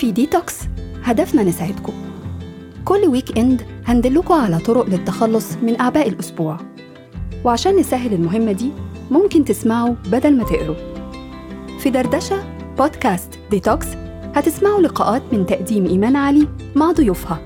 [0.00, 0.60] في ديتوكس.
[1.02, 1.92] هدفنا نساعدكم.
[2.84, 6.56] كل weekend هندلكوا على طرق للتخلص من أعباء الأسبوع.
[7.44, 8.72] وعشان نسهل المهمة دي
[9.10, 10.76] ممكن تسمعوا بدل ما تقروا.
[11.78, 13.86] في دردشة بودكاست ديتوكس
[14.34, 17.44] هتسمعوا لقاءات من تقديم إيمان علي مع ضيوفها.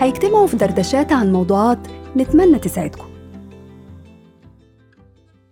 [0.00, 1.78] هيجتمعوا في دردشات عن موضوعات
[2.16, 3.08] نتمنى تساعدكم.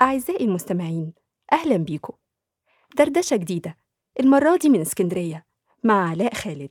[0.03, 1.13] أعزائي المستمعين
[1.53, 2.15] أهلا بيكم.
[2.99, 3.77] دردشة جديدة.
[4.21, 5.50] المرة دي من اسكندرية.
[5.85, 6.71] مع علاء خالد.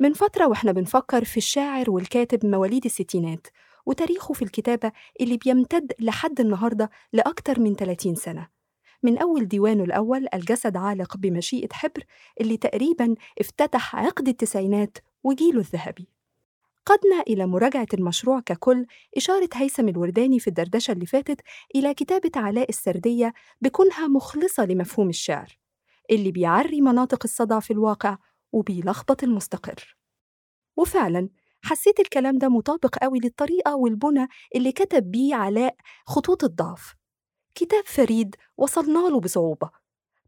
[0.00, 3.46] من فترة وإحنا بنفكر في الشاعر والكاتب مواليد الستينات
[3.86, 8.48] وتاريخه في الكتابة اللي بيمتد لحد النهاردة لأكتر من 30 سنة.
[9.02, 12.04] من أول ديوانه الأول الجسد عالق بمشيئة حبر
[12.40, 16.08] اللي تقريباً افتتح عقد التسعينات وجيله الذهبي.
[16.86, 21.40] قدنا إلى مراجعة المشروع ككل إشارة هيثم الورداني في الدردشة اللي فاتت
[21.74, 25.57] إلى كتابة علاء السردية بكونها مخلصة لمفهوم الشعر.
[26.10, 28.18] اللي بيعري مناطق الصدع في الواقع
[28.52, 29.96] وبيلخبط المستقر.
[30.76, 31.28] وفعلا
[31.62, 36.94] حسيت الكلام ده مطابق قوي للطريقة والبنى اللي كتب بيه علاء خطوط الضعف.
[37.54, 39.70] كتاب فريد وصلنا له بصعوبة.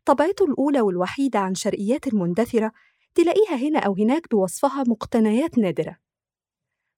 [0.05, 2.73] طبعته الأولى والوحيدة عن شرقيات المندثرة
[3.15, 5.97] تلاقيها هنا أو هناك بوصفها مقتنيات نادرة.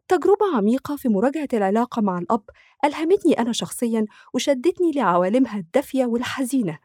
[0.08, 2.44] تجربة عميقة في مراجعة العلاقة مع الأب
[2.84, 6.78] ألهمتني أنا شخصياً وشدتني لعوالمها الدافية والحزينة.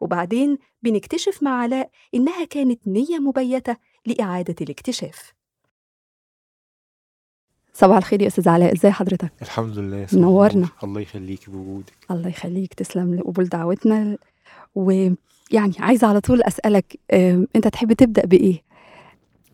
[0.00, 5.32] وبعدين بنكتشف مع علاء إنها كانت نية مبيتة لإعادة الاكتشاف
[7.72, 10.68] صباح الخير يا أستاذ علاء إزاي حضرتك؟ الحمد لله منورنا.
[10.84, 14.18] الله يخليك بوجودك الله يخليك تسلم لقبول دعوتنا
[14.74, 18.62] ويعني عايزة على طول أسألك آم، أنت تحب تبدأ بإيه؟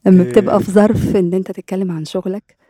[0.07, 0.31] لما آه.
[0.31, 2.64] بتبقى في ظرف إن أنت تتكلم عن شغلك آه،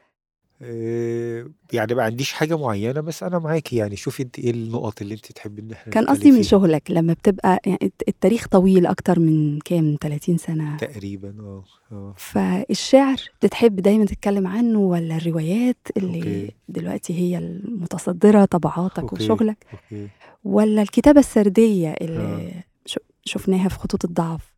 [1.73, 5.33] يعني ما عنديش حاجة معينة بس أنا معاكي يعني شوفي انت إيه النقط اللي انت
[5.33, 6.43] تحبي إن إحنا كان قصدي من.
[6.43, 12.15] شغلك لما بتبقى يعني الت- التاريخ طويل أكتر من كام 30 سنة تقريبا آه آه
[12.17, 16.51] فالشعر بتحب دايما تتكلم عنه ولا الروايات اللي okay.
[16.69, 19.25] دلوقتي هي المتصدرة طبعاتك okay.
[19.25, 20.09] وشغلك okay
[20.45, 22.65] ولا الكتابة السردية اللي آه.
[22.87, 24.55] ش- شفناها في خطوط الضعف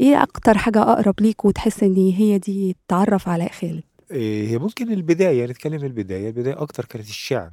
[0.00, 4.92] إيه أكتر حاجة أقرب ليك وتحس إن هي دي تعرف علاء خالد آه، هي ممكن
[4.92, 6.28] البداية نتكلم البداية.
[6.28, 7.52] البداية أكتر كانت الشعر.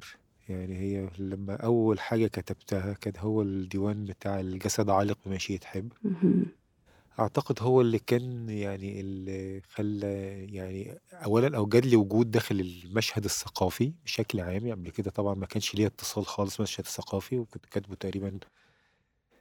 [0.50, 6.46] يعني هي لما أول حاجة كتبتها كان هو الديوان بتاع الجسد عالق بمشيئة حب مهم.
[7.20, 10.08] أعتقد هو اللي كان يعني اللي خلى
[10.54, 14.52] يعني أولا أوجد لي وجود داخل المشهد الثقافي بشكل عام.
[14.52, 18.40] يعني قبل كده طبعا ما كانش ليا اتصال خالص بالمشهد الثقافي وكنت كاتبه تقريبا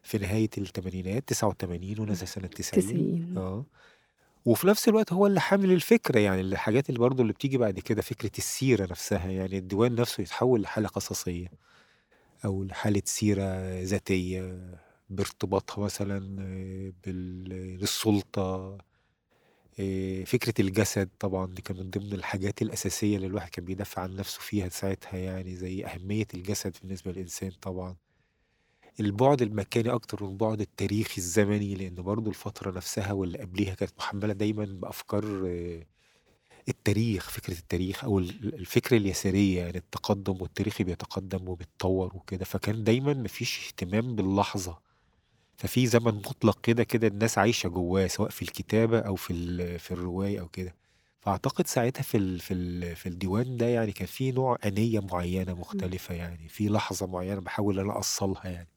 [0.03, 3.65] في نهاية الثمانينات 89 ونزل سنة 90 90 آه.
[4.47, 8.03] وفي نفس الوقت هو اللي حامل الفكرة يعني الحاجات اللي برضو اللي بتيجي بعد كده
[8.03, 11.49] فكرة السيرة نفسها يعني الديوان نفسه يتحول لحالة قصصية
[12.45, 13.45] أو لحالة سيرة
[13.83, 14.61] ذاتية
[15.11, 18.79] بارتباطها مثلا آه، بال- بالسلطة
[19.81, 24.17] آه، فكرة الجسد طبعا دي كان من ضمن الحاجات الأساسية اللي الواحد كان بيدافع عن
[24.17, 27.97] نفسه فيها ساعتها يعني زي أهمية الجسد بالنسبة للإنسان طبعا.
[29.01, 34.33] البعد المكاني أكتر من البعد التاريخي الزمني لأن برضو الفترة نفسها واللي قبليها كانت محملة
[34.33, 35.87] دايما بأفكار آه،
[36.69, 42.45] التاريخ فكرة التاريخ أو ال- الفكرة اليسارية يعني التقدم والتاريخ بيتقدم وبيتطور وكده.
[42.45, 44.79] فكان دايما مفيش اهتمام باللحظة.
[45.57, 50.41] ففي زمن مطلق كده كده الناس عايشة جواه سواء في الكتابة أو في في الرواية
[50.41, 50.75] أو كده.
[51.21, 55.55] فأعتقد ساعتها في ال في ال في الديوان ده يعني كان في نوع أنية معينة
[55.55, 58.69] مختلفة يعني في لحظة معينة بحاول أنا أصلها يعني.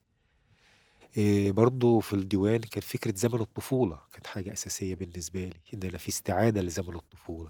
[1.17, 5.97] إيه برضو في الديوان كان فكرة زمن الطفولة كانت حاجة أساسية بالنسبة لي إن أنا
[5.97, 7.49] في استعادة لزمن الطفولة.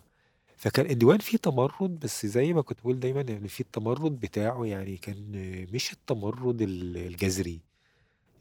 [0.58, 4.97] فكان الديوان فيه تمرد بس زي ما كنت بقول دايما يعني في التمرد بتاعه يعني
[4.97, 7.62] كان آه، مش التمرد ال- الجذري.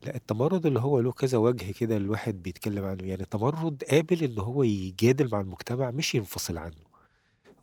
[0.03, 3.05] لأ التمرد اللي هو له كذا وجه كده الواحد بيتكلم عنه.
[3.05, 6.89] يعني تمرد قابل إن هو يجادل مع المجتمع مش ينفصل عنه.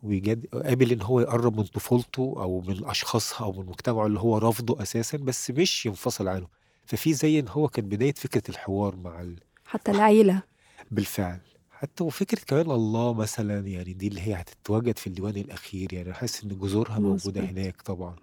[0.02, 4.38] ويجاد قابل إن هو يقرب من طفولته أو من أشخاصها أو من مجتمعه اللي هو
[4.38, 6.46] رافضه أساسا بس مش ينفصل عنه.
[6.86, 9.36] ففي زي إن هو كان بداية فكرة الحوار مع ال...
[9.64, 10.42] حتى العيلة.
[10.90, 11.40] بالفعل.
[11.70, 16.44] حتى وفكرة كمان الله مثلا يعني دي اللي هي هتتواجد في الديوان الأخير يعني حاسس
[16.44, 17.36] إن جذورها مظبوط.
[17.38, 18.16] هناك طبعا.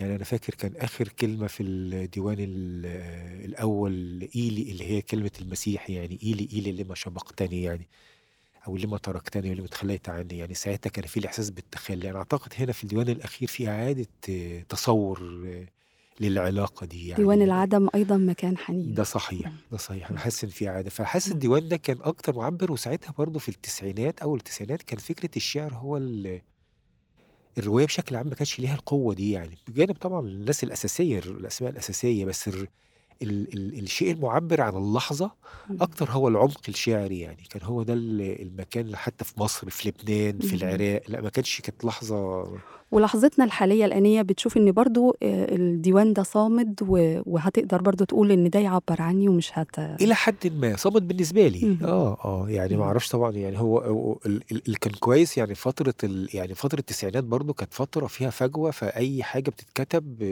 [0.00, 2.86] يعني أنا فاكر كان آخر كلمة في الديوان ال-
[3.44, 3.92] الأول
[4.36, 7.88] إيلي اللي هي كلمة المسيح يعني إيلي إيلي لما شبقتني يعني
[8.66, 12.10] أو لما تركتني ولما تخليت عني يعني ساعتها كان في الإحساس بالتخلي.
[12.10, 15.20] أنا أعتقد هنا في الديوان الأخير في إعادة آه، تصور
[16.20, 17.22] للعلاقة دي يعني.
[17.22, 18.94] ديوان العدم أيضا مكان حنين.
[18.94, 20.10] ده صحيح ده صحيح.
[20.10, 24.20] أنا حاسس إن في عاده فحاسس الديوان ده كان أكتر معبر وساعتها برضه في التسعينات
[24.20, 26.40] أول التسعينات كان فكرة الشعر هو ال-
[27.58, 29.58] الرواية بشكل عام ما كانش ليها القوة دي يعني.
[29.68, 32.50] بجانب طبعا الناس الأساسية الأسماء الأساسية بس
[33.22, 35.30] ال ال الشيء المعبر عن اللحظة.
[35.80, 40.38] أكتر هو العمق الشعري يعني كان هو ده ال المكان حتى في مصر في لبنان
[40.38, 40.54] في.
[40.56, 42.46] العراق لأ ما كانش كانت لحظة
[42.92, 46.80] ولحظتنا الحالية الآنية بتشوف إن برضه آآ الديوان ده صامد
[47.26, 51.76] وهتقدر برضه تقول إن ده يعبّر عني ومش هت إلى حدٍ ما، صامد بالنسبة لي،.
[51.82, 52.84] آه، آه، يعني ما.
[52.84, 56.78] أعرفش طبعًا يعني هو هو ال ال اللي كان كويس يعني فترة ال يعني فترة
[56.80, 60.22] التسعينات برضه كانت فترة فيها فجوة، فأي حاجة بتتكتب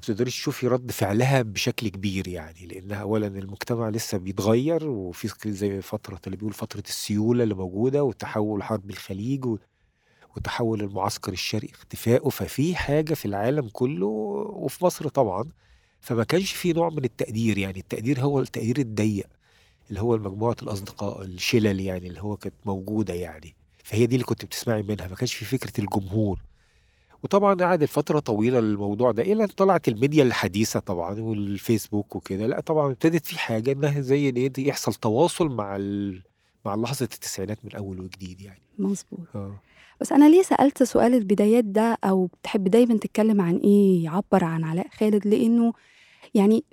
[0.00, 6.20] بتقدريش تشوفي رد فعلها بشكل كبير يعني، لإنها أولًا المجتمع لسه بيتغيّر وفي زي فترة
[6.26, 9.58] اللي بيقولوا فترة السيولة اللي موجودة وتحوّل حرب الخليج و
[10.36, 15.44] وتحوّل المعسكر الشرقي اختفائه، ففي حاجة في العالم كُلّه وفي مصر طبعًا،
[16.00, 19.26] فما كانش في نوع من التقدير، يعني التقدير هو التقدير الضيّق،
[19.90, 24.44] اللي هو لمجموعة الأصدقاء، الشِلَل يعني اللي هو كانت موجودة يعني، فهي دي اللي كنتِ
[24.44, 26.40] بتسمعي منها، ما كانش في فكرة الجمهور.
[27.22, 32.60] وطبعًا قعدت فترة طويلة الموضوع ده إلى أن طلعت الميديا الحديثة طبعًا والفيسبوك وكده، لأ
[32.60, 36.22] طبعًا ابتدت في حاجة إنها زي إيه، يحصل تواصل مع ال
[36.64, 38.62] مع لحظة التسعينات من أول وجديد يعني.
[38.78, 39.28] مضبوط.
[39.34, 39.60] آه.
[40.00, 44.64] بس أنا ليه سألت سؤال البدايات ده أو بتحب دايمًا تتكلم عن إيه يعبّر عن
[44.64, 45.72] علاء خالد، لإنه
[46.34, 46.64] يعني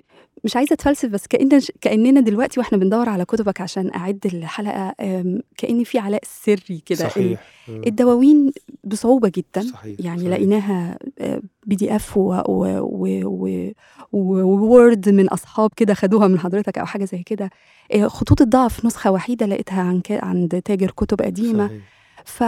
[0.48, 4.94] مش عايزة أتفلسف بس كأن ش كأننا دلوقتي وإحنا بندوّر على كتبك عشان أعِد الحلقة
[5.00, 7.40] آمم كأن في علاء سري كده صحيح.
[7.68, 7.82] آه.
[7.86, 8.52] الدواوين
[8.84, 10.32] بصعوبة جدًا، صحيح، يعني صحيح.
[10.32, 11.40] لقيناها آآ
[11.70, 13.70] PDF و و و و
[14.12, 17.50] و وWord من أصحاب كده خدوها من حضرتك أو حاجة زي كده،
[17.92, 21.82] آآ خطوط الضعف نسخة وحيدة لقيتها عن عند تاجر كتب قديمة، صحيح.
[22.24, 22.44] ف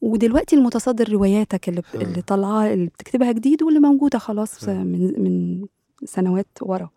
[0.00, 1.98] ودلوقتي المتصدر رواياتك اللي آه.
[1.98, 4.72] اللي طالعة اللي بتكتبها جديد واللي موجودة خلاص آه.
[4.72, 5.64] من من
[6.04, 6.90] سنوات ورا،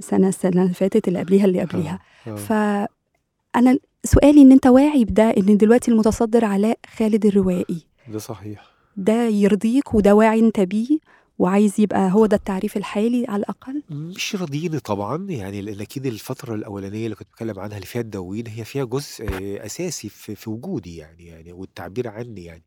[0.00, 2.36] سنة السنة اللي فاتت اللي قبليها اللي قبليها، آه، آه.
[2.36, 8.66] فأنا سؤالي إن أنت واعي بده إن دلوقتي المتصدر علاء خالد الروائي، ده صحيح.
[8.96, 10.98] ده يرضيك وده واعي أنت بيه
[11.38, 16.54] وعايز يبقى هو ده التعريف الحالي على الأقل؟ مش راضيني طبعًا، يعني لإن أكيد الفترة
[16.54, 19.24] الأولانية اللي كنت باتكلم عنها اللي فيها الدواوين هي فيها جزء
[19.66, 22.62] أساسي في في وجودي يعني يعني والتعبير عني يعني،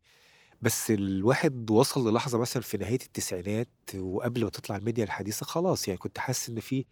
[0.62, 5.98] بس الواحد وصل للحظة مثلًا في نهاية التسعينات وقبل ما تطلع الميديا الحديثة خلاص يعني
[5.98, 6.84] كنت حاسس إن في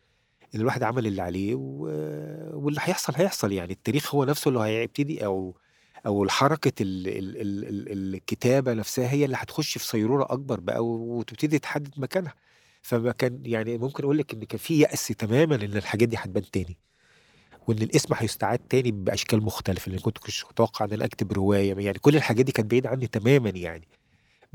[0.55, 1.87] إن الواحد عمل اللي عليه و
[2.55, 5.57] واللي هيحصل هيحصل يعني التاريخ هو نفسه اللي هيبتدي أو
[6.07, 10.85] أو الحركة ال ال ال ال الكتابة نفسها هي اللي هتخش في صيرورة أكبر بقى
[10.87, 12.35] وتبتدي تحدد مكانها،
[12.83, 16.51] فما كان يعني ممكن أقول لِك إن كان في يأس تمامًا إن الحاجات دي هتبان
[16.51, 16.77] تاني،
[17.69, 21.99] وإن الاسم هيستعاد تاني بأشكال مختلفة، لإن كنت كنتش متوقع إن أنا أكتب رواية، يعني
[21.99, 23.89] كل الحاجات دي كانت بعيدة عني تمامًا يعني.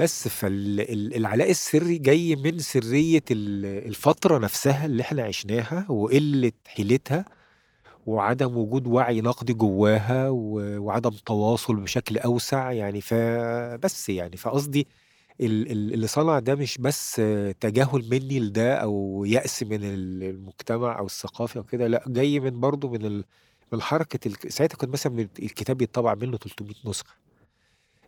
[0.01, 6.51] بس فال ال العلاء السري جاي من سرية ال الفترة نفسها اللي إحنا عشناها وقلة
[6.67, 7.25] حيلتها
[8.07, 14.87] وعدم وجود وعي نقدي جواها وعدم تواصل بشكل أوسع يعني فبس يعني، فقصدي
[15.41, 17.15] ال ال اللي صنع ده مش بس
[17.61, 22.59] تجاهل مني لده أو يأس من ال المجتمع أو الثقافة أو كده، لأ جاي من
[22.61, 23.17] برضه من
[23.73, 23.81] من
[24.27, 27.20] الك ساعتها كان مثلًا الكتاب بيتطبع منه 300 نسخة.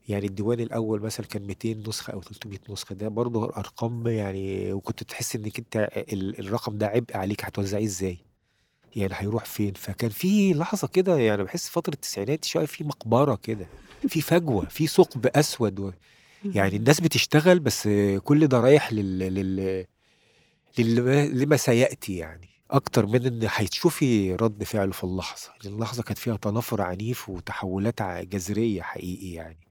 [0.10, 5.04] يعني الديوان الأول مثلًا كان 200 نسخة أو 300 نسخة، ده برضه أرقام يعني وكنت
[5.04, 8.18] تحس إنِك أنت ال الرقم ده عبء عليكِ هتوزعيه إزاي؟
[8.96, 13.68] يعني هيروح فين؟ فكان في لحظة كده يعني باحس فترة التسعينات شوية في مقبرة كده،
[14.08, 15.92] في فجوة، في ثقب أسود و
[16.46, 17.90] يعني الناس بتشتغل بس
[18.24, 19.86] كل ده رايح لل لل
[20.80, 26.38] لل لما سيأتي يعني، أكتر من إن هتشوفي رد فعله في اللحظة، اللحظة كانت فيها
[26.38, 29.62] تنافر عنيف وتحولات ع جذرية حقيقي يعني.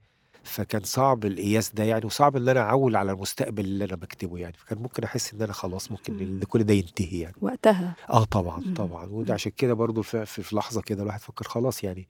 [0.43, 4.53] فكان صعب القياس ده يعني وصعب إن أنا أعوّل على المستقبل اللي أنا باكتبه يعني،
[4.57, 6.21] فكان ممكن أحس إن أنا خلاص ممكن إمم.
[6.23, 7.35] إن كل ده ينتهي يعني.
[7.41, 7.95] وقتها.
[8.09, 9.33] آه طبعًا، إمم، طبعًا، وده إمم.
[9.33, 12.09] عشان كده برضه ف في في لحظة كده الواحد فكر خلاص يعني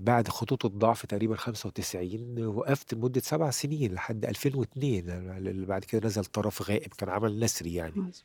[0.00, 6.24] بعد خطوط الضعف تقريبًا 95 وقفت لمدة 7 سنين لحد 2002 اللي بعد كده نزل
[6.24, 7.92] طرف غائب كان عمل نثري يعني.
[7.96, 8.24] مضبوط.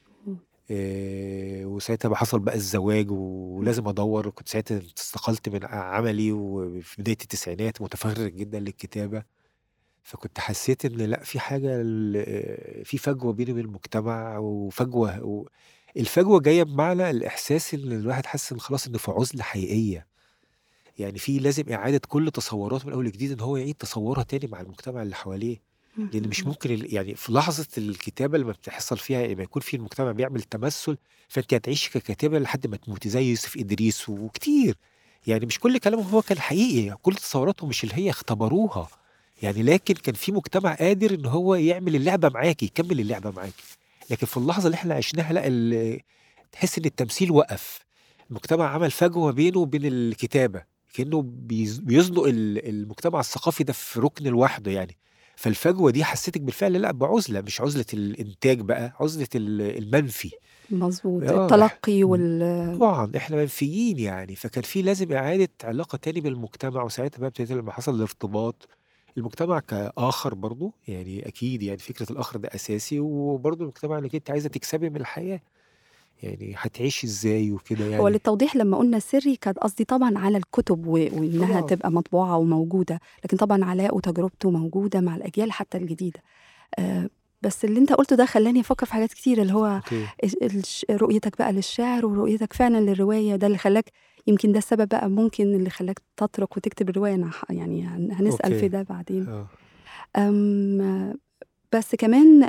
[0.72, 7.18] آآ وساعتها بقى حصل بقى الزواج ولازم أدوّر، وكنت ساعتها استقلت من عملي وفي بداية
[7.22, 9.24] التسعينات متفرغ جدًا للكتابة،
[10.04, 15.48] فكنت حسيت إن لأ في حاجة ال في فجوة بيني وبين المجتمع وفجوة و
[15.98, 20.08] الفجوة جاية بمعنى الإحساس إن الواحد حاسس إن خلاص إنه في عُزلة حقيقية،
[21.00, 24.62] يعني في لازم إعادة كل تصوراته من أول وجديد إن هو يعيد تصورها تاني مع
[24.62, 25.58] المجتمع اللي حواليه،
[26.14, 26.46] لإن مش.
[26.46, 30.98] ممكن يعني في لحظة الكتابة لمّا بتحصل فيها لمّا يكون في المجتمع بيعمل تمثُّل،
[31.30, 34.78] فأنتِ هتعيشي ككاتبة لحد ما تموتي زي يوسف إدريس وكتير،
[35.28, 38.88] يعني مش كل كلامهم هو كان حقيقي، كل تصوراتهم مش اللي هي اختبروها،
[39.42, 43.54] يعني لكن كان في مجتمع قادر إن هو يعمل اللعبة معاكِ، يكمّل اللعبة معاكِ،
[44.10, 46.00] لكن في اللحظة اللي إحنا عشناها لأ ال
[46.52, 47.80] تحسّي إن التمثيل وقف،
[48.30, 54.26] المجتمع عمل فجوة بينه وبين الكتابة، كإنه بيز بيزنق ال المجتمع الثقافي ده في رُكن
[54.26, 54.98] لوحده يعني،
[55.36, 60.32] فالفجوة دي حسيتك بالفعل لا بعزلة مش عزلة الإنتاج بقى عزلة ال- المنفي.
[60.70, 66.84] مظبوط آه، التلقي وال طبعا إحنا منفيين يعني فكان في لازم إعادة علاقة تاني بالمجتمع
[66.84, 68.68] وساعتها بقى ابتديت لما حصل الارتباط.
[69.18, 74.50] المجتمع كآخر برضه يعني أكيد يعني فكرة الآخر ده أساسي وبرضه المجتمع إنك أنت عايزة
[74.50, 75.40] تكسبي من الحياة.
[76.24, 80.88] يعني هتعيشي إزاي وكده هو يعني؟ للتوضيح لما قلنا سري كان قصدي طبعا على الكتب
[80.88, 81.62] وإنها طبعا.
[81.70, 86.20] تبقى مطبوعة وموجودة لكن طبعا علاء وتجربته موجودة مع الأجيال حتى الجديدة.
[86.80, 87.10] آه،
[87.42, 90.06] بس اللي أنت قلته ده خلاني أفكر في حاجات كتير اللي هو okay.
[90.92, 93.86] رؤيتك بقى للشعر ورؤيتك فعلا للرواية ده اللي خلاك
[94.28, 97.26] يمكن ده السبب بقى ممكن اللي خلاك تترك وتكتب الرواية.
[97.50, 99.28] يعني هن- هنسأل في okay ده بعدين.
[99.30, 99.48] آه.
[100.18, 101.14] أم
[101.74, 102.44] بس كمان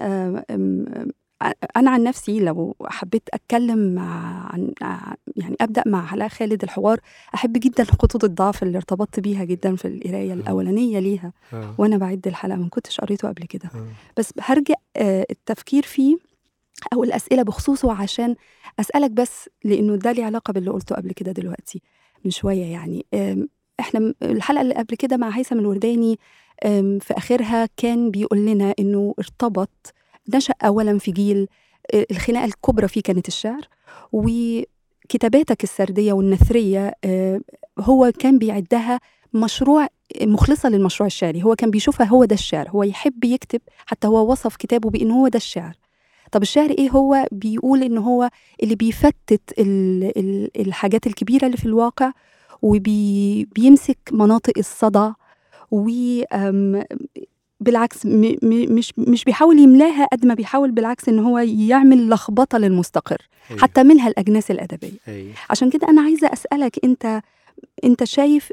[1.77, 4.73] أنا عن نفسي لو حبيت أتكلم مع عن
[5.37, 7.01] يعني أبدأ مع علاء خالد الحوار
[7.35, 10.35] أحب جدا خطوط الضعف اللي ارتبطت بيها جدا في القراية آه.
[10.35, 11.75] الأولانية ليها آه.
[11.79, 13.71] وأنا بعد الحلقة ما كنتش قريته قبل كده.
[13.75, 13.87] آه.
[14.17, 14.75] بس هرجع
[15.31, 16.17] التفكير فيه
[16.93, 18.35] أو الأسئلة بخصوصه عشان
[18.81, 21.83] أسألك بس لأنه ده ليه علاقة باللي قلته قبل كده دلوقتي
[22.25, 23.07] من شوية يعني.
[23.15, 26.19] م- الحلقة اللي قبل كده مع هيثم الورداني
[27.01, 29.95] في آخرها كان بيقول لنا إنه ارتبط
[30.35, 31.49] نشأ أولا في جيل
[31.95, 33.69] آه، الخناقة الكبرى فيه كانت الشعر
[34.13, 37.41] وكتاباتك السردية والنثرية آه،
[37.81, 39.01] هو كان بيعدها
[39.35, 39.89] مشروع
[40.23, 41.43] مخلصة للمشروع الشعري.
[41.43, 45.29] هو كان بيشوفها هو ده الشعر هو يحب يكتب حتى هو وصف كتابه بأنه هو
[45.29, 45.75] ده الشعر.
[46.33, 48.31] طب الشعر إيه هو؟ بيقول ان هو
[48.63, 52.13] اللي بيفتت ال ال الحاجات الكبيرة اللي في الواقع
[52.63, 55.13] وبيمسك مناطق الصدى
[55.71, 55.89] و
[57.65, 58.11] بالعكس م
[58.43, 63.19] م مش مش بيحاول يملاها قد ما بيحاول بالعكس إن هو يعمل لخبطة للمستقر
[63.51, 63.63] أيوه.
[63.63, 64.93] حتى منها الأجناس الأدبية.
[65.09, 65.33] أيوه.
[65.51, 67.21] عشان كده أنا عايزة أسألك أنت
[67.85, 68.53] أنت شايف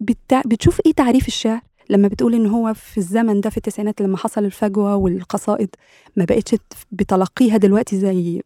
[0.00, 0.42] بتع...
[0.46, 1.60] بتشوف إيه تعريف الشعر؟
[1.90, 5.68] لما بتقول إن هو في الزمن ده في التسعينات لما حصل الفجوة والقصائد
[6.16, 6.54] ما بقتش
[6.92, 8.42] بتلقيها دلوقتي زي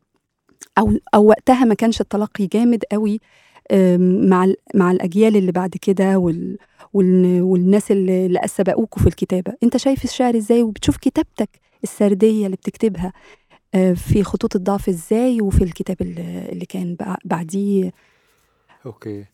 [0.79, 3.21] أو أو وقتها ما كانش التلقي جامد قوي
[4.29, 6.59] مع مع الأجيال اللي بعد كده وال-
[6.93, 9.53] والناس اللي سبقوكوا في الكتابة.
[9.63, 11.49] أنت شايف الشعر إزاي؟ وبتشوف كتابتك
[11.85, 13.13] السردية اللي بتكتبها
[13.75, 17.93] آه، في خطوط الضعف إزاي؟ وفي الكتاب اللي كان بع- بعديه.
[18.87, 19.25] أوكي.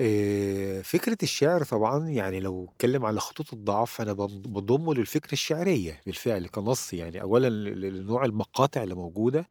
[0.00, 6.00] آه، فكرة الشعر طبعا يعني لو اتكلم على خطوط الضعف أنا بض- بضمه للفكرة الشعرية
[6.06, 7.22] بالفعل كنص يعني.
[7.22, 9.48] أولا لنوع المقاطع اللي موجودة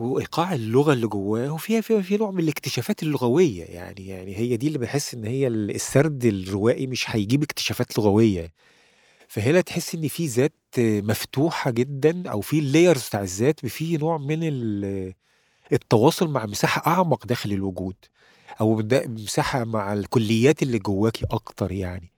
[0.00, 4.66] وإيقاع اللغة اللي جواه وفيها في في نوع من الاكتشافات اللغوية يعني يعني هي دي
[4.66, 8.52] اللي بحس إن هي ال- السرد الروائي مش هيجيب اكتشافات لغوية.
[9.28, 14.38] فهنا تحس إن في ذات مفتوحة جدا أو في اللايرز بتاع الذات في نوع من
[14.42, 15.14] ال-
[15.72, 17.94] التواصل مع مساحة أعمق داخل الوجود
[18.60, 22.11] أو بدا- مساحة مع الكليات اللي جواكي أكتر يعني.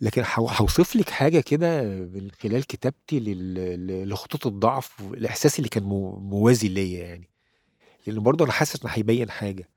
[0.00, 3.20] لكن هو- هوصف لك حاجة كده من خلال كتابتي
[4.04, 7.28] لخطوط الضعف والإحساس اللي كان مو- موازي ليا يعني.
[8.06, 9.68] لأن برضه أنا حاسس إن هيبين حاجة.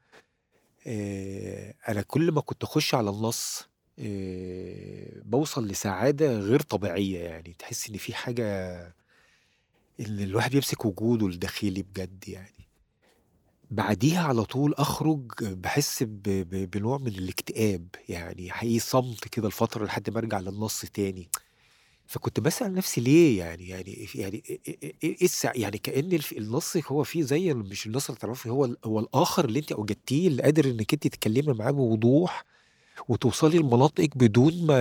[0.87, 3.67] آه، أنا كل ما كنت أخش على النص
[3.99, 7.55] آه، بوصل لسعادة غير طبيعية يعني.
[7.59, 8.77] تحس إن في حاجة
[9.99, 12.60] إن الواحد بيمسك وجوده الداخلي بجد يعني.
[13.71, 19.85] بعديها على طول أخرج بحس ب- ب- بنوع من الاكتئاب يعني حقيقي صمت كده الفترة
[19.85, 21.29] لحد ما أرجع للنص تاني.
[22.07, 25.81] فكنت بسأل نفسي ليه يعني يعني يعني إيه إيه- يعني
[26.15, 30.27] الف- النص هو فيه زي مش النص اللي تعرفي هو هو الآخر اللي أنت أوجدتيه
[30.27, 32.45] اللي قادر إنك أنت تتكلمي معاه بوضوح
[33.07, 34.77] وتوصلي لمناطقك بدون ما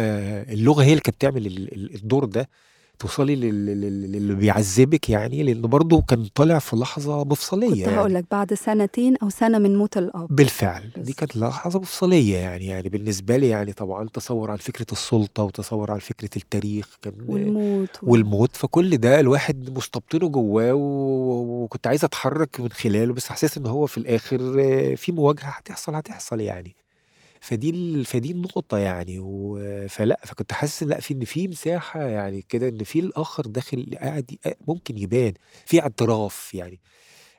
[0.52, 2.48] اللغة هي اللي كانت بتعمل ال- ال- الدور ده.
[3.00, 7.96] توصلي لل- لل- للي بيعذبك يعني لأنه برضه كان طالع في لحظة مفصلية كنت يعني.
[7.96, 10.26] هقول لك بعد سنتين أو سنة من موت الأب.
[10.36, 11.16] بالفعل دي بس.
[11.16, 15.98] كانت لحظة مفصلية يعني يعني بالنسبة لي يعني طبعا تصور عن فكرة السلطة وتصور عن
[15.98, 18.10] فكرة التاريخ كان والموت وال...
[18.10, 23.86] والموت فكل ده الواحد مستبطنه جواه وكنت عايز أتحرك من خلاله بس حسيت إن هو
[23.86, 24.38] في الآخر
[24.96, 26.74] في مواجهة هتحصل هتحصل يعني.
[27.40, 29.18] فدي فدي النقطة يعني
[29.88, 34.32] فلأ فكنت حاسس لأ في إن في مساحة يعني كده إن في الآخر داخل قاعد
[34.32, 35.32] ي- ممكن يبان
[35.66, 36.80] في اعتراف يعني.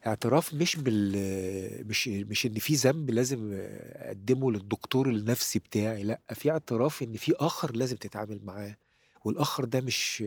[0.07, 3.51] اعتراف مش بال مش مش إن في ذنب لازم
[3.95, 8.77] أقدمه للدكتور النفسي بتاعي لأ في اعتراف إن في آخر لازم تتعامل معاه.
[9.25, 10.23] والآخر ده مش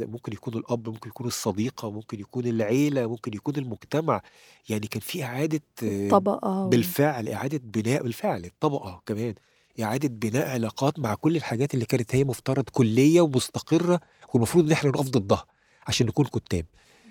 [0.00, 4.22] ممكن يكون الأب ممكن يكون الصديقة ممكن يكون العيلة ممكن يكون المجتمع.
[4.68, 6.70] يعني كان في إعادة آه، الطبقة وال...
[6.70, 9.34] بالفعل إعادة بناء بالفعل الطبقة كمان.
[9.82, 14.00] إعادة بناء علاقات مع كل الحاجات اللي كانت هي مفترض كلية ومستقرة
[14.34, 15.44] والمفروض إن إحنا نقف ضدها
[15.86, 16.66] عشان نكون كتاب.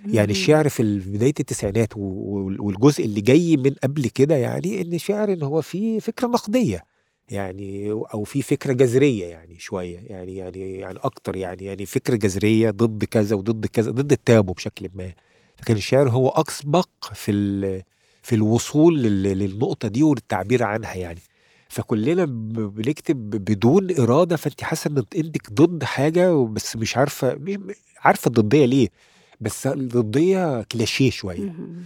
[0.05, 0.31] يعني.
[0.31, 5.61] الشعر في بداية التسعينات والجزء اللي جاي من قبل كده يعني إن الشعر إن هو
[5.61, 6.94] فيه فكرة نقدية.
[7.29, 12.69] يعني أو في فكرة جذرية يعني شوية يعني يعني يعني أكتر يعني يعني فكرة جذرية
[12.71, 15.11] ضد كذا وضد كذا ضد التابو بشكل ما.
[15.57, 17.83] فكان الشعر هو أسبق في
[18.23, 21.19] في الوصول لل- للنقطة دي والتعبير عنها يعني.
[21.69, 28.27] فكلنا بنكتب بدون إرادة فأنت حاسة إن أنت ضد حاجة بس مش عارفة مش عارفة
[28.27, 28.87] الضدية ليه.
[29.41, 31.39] بس الضدية كلاشيه شوية.
[31.39, 31.83] مهم.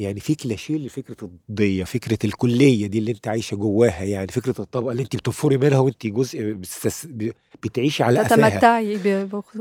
[0.00, 4.92] يعني في كلاشيه لفكرة الضديه فكرة الكلية دي اللي انت عايشة جواها يعني فكرة الطبقة
[4.92, 7.08] اللي انت بتنفري منها وانت جزء بتستس...
[7.62, 8.96] بتعيشي على قفاها تتمتعي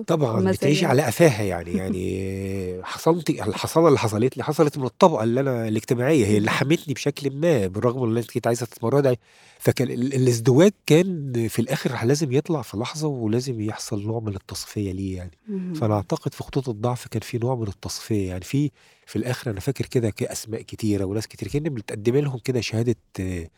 [0.07, 0.51] طبعا.
[0.51, 5.67] بتعيشي على قفاها يعني يعني حصلت الحصانه اللي حصلت لي حصلت من الطبقة اللي أنا
[5.67, 9.15] الاجتماعية هي اللي حمتني بشكل ما بالرغم إن انت كنت عايزة تتمردي
[9.59, 14.91] فكان ال- الازدواج كان في الآخر لازم يطلع في لحظة ولازم يحصل نوع من التصفية
[14.91, 15.31] ليه يعني.
[15.75, 18.71] فأنا أعتقد في خطوط الضعف كان في نوع من التصفية يعني في
[19.09, 23.49] في الآخر أنا فاكر كده كأسماء كتيرة وناس كتير كأن بتقدم لهم كده شهادة آه،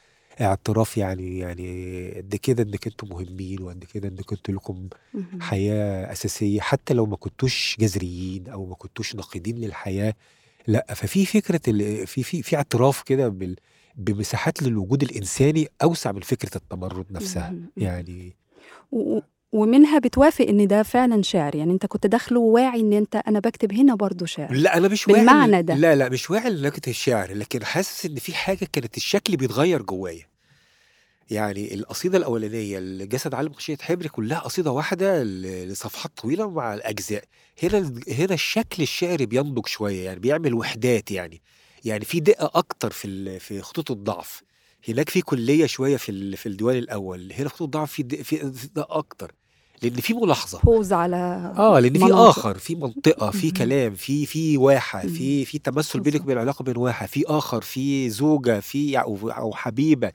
[0.42, 4.90] اعتراف يعني يعني قد كده إنك أنتم مهمين وقد كده إنك أنتوا لكم.
[5.40, 10.14] حياة أساسية حتى لو ما كنتوش جذريين أو ما كنتوش ناقدين للحياة
[10.68, 11.72] لأ ففي فكرة
[12.06, 13.56] في في في اعتراف كده بال
[13.96, 17.56] بمساحات للوجود الإنساني أوسع من فكرة التمرد نفسها.
[17.78, 18.36] يعني
[19.52, 21.56] ومنها بتوافق إن ده فعلا شعر.
[21.56, 24.54] يعني أنت كنت داخله واعي إن أنت أنا بكتب هنا برضو شعر.
[24.54, 25.76] لا أنا مش واعي بالمعنى ده.
[25.76, 30.32] لا لا مش واعي لنكهه الشعر لكن حاسس إن في حاجة كانت الشكل بيتغير جوايا.
[31.30, 37.24] يعني القصيدة الأولانية الجسد علم خشيه حبر كلها قصيدة واحدة لصفحات طويلة مع الأجزاء.
[37.64, 41.42] هنا هنا الشكل الشعري بينضج شوية يعني بيعمل وحدات يعني.
[41.86, 44.44] يعني في دقة أكتر في في خطوط الضعف.
[44.90, 47.34] هناك في كلية شوية في في الديوان الأول.
[47.34, 49.32] هنا خطوط الضعف في في دقة أكتر.
[49.84, 51.16] لأن في ملاحظة بوز على
[51.58, 52.14] آه لأن في.
[52.14, 53.52] آخر في منطقة في.
[53.52, 55.02] كلام في في واحة.
[55.08, 56.22] في في تمثل بينك.
[56.22, 60.12] وبين العلاقه بين واحة في آخر في زوجة في أو أو حبيبة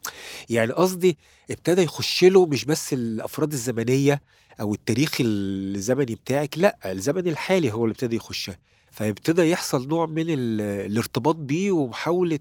[0.51, 1.19] يعني قصدي
[1.51, 4.21] ابتدى يخش له مش بس الأفراد الزمنية
[4.61, 8.59] أو التاريخ الزمني بتاعك لأ الزمن الحالي هو اللي ابتدى يخشها
[8.91, 12.39] فابتدى يحصل نوع من ال- الارتباط بيه ومحاولة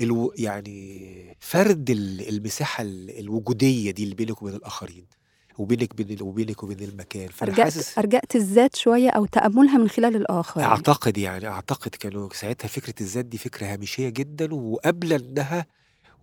[0.00, 5.04] ألو يعني فرد ال- المساحة ال- الوجودية دي اللي بينك وبين الآخرين
[5.58, 10.60] وبينك بين وبينك وبين المكان حاسس أرجعت الذات شوية أو تأملها من خلال الآخر.
[10.62, 15.66] أعتقد يعني أعتقد كانوا ساعتها فكرة الذات دي فكرة هامشية جدا وقابلة انها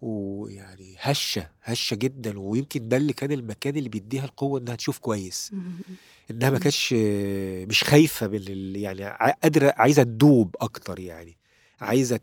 [0.01, 5.51] ويعني هشة هشة جدا ويمكن ده اللي كان المكان اللي بيديها القوة إنها تشوف كويس.
[6.31, 6.59] إنها ما.
[6.59, 6.93] كانتش
[7.69, 9.05] مش خايفة من يعني
[9.43, 11.37] قادرة عايزة تدوب أكتر يعني
[11.81, 12.19] عايزة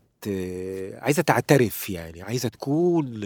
[0.93, 3.21] عايزة تعترف يعني عايزة تكون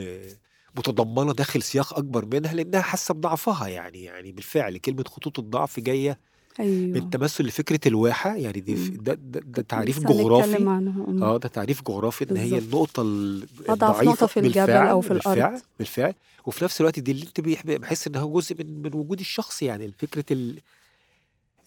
[0.77, 6.19] متضمنة داخل سياق أكبر منها لأنها حاسة بضعفها يعني يعني بالفعل كلمة خطوط الضعف جاية
[6.59, 8.73] من أيوه تمثل لفكرة الواحة يعني دي.
[8.89, 10.65] ده, ده, ده تعريف جغرافي.
[11.21, 12.57] آه ده تعريف جغرافي إن هي.
[12.57, 16.13] النقطة الضعيفه نقطة في الجبل بالفعل أو في الأرض بالفعل بالفعل
[16.45, 20.25] وفي نفس الوقت دي اللي أنت بحس إنها جزء من من وجود الشخص يعني فكرة
[20.31, 20.59] ال...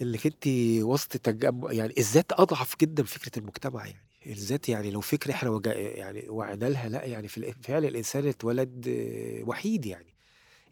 [0.03, 0.47] إنك أنت
[0.83, 5.51] وسط تجمع يعني الذات اضعف جدا من فكرة المجتمع يعني الذات يعني لو فكرة إحنا
[5.51, 8.85] وجا يعني وعينا لها لأ يعني في الإ- فعل الإنسان اتولد
[9.47, 10.15] وحيد يعني.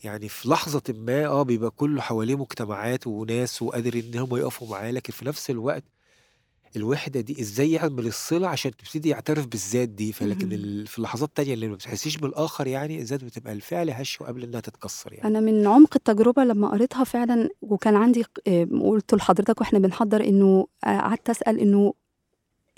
[0.04, 4.90] يعني في لحظة ما آه بيبقى كله حواليه مجتمعات وناس وقادر إن هم يقفوا معاه
[4.90, 5.84] لكن في نفس الوقت
[6.76, 10.48] الوحدة دي إزاي يعمل الصلة عشان تبتدي يعترف بالذات دي؟ فلكن
[10.86, 15.12] في اللحظات التانية اللي ما بتحسيش بالآخر يعني الذات بتبقى الفعل هش قبل إنها تتكسر
[15.12, 15.28] يعني.
[15.28, 20.66] أنا من عمق التجربة لما قريتها فعلا وكان عندي آه، قلت لحضرتك وإحنا بنحضر إنه
[20.84, 21.94] آه، قعدت أسأل إنه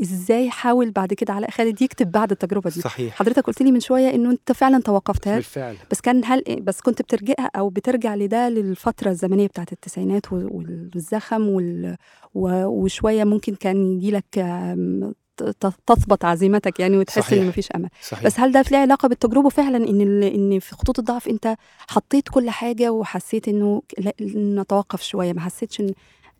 [0.02, 3.14] إزاي حاول بعد كده علاء خالد يكتب بعد التجربة دي؟ صحيح.
[3.14, 5.76] حضرتك قلت لي من شوية إنه أنت فعلا توقفتها بالفعل.
[5.90, 10.50] بس كان هل بس كنت بترجع أو بترجع لده للفترة الزمنية بتاعت التسعينات وال-
[10.94, 11.96] والزخم وال
[12.34, 14.24] و- وشوية ممكن كان يجي لك
[15.86, 17.44] تثبط عزيمتك يعني وتحس إن صحيح.
[17.44, 17.88] مفيش أمل.
[18.02, 18.24] صحيح.
[18.24, 21.56] بس هل ده ليه علاقة بالتجربة فعلا إن ال- إن في خطوط الضعف أنت
[21.88, 25.92] حطيت كل حاجة وحسيت إنه لا نتوقف شوية؟ ما حسيتش إن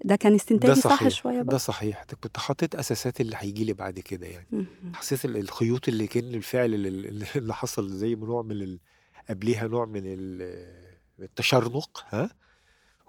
[0.05, 3.65] ده كان ده استنتاجي صح صحيح شوية ده بقى صحيح كنت حطيت أساسات اللي هيجي
[3.65, 4.67] لي بعد كده يعني.
[4.95, 8.79] حسيت ال- الخيوط اللي كان الفعل اللي, اللي حصل زي ما نوع من ال...
[9.31, 12.31] قبليها نوع من ال- التشرنق ها؟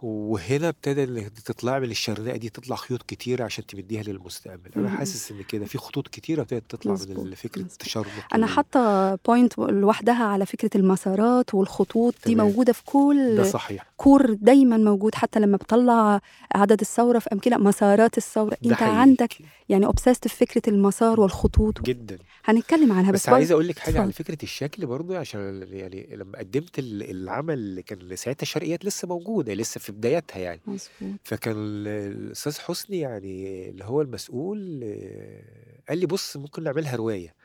[0.02, 4.90] وهنا ابتدى إن تطلع من الشرنقة دي تطلع خيوط كتيرة عشان تمديها للمستقبل أنا.
[4.90, 6.98] حاسس إن كده في خطوط كتيرة ابتدت تطلع من
[7.36, 7.72] فكرة مظبوط.
[7.72, 12.48] التشرنق أنا حاطة point لوحدها على فكرة المسارات والخطوط دي تمام.
[12.48, 16.22] موجودة في كل ده صحيح core دايما موجود حتى لما بطلع
[16.56, 19.00] عدد الثورة في امكنه مسارات الثورة أنت حقيقي.
[19.02, 19.34] عندك
[19.70, 23.90] يعني obsessed في فكرة المسار والخطوط جدا هنتكلم عنها بس, بس عايز أقول لك حاجة
[23.90, 24.02] اتفضل.
[24.04, 29.08] على فكرة الشكل برضو عشان يعني لما قدمت ال- العمل اللي كان ساعتها الشرقيات لسه
[29.08, 30.62] موجودة لسه في بداياتها يعني.
[30.68, 31.20] مظبوط.
[31.24, 37.36] فكان ال- الأستاذ حسني يعني اللي هو المسؤول آه، قال لي بص ممكن نعملها رواية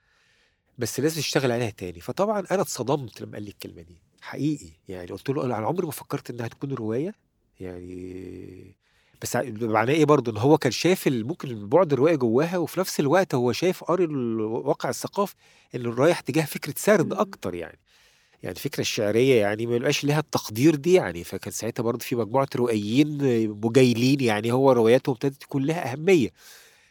[0.78, 2.00] بس لازم نشتغل عليها تاني.
[2.00, 4.70] فطبعا أنا اتصدمت لما قال لي الكلمة دي حقيقي.
[4.88, 7.14] يعني قلت له أنا عمري ما فكرت إنها تكون رواية
[7.60, 8.76] يعني
[9.22, 13.34] بس معناه إيه برضه؟ إن هو كان شايف ممكن بعد الرواية جواها وفي نفس الوقت
[13.34, 15.34] هو شايف قاري الواقع الثقافي
[15.74, 17.12] انه رايح تجاه فكرة سرد.
[17.12, 17.78] أكتر يعني.
[18.42, 22.48] يعني الفكرة الشعرية يعني ما يبقاش لها التقدير دي يعني فكان ساعتها برضه في مجموعة
[22.56, 23.18] روائيين
[23.64, 26.28] مجايلين يعني هو رواياتهم ابتدت تكون لها أهمية.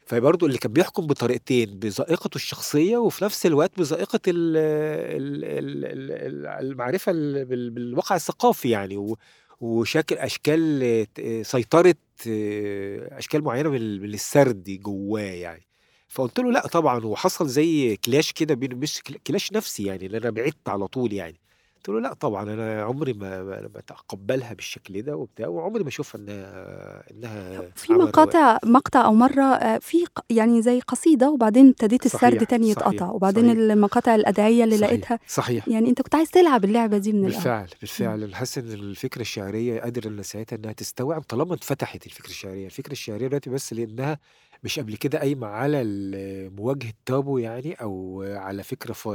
[0.05, 6.11] فبرضه اللي كان بيحكم بطريقتين بذائقته الشخصية وفي نفس الوقت بذائقة ال- ال- ال- ال-
[6.11, 9.15] ال- المعرفة ال- بال- بالواقع الثقافي يعني
[9.61, 10.83] وشكل أشكال
[11.19, 11.95] آه، سيطره
[12.27, 15.65] آه، أشكال معينة من ال- من السرد جواه يعني.
[16.15, 20.15] فقلت له لا طبعا وحصل زي كلاش كده بين مش كلا- كلاش نفسي يعني إن
[20.15, 21.35] أنا بعدت على طول يعني.
[21.77, 26.21] قلت له لا طبعا أنا عمري ما ما أتقبلها بالشكل ده وبتاع وعمري ما أشوفها
[26.21, 29.97] إنها إنها في مقاطع مقطع أو مرة آه، في
[30.29, 33.57] يعني زي قصيدة وبعدين ابتديت السرد تاني يتقطع وبعدين صحيح.
[33.57, 35.19] المقاطع الأدعية اللي صحيح لقيتها.
[35.27, 35.67] صحيح.
[35.67, 37.67] يعني أنت كنت عايز تلعب اللعبة دي من بالفعل.
[37.81, 38.23] بالفعل.
[38.23, 42.65] أنا حاسس إن الفكرة الشعرية قادره إن ساعتها إنها تستوعب طالما اتفتحت الفكرة الشعرية.
[42.65, 44.19] الفكرة الشعرية دلوقتي بس لأنها
[44.65, 49.07] مش قبل كده قايمه على ال- مواجهه تابو يعني أو على فكرة ف-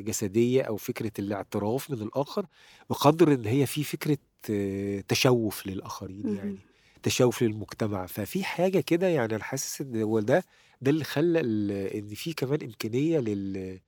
[0.00, 2.46] جسدية أو فكرة الاعتراف من الآخر
[2.90, 4.18] بقدر إن هي في فكرة
[4.50, 6.36] آه، تشوف للآخرين مهم.
[6.36, 6.58] يعني
[7.02, 10.44] تشوف للمجتمع ففي حاجة كده يعني أنا حاسس إن هو ده
[10.80, 13.80] ده اللي خلى ال- إن في كمان إمكانية لل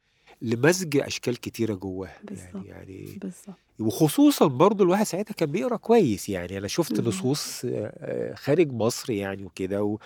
[0.43, 6.29] لمزج أشكال كتيرة جواها يعني بالظبط يعني بالظبط وخصوصا برضو الواحد ساعتها كان بيقرأ كويس
[6.29, 7.09] يعني أنا شفت مهم.
[7.09, 7.69] نصوص آه،
[7.99, 9.99] آه، خارج مصر يعني وكده و-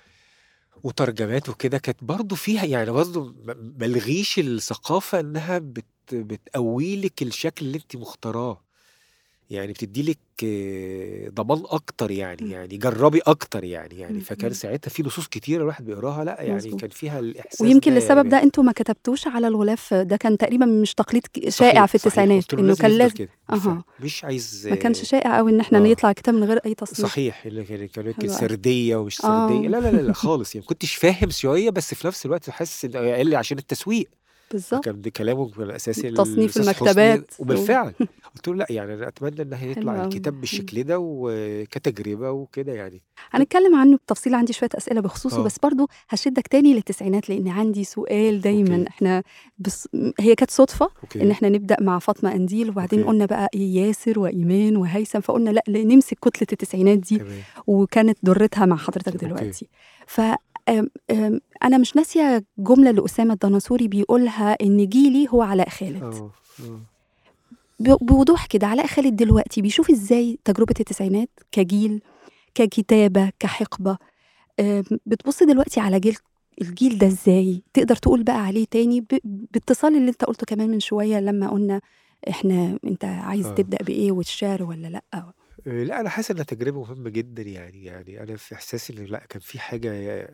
[0.83, 7.67] وترجمات وكده كانت برضو فيها يعني برضو م- ملغيش الثقافة إنها بت بتقوي لك الشكل
[7.67, 8.65] اللي انت مختاراه.
[9.51, 12.51] يعني بتدي لك آه، ضمان أكتر يعني.
[12.51, 14.53] يعني جربي أكتر يعني يعني فكان.
[14.53, 16.81] ساعتها في نصوص كتيره الواحد بيقراها لأ يعني مظبوط.
[16.81, 20.39] كان فيها الإحساس ويمكن ده للسبب ده يعني أنتوا ما كتبتوش على الغلاف ده كان
[20.39, 23.85] تقريبا مش تقليد شائع صحيح في التسعينات إنه كان لازم أها.
[24.01, 25.87] مش عايز ما كانش شائع قوي إن إحنا آه.
[25.87, 27.11] يطلع كتاب من غير أي تصنيف.
[27.11, 29.67] صحيح اللي كان كان يمكن سردية ومش سردية.
[29.67, 30.55] آه لا لا لا لا خالص.
[30.55, 34.09] يعني كنتش فاهم شوية بس في نفس الوقت حاسس إن قال لي عشان التسويق.
[34.53, 34.85] بالظبط.
[34.85, 37.31] فكان ده كلامه كان الاساسي تصنيف المكتبات.
[37.39, 37.95] وبالفعل.
[38.35, 43.03] قلت له لأ يعني أنا أتمنى إن هيطلع الكتاب بالشكل ده وكتجربة وكده يعني.
[43.31, 45.45] هنتكلم عنه بتفصيل عندي شوية أسئلة بخصوصه آه.
[45.45, 48.77] بس برضو هشدك تاني للتسعينات لأن عندي سؤال دايما.
[48.77, 48.89] okay.
[48.89, 49.23] إحنا
[49.59, 49.89] بس
[50.21, 53.11] هي كانت صدفة إن okay إحنا نبدأ مع فاطمة قنديل وبعدين okay.
[53.11, 57.39] قلنا بقى ياسر وإيمان وهيثم فقلنا لأ نمسك كتلة التسعينات دي تمام.
[57.67, 59.27] وكانت بدايتها مع حضرتك okay.
[59.27, 59.69] دلوقتي.
[60.07, 60.21] ف
[60.71, 66.03] أم- أم، أنا مش ناسية جملة لأسامة الدناصوري بيقولها إن جيلي هو علاء خالد.
[66.03, 66.79] آه ب-
[67.81, 72.03] بوضوح كده علاء خالد دلوقتي بيشوف إزاي تجربة التسعينات كجيل
[72.55, 73.99] ككتابة كحقبة
[75.07, 76.17] بتبص دلوقتي على جيل
[76.61, 81.21] الجيل ده إزاي؟ تقدر تقول بقى عليه تاني باتصال اللي أنت قلته كمان من شوية
[81.21, 81.81] لما قلنا
[82.29, 83.55] إحنا أنت عايز آه.
[83.55, 85.33] تبدأ بإيه والشعر ولا لأ؟ آه،
[85.67, 89.41] لا أنا حاسس انها تجربة مهمة جدا يعني يعني أنا في احساسي إن لأ كان
[89.41, 90.29] في حاجة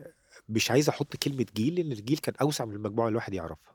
[0.49, 3.73] مش عايز أحط كلمة جيل لأن الجيل كان أوسع من المجموعة اللي الواحد يعرفها.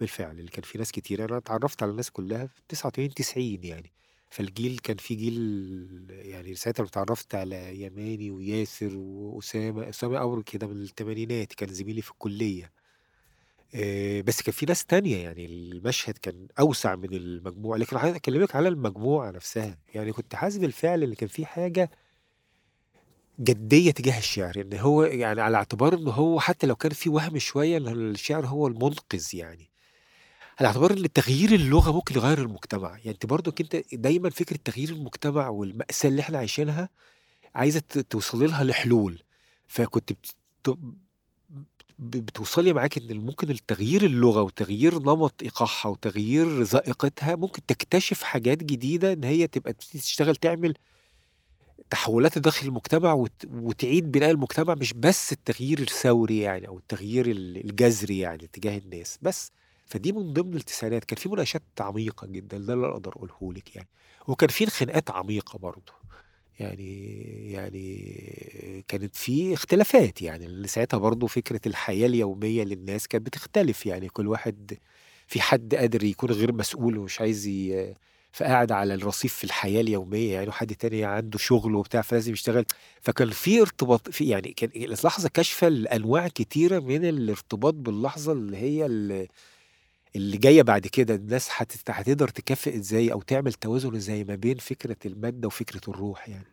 [0.00, 1.24] بالفعل اللي كان في ناس كتير.
[1.24, 3.92] أنا اتعرفت على الناس كلها في 89 90 يعني.
[4.30, 10.82] فالجيل كان في جيل يعني ساعتها اتعرفت على يماني وياسر وأسامة أسامة أورو كده من
[10.82, 12.72] الثمانينات كان زميلي في الكلية.
[14.22, 18.68] بس كان في ناس تانية يعني المشهد كان أوسع من المجموعة لكن عايز أكلمك على
[18.68, 19.78] المجموعة نفسها.
[19.94, 21.90] يعني كنت حاسس بالفعل إن كان في حاجة
[23.40, 24.52] جدية تجاه الشعر.
[24.56, 28.46] إن هو يعني على اعتبار إن هو حتى لو كان في وهم شوية إن الشعر
[28.46, 29.69] هو المنقذ يعني.
[30.60, 32.88] على اعتبار إن تغيير اللغة ممكن يغير المجتمع.
[32.90, 36.88] يعني أنت برضو أنت دايما فكرة تغيير المجتمع والمأساة اللي إحنا عايشينها
[37.54, 39.22] عايزة ت- توصلي لها لحلول.
[39.66, 40.34] فكنت بت...
[41.98, 49.12] بتوصلي معاك إن ممكن التغيير اللغة وتغيير نمط إيقاعها وتغيير ذائقتها ممكن تكتشف حاجات جديدة
[49.12, 50.74] إن هي تبقى تشتغل تعمل
[51.90, 53.44] تحولات داخل المجتمع وت...
[53.50, 59.18] وتعيد بناء المجتمع مش بس التغيير الثوري يعني أو التغيير ال- الجذري يعني تجاه الناس.
[59.22, 59.52] بس
[59.90, 63.88] فدي من ضمن التسعينات كان في مناقشات عميقة جدا ده اللي أقدر أقوله لك يعني.
[64.28, 65.92] وكان في خناقات عميقة برضه.
[66.60, 73.86] يعني يعني كانت في اختلافات يعني اللي ساعتها برضو فكرة الحياة اليومية للناس كانت بتختلف
[73.86, 74.08] يعني.
[74.08, 74.78] كل واحد
[75.26, 77.94] في حد قادر يكون غير مسؤول ومش عايز ي...
[78.32, 82.64] فقاعد على الرصيف في الحياة اليومية يعني وحد تاني عنده شغل وبتاع فلازم يشتغل.
[83.00, 88.86] فكان في ارتباط في يعني كان اللحظة كاشفة لأنواع كتيرة من الارتباط باللحظة اللي هي
[88.86, 89.28] اللي
[90.16, 91.48] اللي جاية بعد كده الناس
[91.88, 96.46] هتقدر تكافئ إزاي أو تعمل توازن إزاي ما بين فكرة المادة وفكرة الروح يعني.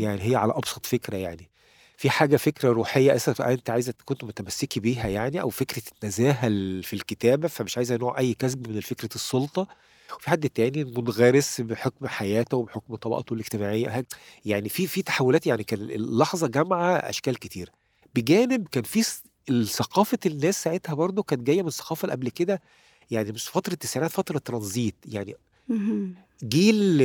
[0.00, 1.50] يعني هي على أبسط فكرة يعني.
[1.96, 6.82] في حاجة فكرة روحية أساسًا أنتِ عايزة كنتِ متمسكي بيها يعني أو فكرة النزاهة ال
[6.82, 9.68] في الكتابة، فمش عايزة نوع أي كسب من فكرة السُلطة،
[10.16, 13.88] وفي حد تاني منغرس بحكم حياته وبحكم طبقته الاجتماعية.
[13.88, 14.06] هك
[14.44, 17.72] يعني في في تحولات يعني كان اللحظة جامعة أشكال كتيرة،
[18.14, 19.20] بجانب كان في ث
[19.64, 22.60] ثقافة الناس ساعتها برضه كانت جاية من الثقافة اللي قبل كده،
[23.10, 25.34] يعني مش فترة التسعينات فترة ترانزيت يعني.
[26.44, 26.98] جيل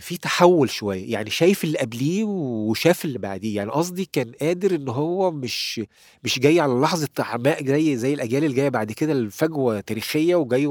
[0.00, 4.88] فيه تحوّل شوية، يعني شايف اللي قبليه وشاف اللي بعديه، يعني قصدي كان قادر إن
[4.88, 5.80] هو مش
[6.24, 10.66] مش جاي على لحظة عماء زي زي الأجيال اللي جاية بعد كده الفجوة تاريخية وجاي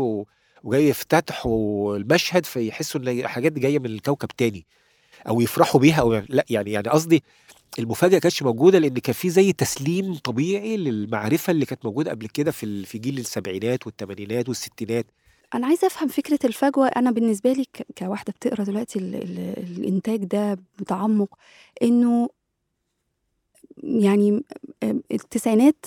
[0.63, 4.65] وجاي يفتتحوا المشهد فيحسّوا إن الحاجات دي جاية من كوكب تاني،
[5.27, 7.23] أو يفرحوا بيها أو لأ يعني يعني قصدي
[7.79, 12.27] المفاجأة ما كانتش موجودة لإن كان في زي تسليم طبيعي للمعرفة اللي كانت موجودة قبل
[12.27, 15.05] كده في في جيل السبعينات والتمانينات والستينات.
[15.55, 19.39] أنا عايزة أفهم فكرة الفجوة، أنا بالنسبة لي ك كواحدة بتقرأ دلوقتي ال ال
[19.77, 21.29] الإنتاج ده بتعمُّق،
[21.81, 22.29] إنه
[23.83, 24.43] يعني
[25.11, 25.85] التسعينات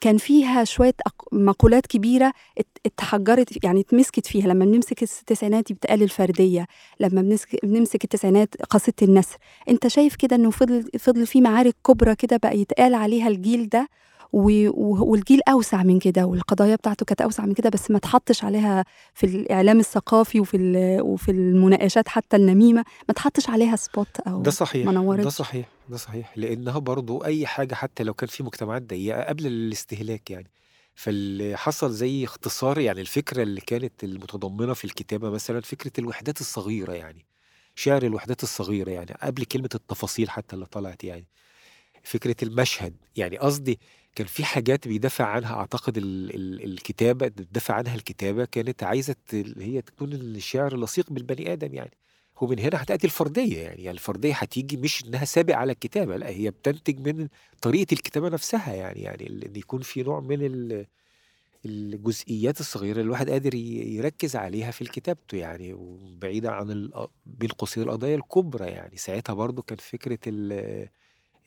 [0.00, 6.02] كان فيها شوية أق مقولات كبيرة ات اتحجّرت يعني اتمسكت فيها، لمّا بنمسك التسعينات بتقال
[6.02, 6.66] الفردية،
[7.00, 9.36] لمّا بنسك بنمسك التسعينات قصيدة النسر،
[9.68, 13.88] أنت شايف كده إنه فضل فضل في معارك كُبرى كده بقى يتقال عليها الجيل ده؟
[14.32, 19.26] والجيل أوسع من كده والقضايا بتاعته كانت أوسع من كده، بس ما اتحطّش عليها في
[19.26, 24.86] الإعلام الثقافي وفي ال وفي المناقشات حتى النميمة، ما اتحطّش عليها spot أو ده صحيح،
[24.86, 25.30] ما ده.
[25.30, 30.30] صحيح، ده صحيح، لإنها برضه أي حاجة حتى لو كان في مجتمعات ضيّقة قبل الاستهلاك
[30.30, 30.50] يعني،
[30.94, 36.92] فاللي حصل زي اختصار يعني الفكرة اللي كانت المتضمنة في الكتابة مثلًا فكرة الوحدات الصغيرة
[36.92, 37.26] يعني،
[37.74, 41.26] شِعر الوحدات الصغيرة يعني قبل كلمة التفاصيل حتى اللي طلعت يعني،
[42.02, 43.78] فكرة المشهد، يعني قصدي
[44.14, 48.82] كان في حاجات بيدافع عنها أعتقد ال ال الكتابة بتدافع عنها الكتابة كانت
[49.34, 51.90] اللي هي تكون الشعر لصيق بالبني آدم يعني،
[52.40, 56.50] ومن هنا هتأتي الفردية يعني، يعني الفردية هتيجي مش إنها سابق على الكتابة، لأ هي
[56.50, 57.28] بتنتج من
[57.62, 60.86] طريقة الكتابة نفسها يعني، يعني ال إن يكون في نوع من ال
[61.66, 66.90] الجزئيات الصغيرة اللي الواحد قادر يركّز عليها في كتابته يعني، وبعيدًا عن
[67.26, 70.18] بين قوسين القضايا الكُبرى يعني، ساعتها برضه كان فكرة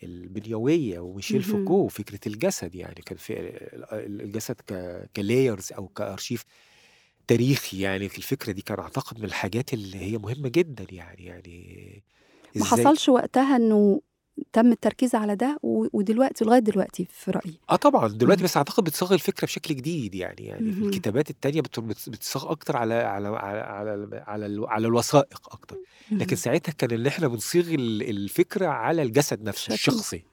[0.06, 1.44] البنيوية وميشيل.
[1.44, 4.74] فوكو فكرة الجسد يعني كان في ال الجسد ك
[5.20, 6.44] كlayers أو كأرشيف
[7.28, 12.04] تاريخي يعني الفكرة دي كان أعتقد من الحاجات اللي هي مهمة جدًا يعني، يعني
[12.56, 14.02] ما حصلش وقتها إنه
[14.54, 17.60] تم التركيز على ده ودلوقتي لغاية دلوقتي في رأيي.
[17.70, 18.44] آه طبعًا، دلوقتي.
[18.44, 20.82] بس أعتقد بتصاغ الفكرة بشكل جديد يعني، يعني في.
[20.82, 25.78] الكتابات التانية بت بت بتصاغ أكتر على على على على على على الوثائق أكتر،
[26.20, 26.36] لكن.
[26.36, 30.24] ساعتها كان اللي إحنا بنصيغ ال الفكرة على الجسد نفسه الشخصي،.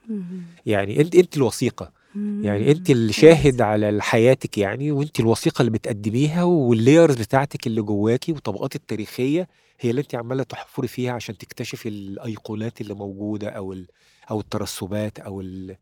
[0.67, 3.13] يعني أنتِ أنتِ الوثيقة، يعني إمم، اللي.
[3.13, 9.49] شاهد على حياتِك يعني وأنتِ الوثيقة اللي بتقدّميها والlayers بتاعتِك اللي جواكِ والطبقات التاريخية
[9.81, 13.87] هي اللي أنتِ عمّالة تحفري فيها عشان تكتشفي الأيقونات اللي موجودة أو ال
[14.31, 15.77] أو الترسبات أو ال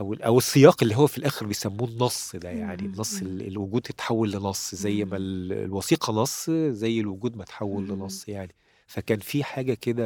[0.00, 4.32] أو ال أو السياق اللي هو في الآخر بيسموه النص ده يعني، النص الوجود اتحوّل
[4.32, 5.18] لنص زي ما اهم.
[5.18, 7.88] ال الوثيقة نص زي الوجود ما اتحوّل اهم.
[7.88, 10.04] لنص يعني، فكان في حاجة كده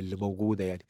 [0.00, 0.86] اللي موجودة يعني.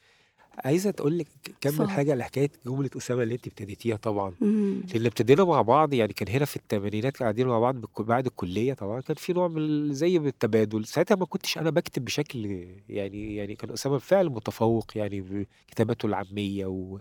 [0.58, 1.28] عايزة أقول لِك
[1.60, 1.90] كمّل اتفضل.
[1.90, 4.82] حاجة لحكاية جملة أسامة اللي أنتِ ابتديتيها طبعًا، اهم.
[4.94, 9.00] لإن ابتدينا مع بعض يعني كان هنا في التمانينات قاعدين مع بعض بعد الكلية طبعًا
[9.00, 12.46] كان في نوع من زي بالتبادل، ساعتها ما كنتش أنا باكتب بشكل
[12.88, 16.98] يعني يعني كان أسامة بالفعل متفوّق يعني بكتاباته العامية و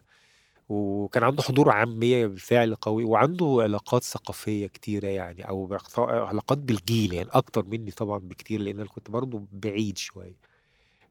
[0.69, 7.29] وكان عنده حضور عامية بالفعل قوي وعنده علاقات ثقافية كتيرة يعني أو علاقات بالجيل يعني
[7.33, 10.48] أكتر منّي طبعًا بكتير لإن أنا كنت برضه بعيد شوية.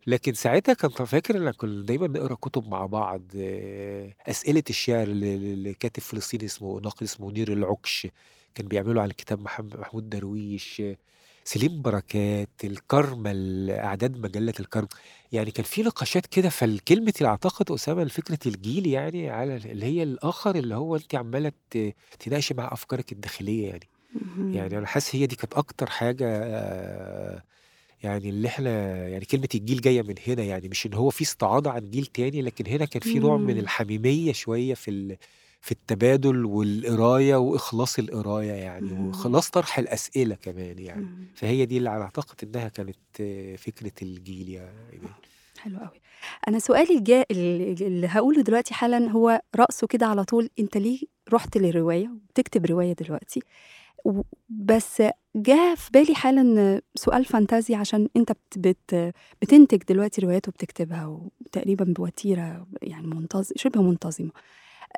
[0.08, 3.22] لكن ساعتها كان فاكر إن كنا دايمًا نقرأ كُتب مع بعض،
[4.28, 8.06] أسئلة الشعر لكاتب فلسطيني اسمه ناقد اسمه منير العُكش،
[8.54, 10.82] كان بيعمله على كتاب محم محمود درويش،
[11.44, 14.88] سليم بركات، الكرمل، أعداد مجلة الكرم،
[15.32, 19.86] يعني كان في نقاشات كده فالكلمة اللي أعتقد أسامة لفكرة الجيل يعني على ال اللي
[19.86, 21.52] هي الآخر اللي هو أنتِ عمّالة
[22.20, 23.88] تناقشي معاه أفكارِك الداخلية يعني،
[24.54, 24.78] يعني.
[24.78, 26.26] أنا حاسس هي دي كانت أكتر حاجة
[28.02, 28.70] يعني اللي إحنا
[29.08, 32.42] يعني كلمة الجيل جاية من هنا يعني، مش إن هو في استعاضة عن جيل تاني،
[32.42, 33.58] لكن هنا كان في نوع من إمم.
[33.58, 35.16] الحميمية شوية في ال
[35.60, 39.06] في التبادل والقراية وإخلاص القراية يعني، اهم.
[39.06, 41.26] وإخلاص طرح الأسئلة كمان يعني، اهم.
[41.34, 42.96] فهي دي اللي على أعتقد إنها كانت
[43.58, 45.12] فكرة الجيل يا إيمان.
[45.58, 46.00] حلو أوي.
[46.48, 51.00] أنا سؤالي الجا ال اللي هاقوله دلوقتي حالًا هو رأسه كده على طول، أنت ليه
[51.32, 53.40] رُحت للرواية وبتكتب رواية دلوقتي؟
[54.48, 55.02] بس
[55.42, 61.84] جه في بالي حالًا سؤال فانتازي عشان أنت بت بت بتنتج دلوقتي روايات وبتكتبها وتقريبًا
[61.84, 64.30] بوتيرة يعني منتظ شبه منتظمة.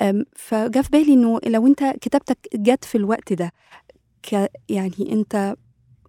[0.02, 3.52] آمم، فجه في بالي إنه لو أنت كتابتك جات في الوقت ده
[4.22, 5.56] ك يعني أنت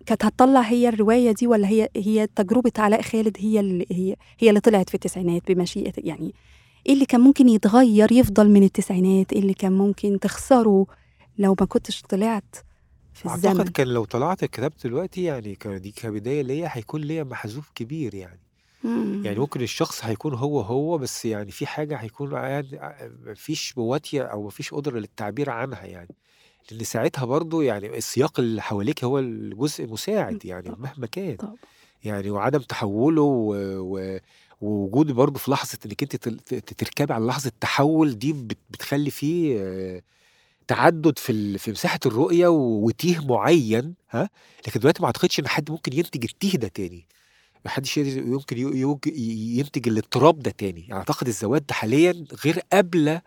[0.05, 4.49] كانت هتطلّع هي الرواية دي والّا هي هي تجربة علاء خالد هي ال هي هي
[4.49, 6.33] اللي طلعت في التسعينات بمشيئة يعني
[6.87, 10.85] إيه اللي كان ممكن يتغير يفضل من التسعينات إيه اللي كان ممكن تخسره
[11.37, 12.55] لو ما كنتش طلعت
[13.29, 13.63] في الزمن.
[13.67, 18.39] كان لو طلعت كتبت دلوقتي يعني كان دي كبدايه ليا هيكون ليا محذوف كبير يعني.
[18.83, 19.21] مم.
[19.25, 22.79] يعني ممكن الشخص هيكون هو هو بس يعني في حاجة هيكون قاعد
[23.25, 26.15] مفيش مواتية أو مفيش قدرة للتعبير عنها يعني.
[26.71, 31.35] لأن ساعتها برضو يعني السياق اللي حواليك هو الجزء مساعد يعني طبعا مهما كان.
[31.35, 31.55] طبعا.
[32.03, 33.55] يعني وعدم تحوله و...
[33.79, 34.19] و...
[34.61, 36.15] ووجود برضه في لحظة إنك أنت
[36.77, 40.01] تركبي على لحظة تحول دي بت- بتخلي فيه آه،
[40.67, 41.57] تعدد في.
[41.57, 44.29] في مساحة الرؤية و- وتيه معين ها
[44.67, 47.05] لكن دلوقتي ما أعتقدش إن حد ممكن ينتج التيه ده تاني
[47.65, 48.57] ما حدش يمكن
[49.57, 53.21] ينتج الاضطراب ده تاني يعني أعتقد الزواج ده حاليا غير قابلة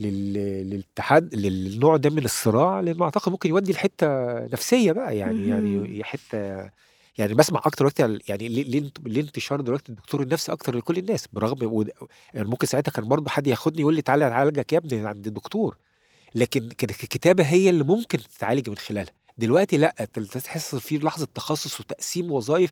[0.00, 0.32] لل...
[0.70, 4.06] للاتحاد للنوع ده من الصراع لأنه أعتقد ممكن يودي لحتة
[4.46, 5.48] نفسية بقى يعني.
[5.48, 6.70] يعني حتة
[7.18, 10.96] يعني بسمع أكتر على- يعني ليه ليه انت- ليه انتشار دلوقتي الدكتور النفسي أكتر لكل
[10.98, 11.86] الناس برغم
[12.34, 15.76] يعني ممكن ساعتها كان برضه حد ياخدني يقول لي تعالى اعالجك يا ابني عند الدكتور
[16.34, 19.12] لكن كانت الكتابه هي اللي ممكن تتعالج من خلالها.
[19.38, 19.94] دلوقتي لأ
[20.44, 22.70] تحس في لحظة تخصص وتقسيم وظائف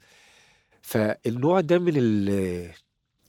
[0.83, 2.73] فالنوع ده من ال-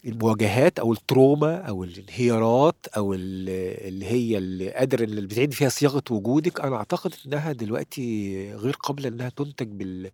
[0.05, 3.49] المواجهات أو التروما أو الانهيارات أو ال-
[3.87, 9.07] اللي هي اللي قادر اللي بتعيد فيها صياغة وجودك أنا أعتقد إنها دلوقتي غير قابلة
[9.07, 10.11] إنها تنتج بال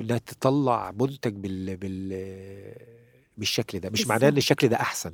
[0.00, 2.08] وإنها تطلع منتج بال بال
[3.38, 3.90] بالشكل ده.
[3.90, 5.12] مش معناه إن الشكل ده أحسن.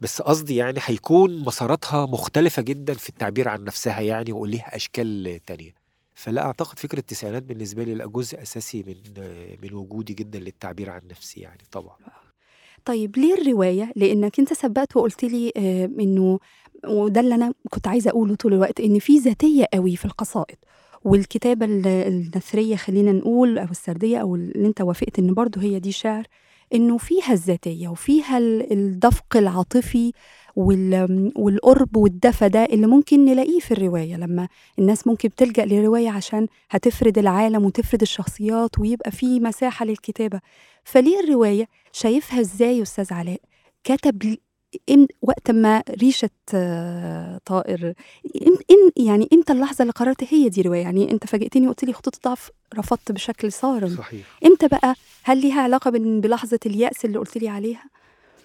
[0.00, 5.74] بس قصدي يعني هيكون مساراتها مختلفة جدا في التعبير عن نفسها يعني وليها أشكال تانية.
[6.14, 9.24] فلا أعتقد فكرة التسعينات بالنسبة لي لا جزء أساسي من
[9.62, 11.96] من وجودي جدا للتعبير عن نفسي يعني طبعا.
[12.84, 16.38] طيب ليه الرواية؟ لأنك أنت سبقت وقلت لي آه، إنه
[16.88, 20.56] وده اللي أنا كنت عايزة أقوله طول الوقت إن في ذاتية قوي في القصائد.
[21.04, 25.92] والكتابة ال- النثرية خلينا نقول أو السردية أو اللي أنت وافقت إن برضو هي دي
[25.92, 26.26] شعر
[26.74, 30.12] إنه فيها الذاتية وفيها ال- الدفق العاطفي
[30.56, 34.16] وال- والقرب والدفى ده اللي ممكن نلاقيه في الرواية.
[34.16, 34.48] لما
[34.78, 40.40] الناس ممكن بتلجأ للرواية عشان هتفرد العالم وتفرد الشخصيات ويبقى في مساحة للكتابة.
[40.84, 43.40] فليه الرواية شايفها إزاي أستاذ علاء؟
[43.84, 44.36] كتب
[45.22, 47.94] وقت ما ريشة آه، طائر
[48.70, 52.14] إم يعني إمتى اللحظة اللي قررت هي دي رواية؟ يعني أنت فاجئتني وقلت لي خطوط
[52.16, 53.96] الضعف رفضت بشكل صارم.
[53.96, 54.26] صحيح.
[54.44, 57.84] إمتى بقى هل ليها علاقة بال- بلحظة اليأس اللي قلت لي عليها؟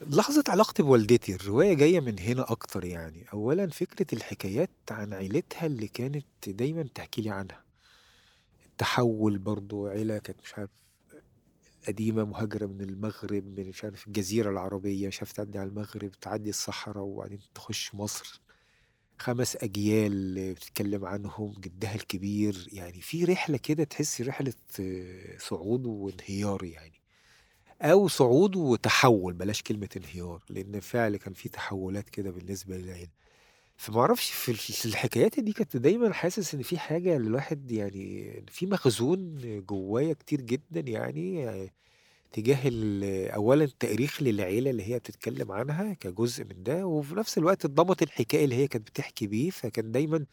[0.01, 3.25] لحظة علاقتي بوالدتي الرواية جاية من هنا أكتر يعني.
[3.33, 7.63] أولا فكرة الحكايات عن عيلتها اللي كانت دايما تحكي لي عنها.
[8.65, 10.69] التحول برضو عيلة كانت مش عارف
[11.87, 16.49] قديمة مهاجرة من المغرب من مش عارف الجزيرة العربية مش عارف تعدي على المغرب تعدي
[16.49, 18.41] الصحراء وبعدين تخش مصر.
[19.19, 24.53] خمس أجيال بتتكلم عنهم جدها الكبير يعني في رحلة كده تحسي رحلة
[25.37, 27.01] صعود وانهيار يعني.
[27.81, 33.11] أو صعود وتحول بلاش كلمة انهيار لأن فعلا كان في تحولات كده بالنسبة للعيلة.
[33.77, 39.35] فما أعرفش في الحكايات دي كنت دايما حاسس إن في حاجة الواحد يعني في مخزون
[39.65, 41.45] جوايا كتير جدا يعني
[42.31, 47.65] تجاه ال- اولا تاريخ للعيلة اللي هي بتتكلم عنها كجزء من ده وفي نفس الوقت
[47.65, 50.25] النمط الحكائي اللي هي كانت بتحكي بيه فكان دايما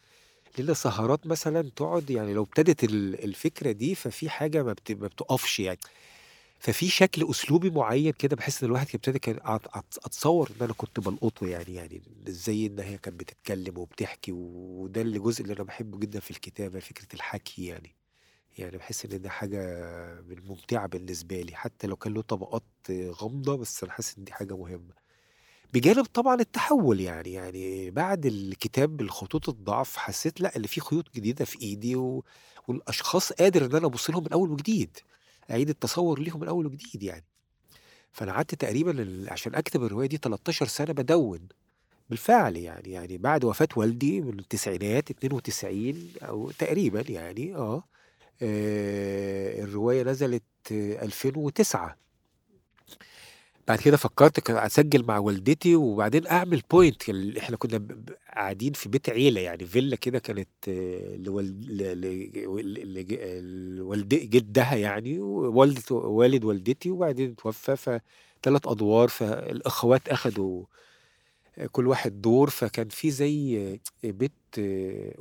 [0.59, 5.07] لنا سهرات مثلا تقعد يعني لو ابتدت ال- الفكرة دي ففي حاجة ما بت- ما
[5.07, 5.79] بتقفش يعني.
[6.59, 10.73] ففي شكل أسلوبي معين كده بحس إن الواحد ابتدى كان أت- أت- أتصور إن أنا
[10.73, 15.63] كنت بلقطه يعني يعني إزاي إن هي كانت بتتكلم وبتحكي وده اللي جزء اللي أنا
[15.63, 17.96] بحبه جدا في الكتابة فكرة الحكي يعني.
[18.59, 19.61] يعني بحس إن ده حاجة
[20.47, 24.57] ممتعة بالنسبة لي حتى لو كان له طبقات غامضة بس أنا حاسس إن دي حاجة
[24.57, 24.95] مهمة.
[25.75, 31.45] بجانب طبعا التحول يعني يعني بعد الكتاب الخطوط الضعف حسيت لأ اللي في خيوط جديدة
[31.45, 32.25] في إيدي و...
[32.69, 34.99] والأشخاص قادر إن أنا أبص لهم من أول وجديد
[35.51, 37.25] أعيد التصور ليهم من أول وجديد يعني.
[38.13, 41.49] فأنا قعدت تقريبا عشان أكتب الرواية دي 13 سنة بدون
[42.11, 47.85] بالفعل يعني يعني بعد وفاة والدي من التسعينات 92 أو تقريبا يعني آه,
[48.43, 51.97] الرواية نزلت آه 2009
[53.69, 57.89] بعد كده فكرت كان أسجل مع والدتي وبعدين أعمل بوينت إحنا كنا
[58.35, 61.83] قاعدين في بيت عيلة يعني فيلا كده كانت آه، لوالد
[64.15, 70.65] جدها يعني ووالدة والد والدتي وبعدين توفى فثلاث أدوار فالأخوات أخدوا
[71.73, 74.33] كل واحد دور فكان في زي بيت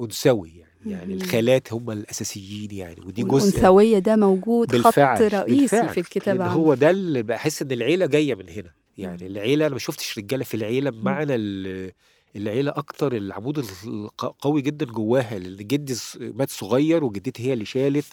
[0.02, 1.14] أنثوي يعني يعني.
[1.14, 6.38] الخالات هم الأساسيين يعني ودي جزء والأنثوية ده موجود خط بالفعل رئيسي بالفعل في الكتابة
[6.38, 9.28] لأن عنه هو ده اللي بحس إن العيلة جاية من هنا يعني.
[9.28, 10.90] العيلة أنا ما شفتش رجالة في العيلة.
[10.90, 11.92] بمعنى ال-
[12.36, 18.06] العيلة أكتر العمود القوي جدا جواها لأن جدي مات صغير وجدتي هي اللي شالت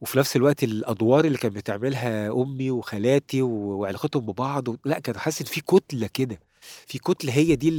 [0.00, 5.46] وفي نفس الوقت الأدوار اللي كانت بتعملها أمي وخالاتي وعلاقتهم ببعض لأ كان حاسس إن
[5.46, 6.40] في كُتلة كده،
[6.86, 7.70] في كُتلة هي دي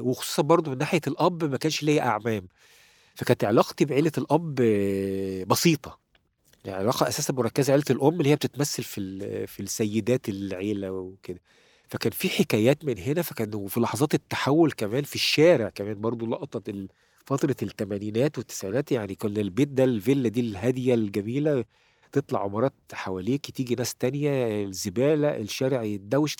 [0.00, 2.48] وخصوصًا برضه من ناحية الأب ما كانش ليّا أعمام،
[3.14, 4.54] فكانت علاقتي بعيلة الأب
[5.48, 6.00] بسيطة،
[6.66, 11.40] العلاقة أساسًا مركّزة عيلة الأم اللي هي بتتمثّل في في السيدات العيلة وكده،
[11.88, 16.88] فكان في حكايات من هنا فكان وفي لحظات التحوّل كمان في الشارع كمان برضه لقطة
[17.26, 18.92] فترة التمانينات والتسعينات.
[18.92, 21.64] يعني كان البيت ده الفيلا دي الهادية الجميلة،
[22.12, 26.36] تطلع عمارات حواليكِ، تيجي ناس تانية، الزبالة، الشارع يتدوِّش،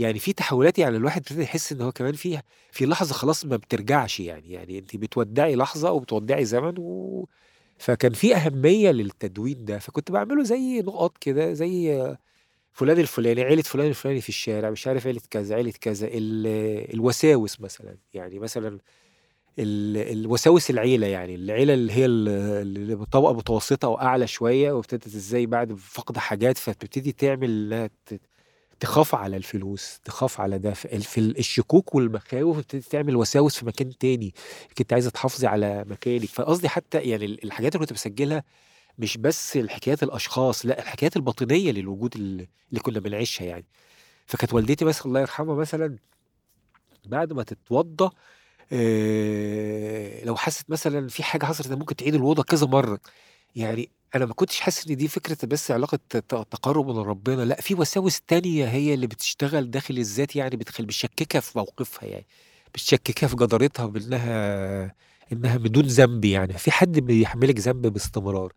[0.00, 2.40] يعني في تحوّلات يعني الواحد ابتدى يحس إن هو كمان في
[2.72, 7.26] في لحظة خلاص ما بترجعش يعني، يعني أنتِ بتودّعي لحظة وبتودّعي زمن و
[7.78, 12.16] فكان في أهمية للتدوين ده، فكنت باعمله زي نقط كده، زي
[12.72, 16.46] فلان الفلاني، عيلة فلان الفلاني في الشارع، مش عارف عيلة كذا، عيلة كذا، ال
[16.94, 18.78] الوساوس مثلًا، يعني مثلًا
[19.58, 25.06] ال الوساوس العيلة يعني، العيلة اللي هي ال اللي بطبقة متوسطة أو أعلى شوية وابتدت
[25.06, 27.90] إزاي بعد فقد حاجات فبتبتدي تعمل
[28.80, 33.56] تخاف على الفلوس، تخاف على ده، في ال في ال الشكوك والمخاوف ابتدت تعمل وساوس
[33.58, 34.34] في مكان تاني،
[34.68, 38.44] إنِّك أنتِ عايزة تحافظي على مكانِك، فقصدي حتى يعني ال الحاجات اللي كنت باسجّلها
[38.98, 43.66] مش بس الحكايات الأشخاص، لأ الحكايات الباطنية للوجود ال اللي كنا بنعيشها يعني،
[44.26, 45.98] فكانت والدتي مثلًا الله يرحمها مثلًا
[47.06, 48.10] بعد ما تتوضّى
[48.72, 53.00] آآ، لو حست مثلًا في حاجة حصلت ممكن تعيد الوضوء كذا مرّة،
[53.56, 57.60] يعني أنا ما كنتش حاسس إن دي فكرة بس علاقة ت تقرُّب من ربنا، لأ
[57.60, 62.26] في وساوس تانية هي اللي بتشتغل داخل الذات يعني بتخل بتشكّكها في موقفها يعني،
[62.74, 64.94] بتشكّكها في جدارتها بإنها
[65.32, 68.52] إنها بدون ذنب يعني، في حد بيحملِك ذنب باستمرار،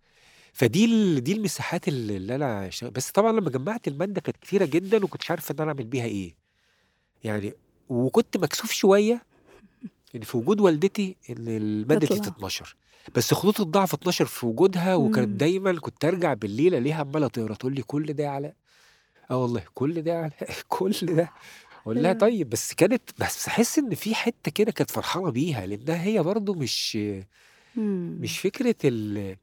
[0.53, 4.97] فدي دي المساحات ال اللي أنا اشت بس طبعًا لمّا جمّعت المادة كانت كتيرة جدًا
[4.97, 6.35] وما كنتش عارف إن أنا أعمل بيها إيه،
[7.23, 7.53] يعني
[7.89, 9.23] وكنت مكسوف شوية
[10.15, 12.19] إن في وجود والدتي إن المادة دي.
[12.19, 12.75] تتنشر،
[13.15, 15.37] بس خطوط الضعف اتنشر في وجودها وكانت إمم.
[15.37, 18.55] دايمًا كنت أرجع بالليل ألاقيها عمّالة تقرا، تقول لي: "كل ده يا علاء؟"
[19.31, 21.29] آه والله، "كل ده يا علاء، كل ده؟"
[21.81, 22.19] أقول لها: أيوه.
[22.19, 26.53] "طيب." بس كانت بس أحس إن في حتّة كده كانت فرحانة بيها، لإنها هي برضه
[26.53, 26.97] مش.
[28.19, 29.35] مش فكرة ال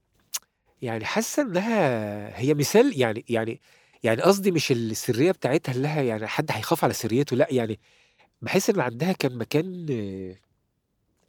[0.82, 3.60] يعني حاسة إنها هي مثال يعني يعني
[4.02, 7.78] يعني قصدي مش السرية بتاعتها إنها يعني حد هيخاف على سريته، لأ يعني
[8.42, 9.86] باحس إن عندها كان مكان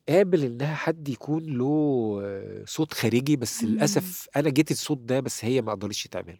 [0.09, 3.71] قابل إنها حد يكون له صوت خارجي، بس إمم.
[3.73, 6.37] للأسف أنا جيت الصوت ده بس هي ما قدرتش تعمله،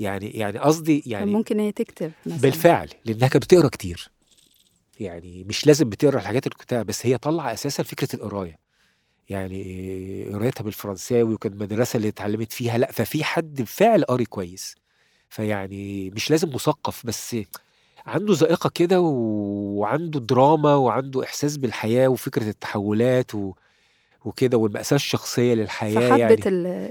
[0.00, 2.38] يعني يعني قصدي يعني ممكن هي تكتب مثلًا.
[2.38, 4.10] بالفعل، لإنها كانت بتقرأ كتير،
[5.00, 8.58] يعني مش لازم بتقرأ الحاجات اللي كتبتها، بس هي طالعة أساسًا فكرة القراية،
[9.28, 14.74] يعني قرايتها بالفرنساوي وكانت المدرسة اللي اتعلمت فيها، لأ ففي حد بالفعل قاري كويس،
[15.28, 17.36] فيعني مش لازم مثقف، بس
[18.08, 23.52] عنده ذائقة كده وعنده دراما وعنده إحساس بالحياة وفكرة التحولات و
[24.24, 26.46] وكده والمأساة الشخصية للحياة فحبِّت يعني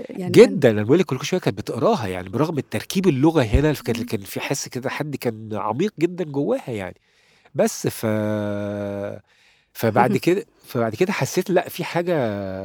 [0.10, 3.96] يعني جدًا، أنا باقول لِك كل شوية كانت بتقراها يعني برغم التركيب اللغة هنا كان.
[4.06, 6.96] كان في حس كده حد كان عميق جدًا جواها يعني،
[7.56, 8.06] بس ف
[9.74, 12.14] فبعد كده فبعد كده حسيت لأ في حاجة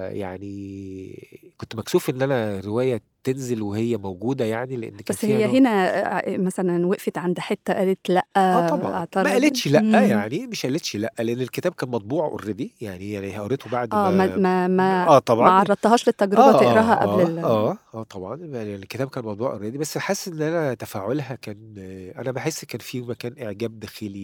[0.09, 5.59] يعني كنت مكسوف إن أنا الرواية تنزل وهي موجودة يعني، لإن كان بس هي نوع
[5.59, 9.95] هنا آآ مثلًا وقفت عند حتّة قالت لأ، آه طبعًا، ما؟ قالتش لأ إمم.
[9.95, 14.27] يعني، مش قالتش لأ، لإن الكتاب كان مطبوع already يعني يعني قريته بعد آه، ما
[14.27, 17.79] ما ما ما آه ما طبعًا، عرّضتهاش للتجربة آه، تقراها آه، قبل آه، ال آه،
[17.95, 21.75] آه طبعًا، يعني الكتاب كان مطبوع already بس حاسس إن أنا تفاعلها كان
[22.19, 24.19] أنا باحس كان في مكان إعجاب داخلي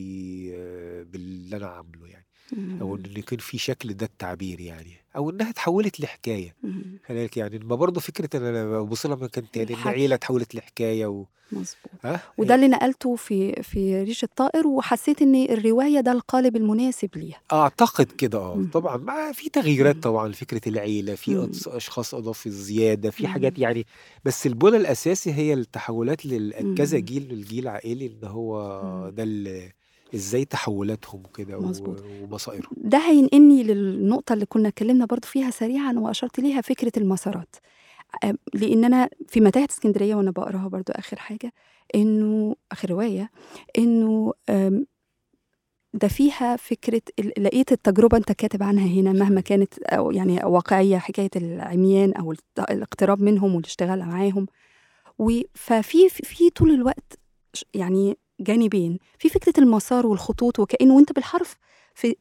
[1.13, 2.27] باللي أنا عامله يعني،
[2.81, 3.05] أو إمم.
[3.05, 4.93] إن يكون في شكل ده التعبير يعني،
[5.51, 6.99] اتحولت لحكاية، إمم.
[7.07, 9.89] خلي بالِك يعني ما برضه فكرة إن أنا بابُص لها من مكان تاني، إن الحكي.
[9.89, 11.69] عيلة اتحولت لحكاية و مضبوط.
[12.05, 17.41] ها، وده اللي نقلته في في ريش الطائر وحسيت إن الرواية ده القالب المناسب ليها.
[17.53, 18.71] أعتقد كده اهم.
[18.71, 19.97] طبعًا مع في تغييرات.
[20.03, 23.27] طبعًا لفكرة العيلة، في أشخاص أضافوا زيادة، في.
[23.27, 23.87] حاجات يعني
[24.25, 27.05] بس البُنى الأساسي هي التحولات لل كذا إمم.
[27.07, 29.11] جيل للجيل عائلي، إن هو.
[29.11, 29.71] ده ال
[30.15, 32.05] إزاي تحولاتهم مضبوط.
[32.23, 32.71] ومصائرهم.
[32.77, 37.57] ده هينقلني للنقطة اللي كنا اتكلمنا برضه فيها سريعًا وأشرت ليها فكرة المسارات،
[38.25, 41.53] آآ لإن أنا في متاهة إسكندرية وأنا باقراها برضه آخر حاجة،
[41.95, 43.31] إنه آخر رواية،
[43.79, 44.87] إنه آمم
[45.95, 47.03] ده فيها فكرة
[47.39, 49.41] لقيت التجربة أنت كاتب عنها هنا مهما.
[49.41, 52.35] كانت أو يعني واقعية، حكاية العميان أو
[52.71, 54.47] الاقتراب منهم والاشتغال معاهم،
[55.55, 57.19] ففي في طول الوقت
[57.75, 61.57] يعني جانبين، في فكرة المسار والخطوط وكأنه وأنت بالحرف
[61.95, 62.17] في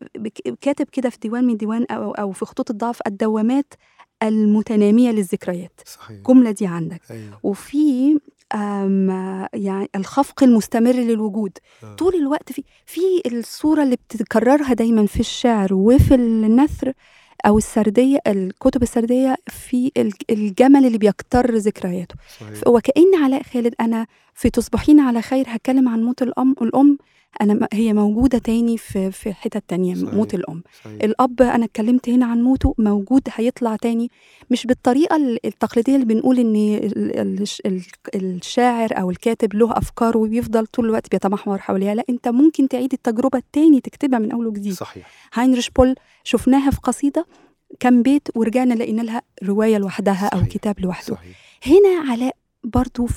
[0.62, 3.74] كاتب كده في ديوان من ديوان أو أو في خطوط الضعف الدوامات
[4.24, 6.18] المتنامية للذكريات، صحيح.
[6.18, 7.40] الجملة دي عندك، أيوه.
[7.44, 8.20] وفي
[9.54, 11.96] يعني الخفق المستمر للوجود، آه.
[11.96, 16.94] طول الوقت في في الصورة اللي بتكررها دايمًا في الشعر وفي النثر
[17.46, 22.16] أو السردية الكتب السردية في الج- الجمل اللي بيكتر ذكرياته.
[22.40, 22.68] صحيح.
[22.68, 26.98] وكأن علاء خالد أنا في تصبحين على خير هتكلم عن موت الأم الأم
[27.42, 30.14] أنا م- هي موجودة تاني في في حتة تانية صحيح.
[30.14, 30.64] موت الأم.
[30.84, 31.04] صحيح.
[31.04, 34.12] الأب أنا اتكلمت هنا عن موته موجود هيطلع تاني
[34.52, 37.46] مش بالطريقة ال- التقليدية اللي بنقول ال-
[38.16, 41.96] الشاعر أو الكاتب له أفكار وبيفضل طول الوقت بيتمحور حواليها.
[41.96, 44.74] لا أنت ممكن تعيد التجربة التاني تكتبها من أول وجديد.
[44.74, 45.08] صحيح.
[45.34, 47.26] هاينريش بول شفناها في قصيدة
[47.80, 50.50] كم بيت ورجعنا لقينا لها رواية لوحدها أو صحيح.
[50.54, 51.16] كتاب لوحده.
[51.16, 51.38] صحيح.
[51.66, 53.08] هنا علاء برضو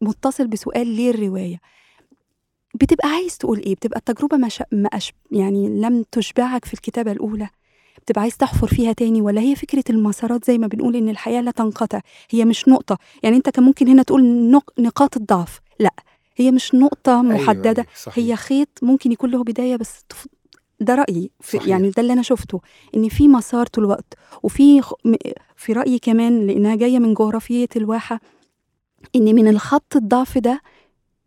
[0.00, 1.60] متصل بسؤال ليه الرواية؟
[2.80, 4.64] بتبقى عايز تقول إيه بتبقى التجربة ما, شا...
[4.72, 5.12] ما أش...
[5.30, 7.48] يعني لم تشبعك في الكتابة الأولى
[8.02, 11.50] بتبقى عايز تحفر فيها تاني ولا هي فكرة المسارات زي ما بنقول إن الحياة لا
[11.50, 12.00] تنقطع
[12.30, 14.70] هي مش نقطة يعني أنت كان ممكن هنا تقول نق...
[14.78, 15.94] نقاط الضعف لأ
[16.36, 17.86] هي مش نقطة محددة أيوة أيوة.
[17.96, 18.24] صحيح.
[18.24, 20.26] هي خيط ممكن يكون له بداية بس تف-
[20.80, 21.68] ده رأيي في صحيح.
[21.68, 22.60] يعني ده اللي أنا شفته
[22.96, 24.82] إن في مسار طول الوقت وفي
[25.56, 28.20] في رأيي كمان لأنها جاية من جغرافية الواحة
[29.16, 30.60] إن من الخط الضعف ده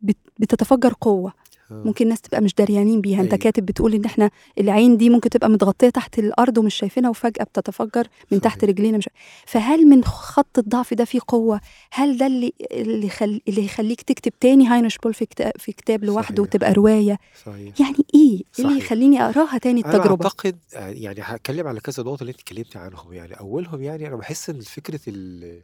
[0.02, 1.39] بت- بتتفجر قوة آه.
[1.72, 3.22] ممكن الناس تبقى مش دريانين بيها.
[3.22, 3.44] انت أيوة.
[3.44, 8.08] كاتب بتقول ان إحنا العين دي ممكن تبقى متغطية تحت الأرض ومش شايفينها وفجأة بتتفجر
[8.32, 8.70] من تحت صحيح.
[8.70, 9.10] رجلينا مش
[9.46, 11.62] فهل من خط الضعف ده في قوة؟
[11.92, 13.42] هل ده اللي اللي, خل...
[13.48, 16.40] اللي يخليك تكتب تاني هاينش بول في كتاب, في كتاب لوحده صحيح.
[16.40, 17.82] وتبقى رواية؟ صحيح.
[17.82, 18.84] يعني إيه؟ إيه اللي صحيح.
[18.86, 22.78] يخليني أقراها تاني أنا التجربة؟ أعتقد آه، يعني هتكلم على كذا نقطة اللي أنت اتكلمتي
[22.80, 23.14] عنهم.
[23.14, 25.62] يعني أولهم يعني أنا بحس إن فكرة ال-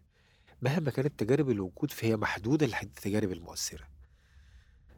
[0.61, 3.94] مهما كانت تجارب الوجود فهي محدودة لحد التجارب المؤثرة.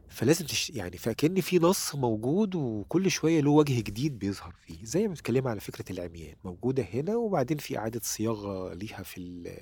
[0.08, 0.70] فلازم تش...
[0.70, 5.48] يعني فكأن في نص موجود وكل شوية له وجه جديد بيظهر فيه زي ما بنتكلم
[5.48, 9.54] على فكرة العميان موجودة هنا وبعدين في إعادة صياغة ليها في ال...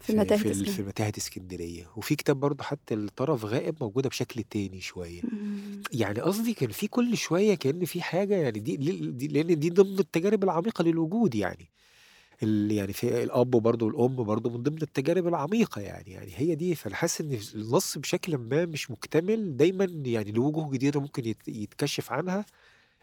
[0.00, 0.54] في المتاهة في.
[0.64, 5.82] في متاهة إسكندرية وفي كتاب برضه حتى الطرف غائب موجودة بشكل تاني شوية مم.
[5.92, 9.98] يعني قصدي كان في كل شوية كأن في حاجة يعني دي, دي لأن دي ضمن
[9.98, 11.70] التجارب العميقة للوجود يعني
[12.42, 16.96] يعني في الأب برضه والام برضه من ضمن التجارب العميقة يعني يعني هي دي فأنا
[16.96, 22.12] حاسس إن النص بشكل ما مش مكتمل دايما يعني له وجوه جديدة ممكن يت- يتكشف
[22.12, 22.46] عنها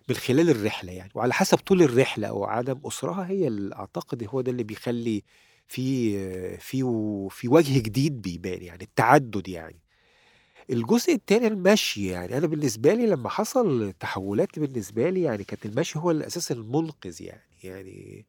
[0.10, 4.42] من خلال الرحلة يعني وعلى حسب طول الرحلة أو عدم أسرها هي اللي أعتقد هو
[4.42, 5.24] ده اللي بيخلي
[5.68, 6.84] في في
[7.32, 9.80] في وجه جديد بيبان يعني التعدد يعني.
[10.70, 16.00] الجزء التاني المشي يعني أنا بالنسبة لي لما حصل تحولات بالنسبة لي يعني كانت المشي
[16.00, 18.26] هو الأساس المنقذ يعني يعني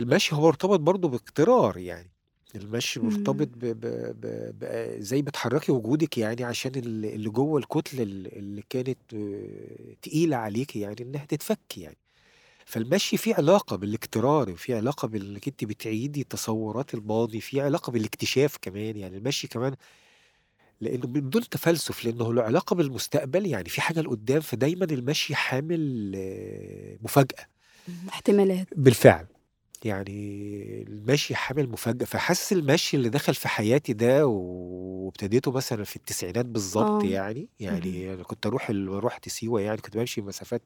[0.00, 2.10] المشي هو مرتبط برضه باقترار يعني
[2.54, 3.00] المشي.
[3.00, 3.80] مرتبط ب ب
[4.20, 4.26] ب
[4.60, 4.64] ب
[5.00, 8.98] زي بتحركي وجودك يعني عشان ال- اللي جوه الكتلة ال- اللي كانت
[10.02, 11.96] تقيلة عليك يعني إنها تتفك يعني.
[12.66, 18.96] فالمشي فيه علاقة بالاقترار وفيه علاقة بإنك انت بتعيدي تصورات الماضي فيه علاقة بالاكتشاف كمان
[18.96, 19.16] يعني.
[19.16, 19.74] المشي كمان
[20.80, 23.68] لأنه بدون تفلسف لأنه له علاقة بالمستقبل يعني.
[23.68, 26.12] في حاجة لقدام فدايما المشي حامل
[27.02, 27.46] مفاجأة.
[28.08, 28.66] احتمالات.
[28.76, 29.26] بالفعل.
[29.84, 36.46] يعني المشي حامل مفاجأة فحاسس المشي اللي دخل في حياتي ده وابتديته مثلا في التسعينات
[36.46, 37.06] بالظبط آه.
[37.08, 40.62] يعني يعني أنا كنت أروح ال- رحت سيوة يعني كنت بمشي مسافات.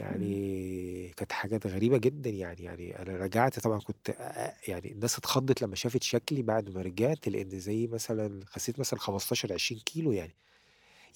[0.00, 4.08] يعني كانت حاجات غريبة جدا يعني يعني أنا رجعت طبعا كنت
[4.68, 9.52] يعني الناس اتخضت لما شافت شكلي بعد ما رجعت لأن زي مثلا خسيت مثلا 15
[9.52, 10.34] 20 كيلو يعني.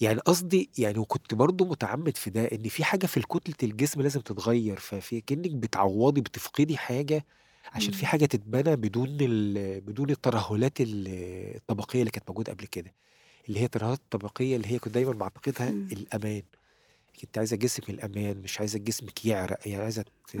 [0.01, 4.21] يعني قصدي يعني وكنت برضو متعمد في ده إن في حاجة في كتلة الجسم لازم
[4.21, 7.25] تتغير ففي كأنك بتعوضي بتفقدي حاجة
[7.73, 8.05] عشان في مم.
[8.05, 11.07] حاجة تتبنى بدون ال- بدون الترهلات ال-
[11.55, 12.93] الطبقية اللي كانت موجودة قبل كده
[13.49, 15.89] اللي هي الترهلات الطبقية اللي هي كنت دايما بعتقدها مم.
[15.91, 16.43] الأمان
[17.21, 20.37] كنت عايزة جسمك الأمان مش عايزة جسمك يعرق يعني عايزة ت-.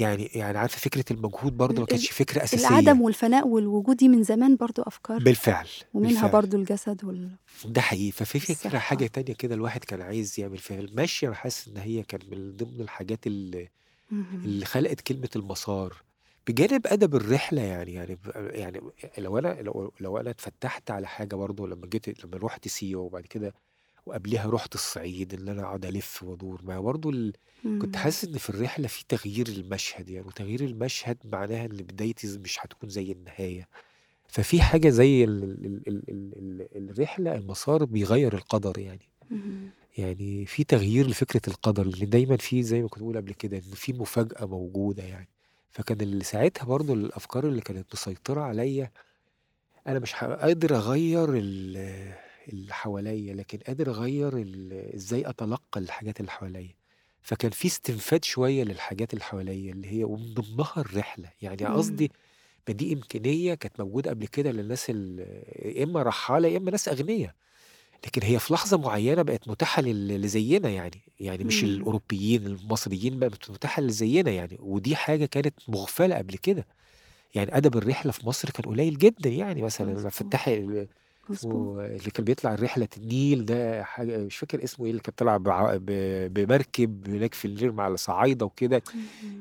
[0.00, 2.68] يعني يعني عارفة فكرة المجهود برضو ما كانتش فكرة أساسية.
[2.68, 5.18] العدم والفناء والوجود دي من زمان برضو أفكار.
[5.22, 6.30] بالفعل ومنها بالفعل.
[6.30, 7.30] برضو الجسد وال...
[7.64, 8.10] ده حقيقي.
[8.10, 8.78] ففي فكرة الصحة.
[8.78, 12.56] حاجة تانية كده الواحد كان عايز يعمل فيها المشي أنا حاسس إن هي كان من
[12.56, 13.68] ضمن الحاجات اللي.
[14.34, 15.96] اللي خلقت كلمة المسار.
[16.46, 18.80] بجانب أدب الرحلة يعني يعني يعني
[19.18, 23.22] لو أنا لو, لو أنا اتفتحت على حاجة برضه لما جيت لما رحت سيوة وبعد
[23.26, 23.54] كده
[24.10, 27.32] وقبلها رحت الصعيد إن أنا أقعد ألف وأدور ما برضه ال...
[27.62, 28.02] كنت مم.
[28.02, 32.88] حاسس إن في الرحلة في تغيير المشهد يعني وتغيير المشهد معناها إن بدايتي مش هتكون
[32.88, 33.68] زي النهاية
[34.28, 39.08] ففي حاجة زي ال ال ال ال ال ال الرحلة المسار بيغير القدر يعني.
[39.98, 43.62] يعني في تغيير لفكرة القدر اللي دايما في زي ما كنت بقول قبل كده إن
[43.62, 45.28] في مفاجأة موجودة يعني
[45.70, 48.90] فكان اللي ساعتها برضو الأفكار اللي كانت مسيطرة عليا
[49.86, 52.14] أنا مش قادر أغير ال-
[52.52, 54.44] اللي حواليا لكن قادر أغير
[54.94, 56.74] إزاي أتلقى الحاجات اللي حواليا.
[57.22, 61.28] فكان في استنفاد شوية للحاجات اللي حواليا اللي هي ومن ضمنها الرحلة.
[61.42, 61.64] يعني.
[61.64, 62.10] قصدي
[62.68, 67.34] ما دي إمكانية كانت موجودة قبل كده للناس يا إما رحالة يا إما ناس أغنياء.
[68.06, 71.00] لكن هي في لحظة معينة بقت متاحة لل- اللي زينا يعني.
[71.20, 71.70] يعني مش مم.
[71.70, 74.56] الأوروبيين المصريين بقت متاحة اللي زينا يعني.
[74.60, 76.66] ودي حاجة كانت مغفلة قبل كده.
[77.34, 79.62] يعني أدب الرحلة في مصر كان قليل جدا يعني.
[79.62, 80.10] مثلا لما
[81.30, 81.38] مظبوط.
[81.38, 84.90] فتح ال- مظبوط اسمه اللي كان بيطلع رحلة النيل ده حاجة مش فاكر اسمه إيه
[84.90, 88.82] اللي كان طالع بع- ب- بمركب هناك في النيل مع الصعايدة وكده.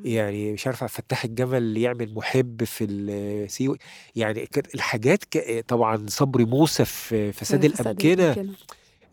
[0.03, 3.77] يعني مش عارف الفتاح الجمل اللي يعمل محب في السيو
[4.15, 5.65] يعني كانت الحاجات ك...
[5.67, 8.55] طبعا صبري موسى في فساد فساد الأمكنة.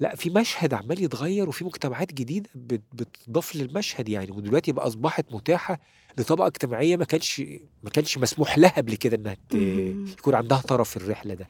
[0.00, 5.24] لا في مشهد عمال يتغير وفي مجتمعات جديدة بت- بتضاف للمشهد يعني ودلوقتي بقى أصبحت
[5.32, 5.80] متاحة
[6.18, 7.42] لطبقة اجتماعية ما كانش
[7.82, 9.54] ما كانش مسموح لها قبل كده ت...
[9.54, 10.06] مم.
[10.18, 11.48] يكون عندها طرف في الرحلة ده.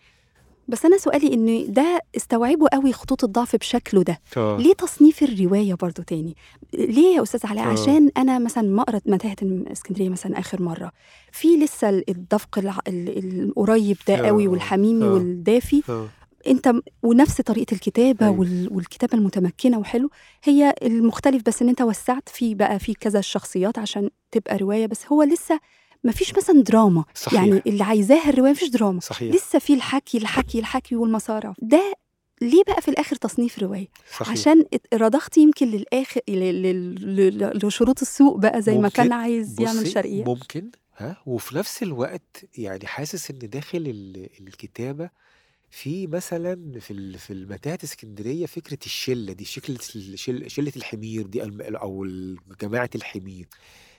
[0.69, 4.21] بس أنا سؤالي إن ده استوعبوا قوي خطوط الضعف بشكله ده.
[4.37, 4.57] آه.
[4.59, 6.37] ليه تصنيف الرواية برضو تاني؟
[6.75, 7.69] ليه يا أستاذ علاء؟ آه.
[7.69, 10.93] عشان أنا مثلا ما قرأت متاهة اسكندرية مثلا آخر مرة.
[11.33, 14.49] في لسه ال- الدفق الع- ال- القريب ده قوي آه.
[14.49, 15.13] والحميمي آه.
[15.13, 15.83] والدافي.
[15.89, 16.09] آه.
[16.47, 20.11] أنت ونفس طريقة الكتابة وال- والكتابة المتمكنة وحلو.
[20.45, 25.07] هي المختلف بس إن أنت وسعت في بقى في كذا الشخصيات عشان تبقى رواية بس
[25.13, 25.61] هو لسه
[26.07, 27.05] ما فيش مثلا دراما.
[27.33, 29.01] يعني صحيح اللي عايزاها الرواية مفيش دراما.
[29.01, 29.35] صحيح.
[29.35, 31.95] لسه في الحكي الحكي الحكي والمسارع ده
[32.43, 34.29] ليه بقى في الآخر تصنيف رواية؟ صحيح.
[34.31, 36.21] عشان رضختي يمكن للآخر
[37.65, 40.25] لشروط السوق بقى زي ما كان عايز يعمل شرقية.
[40.25, 40.71] ممكن.
[40.97, 45.11] ها؟ وفي نفس الوقت يعني حاسس إن داخل ال- الكتابة
[45.71, 52.07] في مثلا في في المتاهة اسكندرية فكرة الشلة دي الشل- شلة الحمير دي أو
[52.61, 53.47] جماعة الحمير.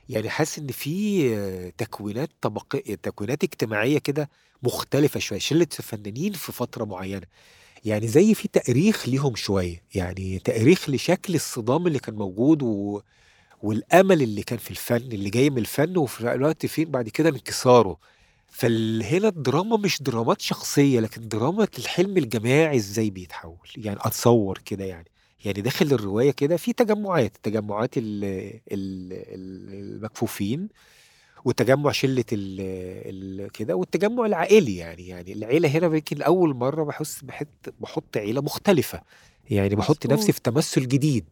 [0.10, 4.30] يعني حاسس إن في تكوينات طبقية تكوينات اجتماعية كده
[4.64, 7.26] مختلفة شوية شلة فنانين في فترة معينة.
[7.86, 13.02] يعني زي في تأريخ ليهم شوية يعني تأريخ لشكل الصدام اللي كان موجود و...
[13.64, 17.98] والأمل اللي كان في الفن اللي جاي من الفن وفي الوقت فين بعد كده انكساره.
[18.48, 25.08] فهنا الدراما مش درامات شخصية لكن دراما الحلم الجماعي إزاي بيتحول؟ يعني أتصور كده يعني.
[25.46, 30.68] يعني داخل الرواية كده في تجمعات تجمعات ال ال ال- المكفوفين
[31.46, 37.48] وتجمع ال ال كده والتجمع العائلي يعني يعني العيلة هنا يمكن أول مرة بحس بحط
[37.80, 39.02] بحط عيلة مختلفة
[39.50, 40.36] يعني بحط نفسي مظبوط.
[40.36, 41.26] في تمثل جديد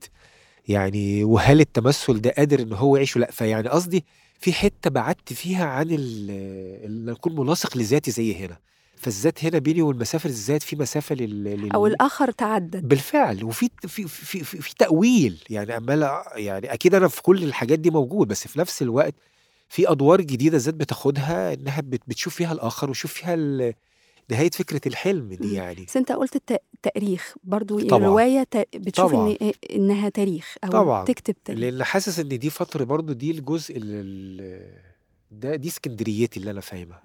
[0.68, 4.06] يعني وهل التمثل ده قادر إن هو يعيش؟ ولا لأ فيعني قصدي
[4.40, 8.58] في حتة بعدت فيها عن ال- أكون ملاصق لذاتي زي هنا.
[9.06, 11.94] فالذات هنا بيني والمسافة الذات في مسافة لل, أو لل...
[11.94, 13.44] الآخر تعدد بالفعل.
[13.44, 15.44] وفي في في في, في تأويل.
[15.50, 19.14] يعني عمال يعني أكيد أنا في كل الحاجات دي موجود بس في نفس الوقت
[19.70, 23.74] في أدوار جديدة الذات بتاخدها إنها بت- بتشوف فيها الآخر وشوف فيها ال-
[24.32, 25.54] نهاية فكرة الحلم دي.
[25.54, 25.86] يعني.
[25.86, 28.00] بس أنت قلت الت- التاريخ برضو طبعا.
[28.00, 29.36] الرواية ت- بتشوف طبعا.
[29.42, 31.06] إن إنها تاريخ أو طبعا.
[31.06, 31.62] تكتب تاريخ.
[31.62, 33.74] لأن حاسس إن دي فترة برضو دي الجزء
[35.32, 37.04] ده دي اسكندريتي اللي أنا فاهمها.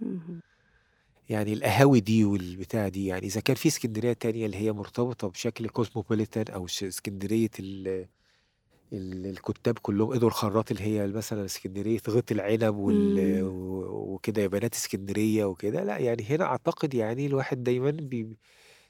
[1.30, 5.68] يعني القهاوي دي والبتاع دي يعني إذا كان في إسكندرية تانية اللي هي مرتبطة بشكل
[5.68, 8.06] كوزموبوليتان أو ش- إسكندرية ال
[8.92, 13.48] ال- الكتاب كلهم إدوار الخراط اللي هي مثلا إسكندرية غيط العنب وال مم.
[13.48, 18.38] و- وكده يا بنات إسكندرية وكده لأ يعني هنا أعتقد يعني الواحد دايما بي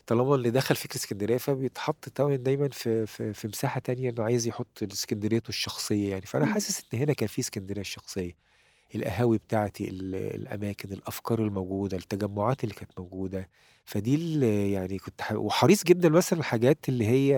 [0.07, 4.47] طالما اللي دخل فكر إسكندرية فبيتحط طبعا دايما في في في مساحة تانية إنه عايز
[4.47, 6.47] يحط إسكندريته الشخصية يعني فأنا مم.
[6.47, 8.50] حاسس إن هنا كان في إسكندرية الشخصية
[8.95, 13.49] القهاوي بتاعتي ال- الأماكن الأفكار الموجودة التجمعات اللي كانت موجودة.
[13.85, 17.31] فدي اللي يعني كنت وحريص جدا مثلا الحاجات اللي هي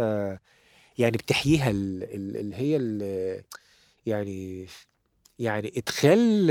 [0.99, 3.43] يعني بتحييها ال- ال- اللي هي ال-
[4.07, 4.67] يعني
[5.39, 6.51] يعني إدخال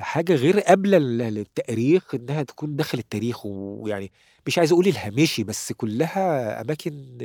[0.00, 3.46] حاجة غير قابلة لل- للتاريخ إنها تكون داخل التاريخ.
[3.46, 4.12] ويعني
[4.46, 7.18] مش عايز أقول الهامشي بس كلها أماكن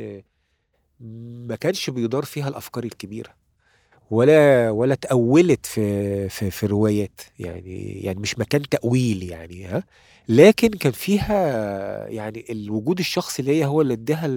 [1.48, 3.34] ما كانش بيدار فيها الأفكار الكبيرة.
[4.12, 7.22] ولا ولا تأولت في في في روايات.
[7.40, 9.84] يعني يعني مش مكان تأويل يعني ها.
[10.30, 14.28] لكن كان فيها يعني الوجود الشخصي ليا هو اللي اداها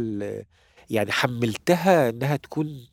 [0.91, 2.87] يعني حملتها إنها تكون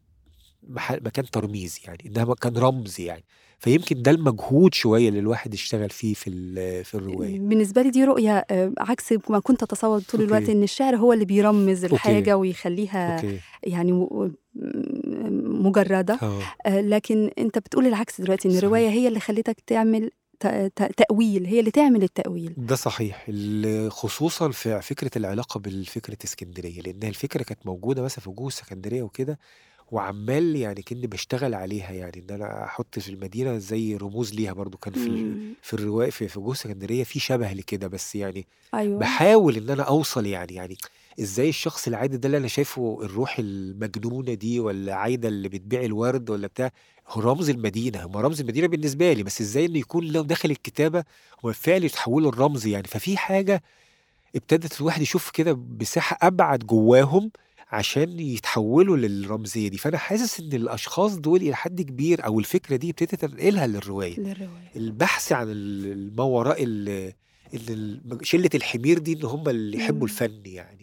[0.89, 3.23] مكان ترميز يعني إنها مكان رمز يعني.
[3.59, 7.39] فيمكن ده المجهود شوية اللي الواحد اشتغل فيه في في الرواية.
[7.39, 11.25] بالنسبة لي دي رؤية آه، عكس ما كنت أتصور طول الوقت إن الشعر هو اللي
[11.25, 11.95] بيرمز okay.
[11.95, 13.39] الحاجة ويخليها okay.
[13.63, 13.91] يعني
[15.59, 16.13] م- م- مجردة.
[16.21, 18.63] آه آه، لكن أنت بتقول العكس دلوقتي إن صحيح.
[18.63, 20.11] الرواية هي اللي خلتك تعمل
[20.97, 22.53] تأويل هي اللي تعمل التأويل.
[22.57, 23.25] ده صحيح.
[23.89, 29.39] خصوصا في فكرة العلاقة بالفكرة اسكندريه لأن الفكرة كانت موجودة مثلا في وجوه اسكندريه وكده
[29.91, 34.77] وعمال يعني كني بشتغل عليها يعني إن أنا أحط في المدينة زي رموز ليها برضو.
[34.77, 35.53] كان في مم.
[35.61, 38.99] في الرواية في في وجوه اسكندريه في شبه لكده بس يعني أيوه.
[38.99, 40.77] بحاول إن أنا أوصل يعني يعني
[41.19, 46.29] إزاي الشخص العادي ده اللي أنا شايفه الروح المجنونة دي ولا عايدة اللي بتبيع الورد
[46.29, 46.71] ولا بتاع
[47.07, 50.99] هو رمز المدينة هم رمز المدينة بالنسبة لي بس إزاي إنه يكون لو داخل الكتابة
[50.99, 52.87] هو بالفعل يتحولوا الرمز يعني.
[52.87, 53.63] ففي حاجة
[54.35, 57.31] ابتدت الواحد يشوف كده بساحة أبعد جواهم
[57.71, 59.77] عشان يتحولوا للرمزية دي.
[59.77, 64.19] فأنا حاسس إن الأشخاص دول إلى حد كبير أو الفكرة دي ابتديت أنقلها للرواية.
[64.19, 64.71] للرواية.
[64.75, 65.47] البحث عن
[66.17, 66.63] ما وراء
[68.21, 70.03] شلة الحمير دي إن هم اللي يحبوا مم.
[70.03, 70.78] الفن يعني.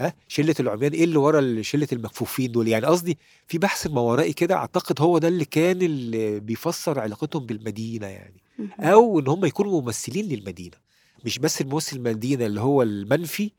[0.00, 4.32] ها شلة العميان إيه اللي ورا شلة المكفوفين دول يعني قصدي في بحث ما ورائي
[4.32, 8.40] كده أعتقد هو ده اللي كان اللي بيفسر علاقتهم بالمدينة يعني.
[8.80, 10.76] أو إن هم يكونوا ممثلين للمدينة
[11.24, 13.50] مش بس الممثل المدينة اللي هو المنفي.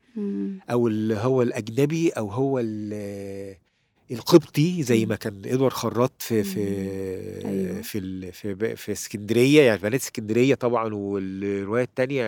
[0.70, 3.56] أو اللي هو الأجنبي أو هو ال-
[4.10, 6.60] القبطي زي ما كان إدوارد خراط في في
[7.44, 7.82] أيوة.
[7.82, 12.24] في في, في اسكندرية يعني بنات اسكندرية طبعا والرواية الثانية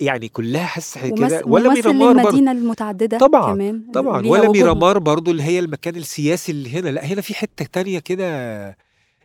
[0.00, 2.28] يعني كلها حاسس كده ولا ميرامار برضه.
[2.30, 4.26] للمدينة المتعددة طبعا كمان طبعا.
[4.26, 6.88] ولا ميرامار برضو اللي هي المكان السياسي اللي هنا.
[6.88, 8.26] لا هنا في حتة تانية كده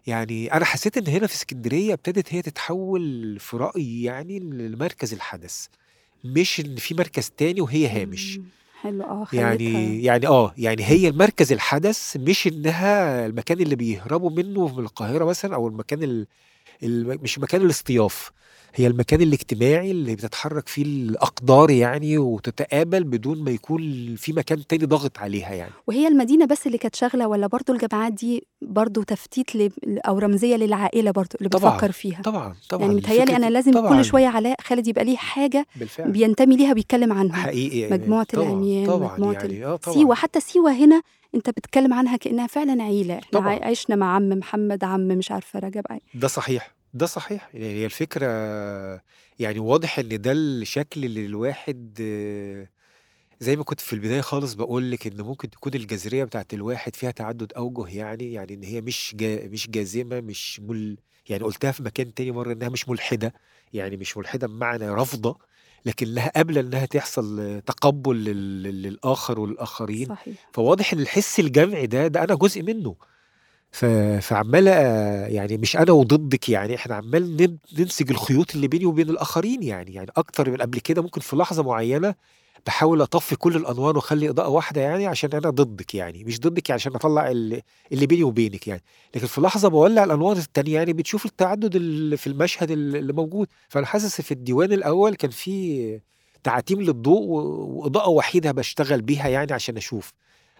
[0.08, 5.66] يعني أنا حسيت إن هنا في اسكندرية ابتدت هي تتحول في رأيي يعني لمركز الحدث
[6.24, 8.40] مش إن في مركز تاني وهي هامش.
[8.82, 9.04] حلو.
[9.04, 14.84] آه يعني يعني آه يعني هي المركز الحدث مش إنها المكان اللي بيهربوا منه من
[14.84, 16.28] القاهرة مثلا أو المكان ال...
[16.84, 17.24] ال...
[17.24, 18.32] مش مكان الاصطياف
[18.76, 24.86] هي المكان الاجتماعي اللي بتتحرك فيه الأقدار يعني وتتقابل بدون ما يكون في مكان تاني
[24.86, 25.72] ضاغط عليها يعني.
[25.88, 29.70] وهي المدينة بس اللي كانت شاغلة ولا برضو الجامعات دي برضو تفتيت ل...
[29.88, 32.82] أو رمزية للعائلة برضو اللي طبعا بتفكر فيها؟ طبعا طبعا.
[32.84, 33.98] يعني متهيألي أنا لازم طبعا.
[33.98, 36.12] كل شوية علاء خالد يبقى ليه حاجة بالفعل.
[36.12, 37.36] بينتمي ليها بيتكلم عنها.
[37.36, 39.78] حقيقي يعني مجموعة طبعا العميان طبعا مجموعة يعني.
[39.78, 39.96] طبعا.
[39.96, 41.02] سيوة حتى سيوة هنا
[41.36, 43.14] أنت بتتكلم عنها كأنها فعلا عيلة.
[43.14, 43.60] إحنا طبعا.
[43.66, 46.77] عشنا مع عم محمد عم مش عارفة رجب ده صحيح.
[46.98, 48.28] ده صحيح يعني هي الفكرة
[49.40, 52.68] يعني واضح إن ده الشكل اللي الواحد آه،
[53.40, 57.12] زي ما كنت في البداية خالص بقول لك إن ممكن تكون الجذرية بتاعت الواحد فيها
[57.12, 60.98] تعدد أوجه يعني يعني إن هي مش جا مش جازمة مش مل
[61.30, 63.34] يعني قلتها في مكان تاني مرة إنها مش ملحدة
[63.74, 65.38] يعني مش ملحدة بمعنى رافضة
[65.86, 71.88] لكنها قابلة إنها تحصل آه، تقبل لل- لل- للآخر والآخرين صحيح فواضح إن الحس الجمعي
[71.88, 72.96] ده ده أنا جزء منه.
[74.22, 74.68] فعمال
[75.34, 79.94] يعني مش أنا وضدك يعني إحنا عمال نن- ننسج الخيوط اللي بيني وبين الآخرين يعني
[79.94, 82.16] يعني أكتر من قبل كده ممكن في لحظة معينة
[82.66, 86.82] بحاول أطفي كل الأنوار وأخلي إضاءة واحدة يعني عشان أنا ضدك يعني مش ضدك يعني
[86.82, 87.62] عشان أطلع اللي,
[87.92, 88.84] اللي بيني وبينك يعني
[89.16, 93.48] لكن في لحظة بولع الأنوار التانية يعني بتشوف التعدد اللي في المشهد اللي موجود.
[93.70, 96.00] فأنا حاسس في الديوان الأول كان في
[96.44, 100.14] تعتيم للضوء وإضاءة وحيدة بشتغل بيها يعني عشان أشوف.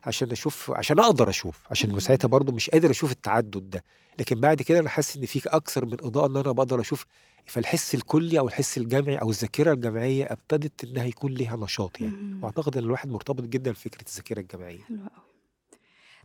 [0.08, 3.84] عشان أشوف عشان أقدر أشوف عشان ساعتها برضو مش قادر أشوف التعدد ده.
[4.20, 7.06] لكن بعد كده أنا حاسس إن في أكثر من إضاءة إن أنا بقدر أشوف
[7.46, 12.40] فالحس الكلي أو الحس الجمعي أو الذاكرة الجمعية ابتدت إنها يكون ليها نشاط يعني.
[12.42, 15.27] وأعتقد إن الواحد مرتبط جدا بفكرة الذاكرة الجماعيه حلو قوي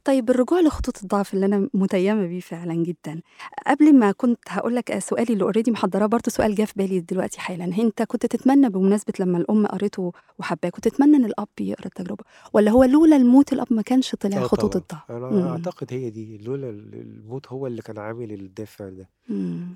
[0.05, 3.21] طيب الرجوع لخطوط الضعف اللي أنا متيمة بيه فعلا جدا
[3.67, 7.41] قبل ما كنت هقول لك سؤالي اللي اوريدي محضراه برضه سؤال جه في بالي دلوقتي
[7.41, 12.25] حالا أنت كنت تتمنى بمناسبة لما الأم قريته وحباه كنت تتمنى إن الأب يقرأ التجربة
[12.53, 14.83] ولا هو لولا الموت الأب ما كانش طلع آه خطوط طبعا.
[14.83, 15.49] الضعف؟ أنا مم.
[15.49, 19.09] أعتقد هي دي لولا ال- الموت هو اللي كان عامل الدافع ده.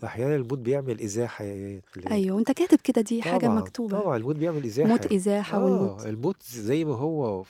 [0.04, 4.00] أحيانا الموت بيعمل إزاحة يا أيوه وأنت كاتب كده دي حاجة طبعا مكتوبة.
[4.00, 4.88] طبعا الموت بيعمل إزاحة.
[4.90, 7.44] موت إزاحة والموت آه الموت زي ما هو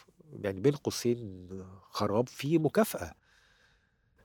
[0.45, 1.49] يعني بين قوسين
[1.91, 3.15] خراب فيه مكافأة.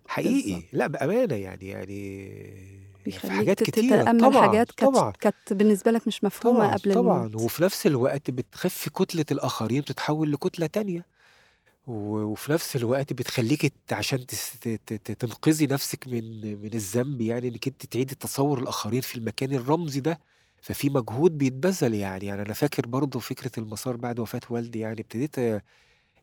[0.07, 6.23] حقيقي لا بأمانة يعني يعني في حاجات تتأمل طبعا حاجات كانت كانت بالنسبة لك مش
[6.23, 7.25] مفهومة طبعا قبل طبعا.
[7.25, 7.41] الموت.
[7.41, 11.05] وفي نفس الوقت بتخفي كتلة الآخرين بتتحول لكتلة تانية.
[11.87, 14.25] وفي نفس الوقت بتخليك عشان
[15.19, 20.19] تنقذي نفسك من من الذنب يعني إنك أنت تعيدي تصور الآخرين في المكان الرمزي ده.
[20.61, 22.25] ففي مجهود بيتبذل يعني.
[22.25, 25.61] يعني أنا فاكر برضو فكرة المسار بعد وفاة والدي يعني ابتديت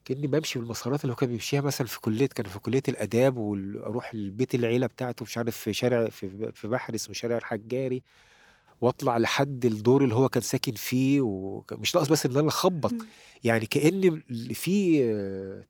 [0.08, 4.12] كأني بمشي بالمسارات اللي هو كان بيمشيها مثلا في كلية كان في كلية الآداب وأروح
[4.14, 8.02] البيت العيلة بتاعته مش عارف في شارع في في بحر اسمه شارع الحجاري
[8.80, 12.92] واطلع لحد الدور اللي هو كان ساكن فيه ومش ناقص بس إن أنا أخبط.
[13.44, 14.22] يعني كأن
[14.54, 15.02] في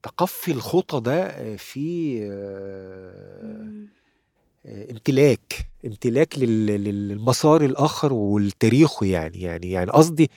[0.03, 2.19] تقفي الخطى ده في
[4.67, 10.31] آه، امتلاك امتلاك لل- لل- للمسار الآخر والتاريخه يعني يعني يعني قصدي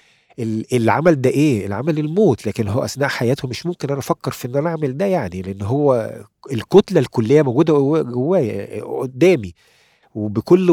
[0.73, 2.47] العمل ده إيه؟ العمل الموت.
[2.47, 5.61] لكن هو أثناء حياته مش ممكن أنا أفكر في إن أنا أعمل ده يعني لأن
[5.61, 6.11] هو
[6.51, 9.53] الكتلة الكلية موجودة جوا- جوايا قدامي
[10.15, 10.67] وبكل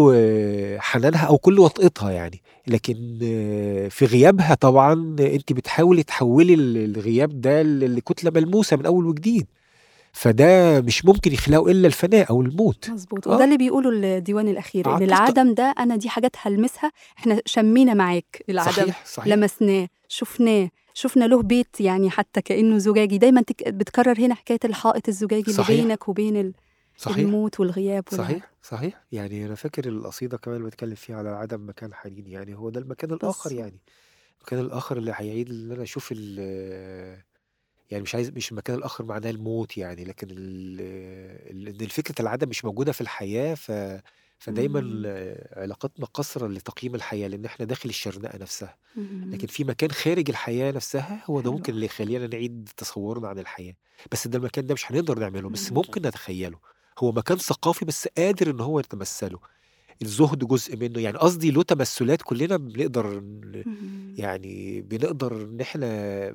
[0.78, 2.42] حنانها أو كل وطئتها يعني.
[2.66, 2.94] لكن
[3.90, 9.46] في غيابها طبعا انت بتحاولي تحولي ال- الغياب ده لكتلة ملموسة من أول وجديد.
[10.12, 12.90] فده مش ممكن يخلقه إلا الفناء أو الموت.
[12.90, 13.26] مظبوط.
[13.26, 17.94] وده آه اللي بيقوله الديوان الأخير إن العدم ده أنا دي حاجات هلمسها إحنا شمينا
[17.94, 19.34] معاك العدم صحيح صحيح.
[19.34, 23.18] لمسناه شفناه شفنا له بيت يعني حتى كأنه زجاجي.
[23.18, 23.68] دايما تك...
[23.68, 25.80] بتكرر هنا حكاية الحائط الزجاجي اللي صحيح.
[25.84, 26.54] بينك وبين ال-
[26.96, 27.16] صحيح.
[27.18, 28.18] الموت والغياب وال...
[28.18, 29.00] صحيح صحيح.
[29.12, 33.12] يعني أنا فاكر القصيدة كمان بتكلم فيها على عدم مكان حنين يعني هو ده المكان
[33.12, 33.80] الآخر يعني.
[34.40, 37.18] المكان الآخر اللي هيعيد إن أنا أشوف ال-
[37.90, 40.80] يعني مش عايز مش المكان الآخر معناه الموت يعني لكن ال
[41.68, 43.72] ال إن فكرة العدم مش موجودة في الحياة ف
[44.38, 45.04] فدايمًا إمم.
[45.52, 48.76] علاقاتنا قاصرة لتقييم الحياة، لإن إحنا داخل الشرنقة نفسها،
[49.32, 49.46] لكن.
[49.48, 51.72] في مكان خارج الحياة نفسها هو ده ممكن.
[51.72, 53.74] اللي يخلّينا نعيد تصوُّرنا عن الحياة،
[54.12, 55.72] بس ده المكان ده مش هنقدر نعمله، بس.
[55.72, 56.58] ممكن نتخيّله،
[56.98, 59.38] هو مكان ثقافي بس قادر إن هو يتمثّله،
[60.02, 63.22] الزُهد جزء منه، يعني قصدي له تمثُّلات كلّنا بنقدر.
[64.18, 65.86] يعني بنقدر إن إحنا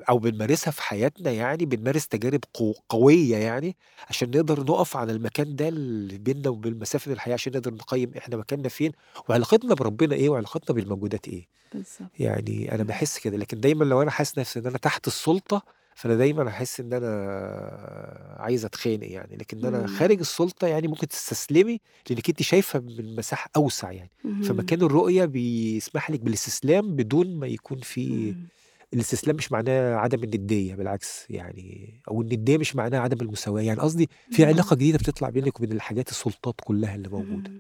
[0.10, 3.76] أو بنمارسها في حياتنا يعني، بنمارس تجارب قو قوية يعني،
[4.10, 8.38] عشان نقدر نُقف على المكان ده اللي بيننا وبين مسافة الحياة، عشان نقدر نقيّم إحنا
[8.38, 8.92] مكاننا فين،
[9.30, 11.48] وعلاقتنا بربنا إيه، وعلاقتنا بالموجودات إيه.
[11.74, 12.10] بالضبط.
[12.20, 12.88] يعني أنا إمم.
[12.88, 15.64] باحس كده، لكن دايمًا لو أنا حاسس نفسي إن أنا تحت السُلطة،
[15.96, 20.20] فأنا دايمًا هاحس إن أنا عايز أتخانق يعني، لكن خارج إمم.
[20.20, 21.80] السُلطة يعني ممكن تستسلمي
[22.10, 24.12] لإنِّك أنتِ شايفة من مساحة أوسع يعني،.
[24.42, 28.50] فمكان الرؤية بيسمح لِك بالاستسلام بدون ما يكون في إمم.
[28.94, 34.10] الاستسلام مش معناه عدم الندية بالعكس يعني أو الندية مش معناها عدم المساواة، يعني قصدي
[34.30, 34.48] في إمم.
[34.48, 37.52] علاقة جديدة بتطلع بينِك وبين الحاجات السُلطات كلّها اللي موجودة.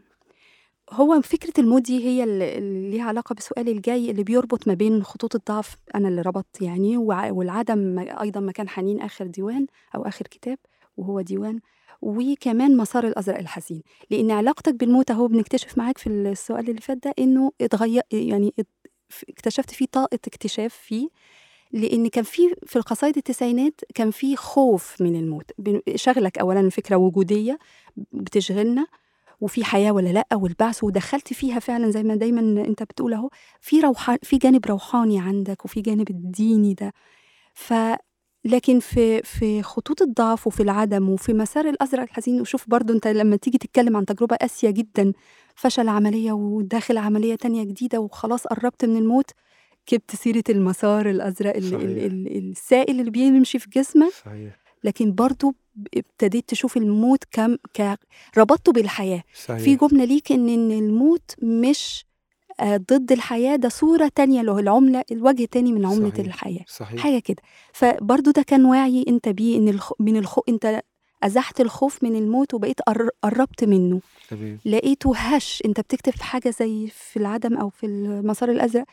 [0.92, 5.04] هو فكرة الموت دي هي ال اللي ليها علاقة بسؤالي الجاي اللي بيربط ما بين
[5.04, 10.58] خطوط الضعف أنا اللي ربطت يعني والعدم أيضًا مكان حنين آخر ديوان أو آخر كتاب
[10.98, 11.60] وهو ديوان،
[12.02, 13.82] وكمان مسار الأزرق الحزين،
[14.12, 18.54] لإن علاقتك بالموت أهو بنكتشف معاك في السؤال اللي فات ده إنه اتغي يعني
[19.30, 21.10] اكتشفت في طاقة اكتشاف فيه،
[21.72, 26.96] لإن كان في في القصايد التسعينات كان في خوف من الموت، ب شاغلك أولًا فكرة
[26.96, 27.60] وجودية
[28.12, 28.88] بتشغلنا،
[29.42, 33.30] وفي حياة والّا لأ، والبعث ودخّلت فيها فعلًا زي ما دايمًا أنت بتقول أهو،
[33.62, 36.94] في روحا في جانب روحاني عندك وفي جانب الديني ده،
[37.54, 37.74] ف
[38.46, 43.36] لكن في في خطوط الضعف وفي العدم وفي مسار الأزرق الحزين وشوف برضه أنت لمّا
[43.36, 45.14] تيجي تتكلم عن تجربة قاسية جدًا،
[45.56, 49.32] فشل عملية وداخل عملية تانية جديدة وخلاص قرّبت من الموت،
[49.92, 52.04] جِبت سيرة المسار الأزرق ال ال صحيح.
[52.06, 54.63] ال السائل اللي بيمشي في جسمك، صحيح.
[54.84, 57.98] لكن برضه ب ابتديت تشوف الموت كم ك
[58.38, 59.80] ربطته بالحياة، في صحيح.
[59.82, 62.06] جملة ليك إن إن الموت مش
[62.60, 66.26] آآ ضد الحياة، ده صورة تانية له العملة الوجه تاني من عملة صحيح.
[66.26, 67.00] الحياة، صحيح.
[67.02, 67.42] حاجة كده،
[67.74, 70.82] فبرضه ده كان وعي أنت بيه إن الخ من الخ أنت
[71.24, 74.60] أزحت الخوف من الموت وبقيت قر قرّبت منه، تمام.
[74.66, 78.86] لقيته هَش أنت بتكتب في حاجة زي في العدم أو في المسار الأزرق،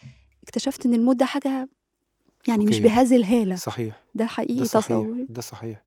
[0.43, 1.68] اكتشفت إن الموت ده حاجة
[2.49, 2.80] يعني مش.
[2.80, 4.05] بهذه الهالة، صحيح.
[4.14, 5.86] ده ده حقيقي صحيح، تصوُّري؟ ده صحيح،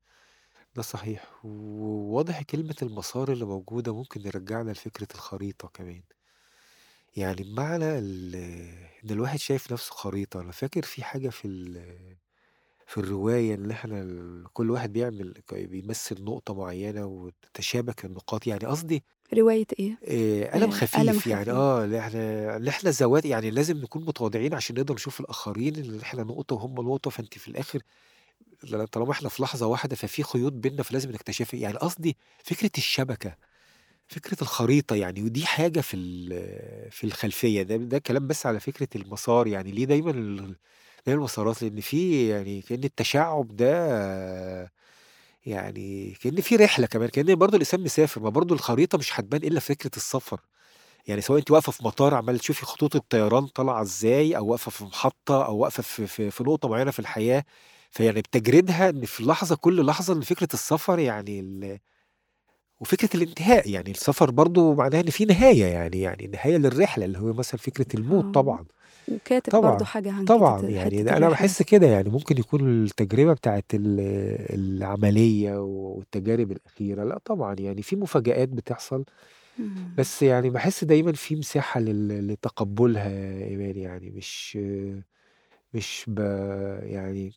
[0.76, 6.04] ده صحيح، وواضح كلمة المسار اللي موجودة ممكن يرجّعنا لفكرة الخريطة كمان.
[7.16, 7.84] يعني بمعنى
[9.04, 12.16] إن الواحد شايف نفسه خريطة، أنا فاكر في حاجة في ال
[12.86, 14.04] في الرواية إن إحنا
[14.52, 21.20] كل واحد بيعمل بيمثّل نقطة معيّنة وتتشابك النقاط، يعني قصدي رواية إيه؟ آآ ألم ألم
[21.20, 21.50] خفيف، يعني خفيف.
[21.50, 26.22] آه، اللي إحنا اللي ذوات يعني لازم نكون متواضعين عشان نقدر نشوف الآخرين إن إحنا
[26.22, 27.80] نقطة وهُم نقطة، فأنتِ في الآخر
[28.64, 33.36] ل طالما إحنا في لحظة واحدة ففي خيوط بيننا فلازم نكتشفها، يعني قصدي فكرة الشبكة،
[34.08, 38.88] فكرة الخريطة يعني ودي حاجة في ال في الخلفية، ده ده كلام بس على فكرة
[38.96, 40.56] المسار، يعني ليه دايمًا ال
[41.06, 44.72] دايمًا المسارات؟ لإن في يعني كأن التشعُّب ده
[45.46, 49.60] يعني كأن في رحلة كمان، كأن برضه الإنسان مسافر، ما برضه الخريطة مش هتبان إلا
[49.60, 50.40] فكرة السفر،
[51.08, 54.84] يعني سواء أنتِ واقفة في مطار عمّالة تشوفي خطوط الطيران طالعة إزاي، أو واقفة في
[54.84, 57.44] محطة، أو واقفة في في في نقطة معيّنة في الحياة،
[57.90, 61.78] فيعني بتجريدها إن في لحظة كل لحظة إن فكرة السفر يعني ال
[62.80, 67.32] وفكرة الانتهاء، يعني السفر برضه معناها إن في نهاية يعني يعني نهاية للرحلة، اللي هو
[67.32, 68.64] مثلًا فكرة الموت آه، طبعًا.
[69.06, 71.28] وكاتب طبعًا، حاجة عن طبعًا، يعني ده أنا.
[71.28, 74.00] باحس كده، يعني ممكن يكون التجربة بتاعة ال
[74.54, 79.04] العملية والتجارب الأخيرة، لأ طبعًا، يعني في مفاجآت بتحصل،
[79.58, 79.98] إمم.
[79.98, 84.58] بس يعني باحس دايمًا في مساحة لل لتقبُّلها يا إيمان، يعني مش
[85.74, 86.18] مش ب
[86.82, 87.32] يعني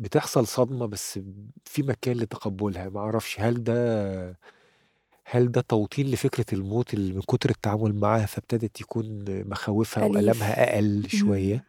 [0.00, 1.20] بتحصل صدمة بس
[1.66, 3.74] في مكان لتقبُّلها، ما أعرفش هل ده
[5.26, 10.02] هل ده توطين لفكرة الموت اللي من كتر التعامل معاها فابتدت يكون مخاوفها أليف.
[10.04, 11.08] وآلامها أقل.
[11.08, 11.64] شوية؟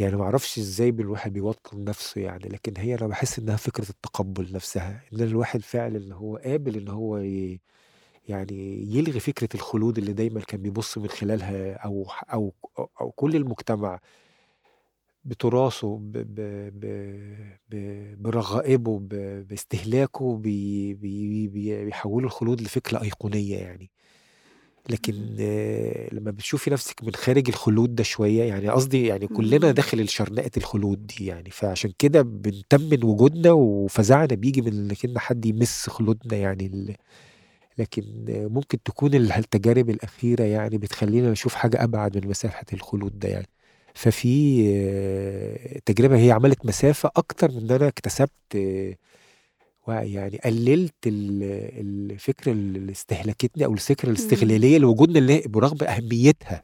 [0.00, 0.16] يعني
[0.58, 5.20] إزاي ب الواحد بيوطّن نفسه يعني، لكن هي أنا باحس إنها فكرة التقبُّل نفسها، إن
[5.22, 7.60] الواحد فعلًا إن هو قابل إن هو ي
[8.28, 12.54] يعني يلغي فكرة الخلود اللي دايمًا كان بيبُص من خلالها أو أو
[13.02, 14.00] أو كل المجتمع
[15.24, 16.34] بتراثه ب ب
[16.80, 16.86] ب
[17.70, 17.76] ب
[18.22, 19.08] برغائبه ب
[19.48, 23.90] باستهلاكه بي بي بي بيحوّلوا الخلود لفكرة أيقونية يعني.
[24.90, 25.12] لكن.
[26.12, 29.70] لمّا بتشوفي نفسِك من خارج الخلود ده شوية، يعني قصدي يعني كلنا.
[29.72, 35.88] داخل الشرنقة الخلود دي يعني، فعشان كده بنتمِّن وجودنا وفزعنا بييجي من إن حد يمِس
[35.90, 36.96] خلودنا يعني ال
[37.78, 43.28] لكن ممكن تكون ال التجارب الأخيرة يعني بتخلّينا نشوف حاجة أبعد من مساحة الخلود ده
[43.28, 43.48] يعني.
[43.94, 44.62] ففي
[45.86, 48.30] تجربة هي عملت مسافة أكتر من إن أنا اكتسبت
[49.86, 54.14] وعي يعني قللت ال- الفكرة اللي استهلكتني أو الفكرة مم.
[54.14, 56.62] الاستغلالية لوجودنا اللي برغم أهميتها.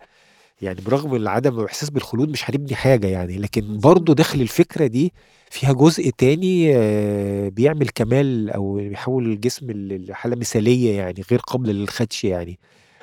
[0.63, 5.13] يعني برغم عدم الإحساس بالخلود مش هنبني حاجة يعني لكن مظبوط داخل الفكرة دي
[5.51, 11.73] فيها جزء تاني آه، بيعمل كمال أو بيحول الجسم ل- لحالة مثالية يعني غير قابلة
[11.73, 12.59] للخدش يعني.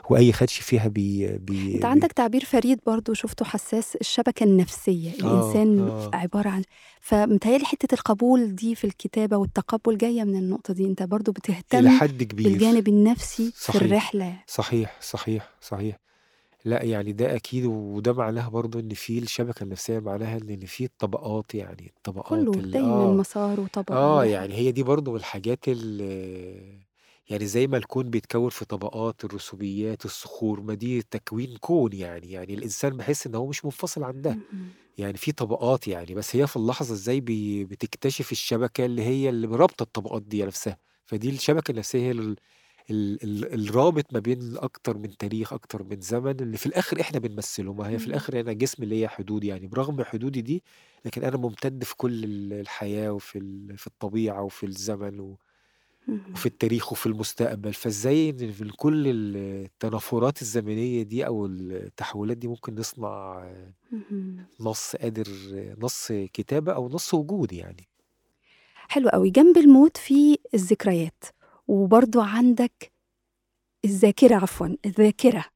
[0.10, 5.12] وأي خدش فيها بي بي انت عندك تعبير فريد برضو شفته حساس الشبكة النفسية.
[5.12, 6.12] آه الإنسان آه.
[6.14, 6.64] عبارة عن
[7.02, 10.86] فمتهيألي حتة القبول دي في الكتابة والتقبل جاية من النقطة دي.
[10.86, 12.50] انت برضو بتهتم حد كبير.
[12.50, 13.82] بالجانب النفسي في صحيح.
[13.82, 14.34] الرحلة.
[14.48, 16.00] صحيح صحيح صحيح.
[16.66, 21.56] لا يعني ده أكيد وده معناها برضو إن في الشبكة النفسية معناها إن في الطبقات
[21.56, 23.14] يعني الطبقات كله دايما آه.
[23.14, 23.60] مسار
[23.92, 26.85] آه ورحلة يعني هي دي برضو من الحاجات اللي
[27.30, 32.54] يعني زي ما الكون بيتكون في طبقات الرسوبيات الصخور ما دي تكوين كون يعني يعني
[32.54, 34.68] الإنسان بحس إن هو مش منفصل عن ده مهم.
[34.98, 39.48] يعني في طبقات يعني بس هي في اللحظة إزاي بي بتكتشف الشبكة اللي هي اللي
[39.48, 42.36] رابطة الطبقات دي نفسها فدي الشبكة النفسية هي ال
[42.90, 47.20] ال ال الرابط ما بين أكتر من تاريخ أكتر من زمن اللي في الآخر إحنا
[47.20, 48.10] بنمثله ما هي في مم.
[48.12, 50.64] الآخر أنا جسم ليا حدود يعني برغم حدودي دي
[51.06, 55.38] لكن أنا ممتد في كل ال- الحياة وفي ال- في الطبيعة وفي الزمن و-.
[56.34, 57.74] وفي التاريخ وفي المستقبل.
[57.74, 63.46] فازاي في كل التنافرات الزمنية دي أو التحولات دي ممكن نصنع.
[64.60, 65.28] نص قادر
[65.80, 67.88] نص كتابة أو نص وجود يعني؟
[68.88, 71.24] حلو قوي جنب الموت في الذكريات.
[71.68, 72.92] وبرضو عندك
[73.86, 75.55] الذاكرة عفوا الذاكرة.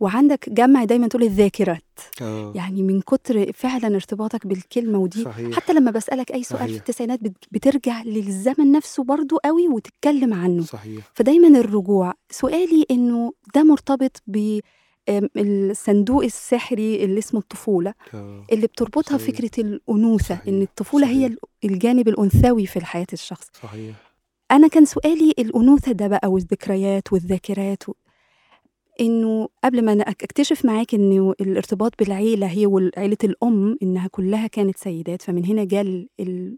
[0.00, 1.82] وعندك جمع دايما تقول الذاكرات.
[2.22, 2.52] آه.
[2.56, 5.56] يعني من كتر فعلا ارتباطك بالكلمة ودي صحيح.
[5.56, 6.76] حتى لما بسألك أي سؤال في صحيح.
[6.80, 10.62] التسعينات بت- بترجع للزمن نفسه برضو قوي وتتكلم عنه.
[10.62, 11.04] صحيح.
[11.14, 12.12] فدايما الرجوع.
[12.30, 14.60] سؤالي إنه ده مرتبط ب
[15.36, 18.44] الصندوق السحري اللي اسمه الطفولة آه.
[18.52, 19.30] اللي بتربطها صحيح.
[19.36, 21.26] فكرة الأنوثة إن صحيح الطفولة هي صحيح.
[21.64, 23.46] ال- الجانب الأنثوي في حياة الشخص.
[23.62, 23.94] صحيح.
[24.50, 27.92] أنا كان سؤالي الأنوثة ده بقى والذكريات والذاكرات و...
[29.00, 34.46] إنه قبل ما أنا أك- أكتشف معاك إنه الارتباط بالعيلة هي وعيلة الأم إنها كلها
[34.46, 36.08] كانت سيدات فمن هنا جاء ال...
[36.20, 36.56] ال...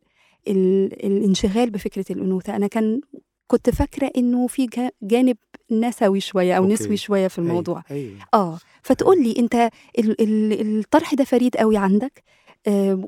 [0.48, 0.92] ال...
[1.06, 2.56] الانشغال بفكرة الأنوثة.
[2.56, 3.00] أنا كان
[3.46, 5.36] كنت فاكرة إنه في جا- جانب
[5.70, 6.96] نسوي شوية أو نسوي okay.
[6.96, 7.82] شوية في الموضوع.
[7.90, 12.22] أيوه آه فتقول لي أنت ال ال الطرح ده فريد قوي عندك؟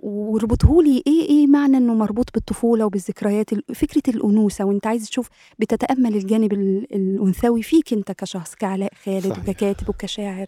[0.03, 5.29] وربطه لي إيه إيه معنى إنه مربوط بالطفولة وبالذكريات؟ ال- فكرة الأنوثة وأنت عايز تشوف
[5.59, 9.39] بتتأمل الجانب ال- الأنثوي فيك أنت كشخص كعلاء خالد صحيح.
[9.49, 10.47] وككاتب وكشاعر.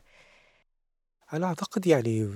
[1.32, 2.28] أنا أعتقد يعني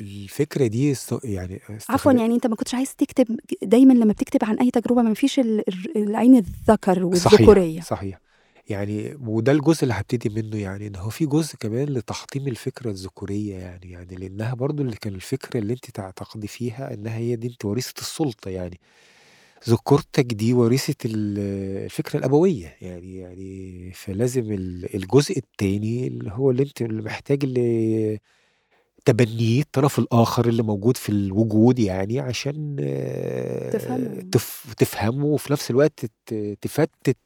[0.00, 4.44] الفكرة دي است- يعني عفوا استخدام يعني أنت ما كنتش عايز تكتب دايما لما بتكتب
[4.44, 7.80] عن أي تجربة ما فيش ال- ال- العين الذكر صحيح والذكورية.
[7.80, 8.20] صحيح.
[8.70, 13.54] يعني وده الجزء اللي هبتدي منه يعني إن هو في جزء كمان لتحطيم الفكرة الذكورية
[13.56, 17.64] يعني يعني لأنها برضو اللي كان الفكرة اللي أنت تعتقدي فيها إنها هي دي أنت
[17.64, 18.80] وريثه السلطة يعني.
[19.68, 20.52] ذكورتك دي
[21.04, 21.38] ال-
[21.84, 28.20] الفكرة الأبوية يعني يعني فلازم ال- الجزء التاني اللي هو اللي أنت اللي محتاج اللي
[29.04, 32.76] تبنيه الطرف الآخر اللي موجود في الوجود يعني عشان
[33.72, 34.20] تفهمه.
[34.32, 36.06] تف تفهمه وفي نفس الوقت
[36.60, 37.16] تفتت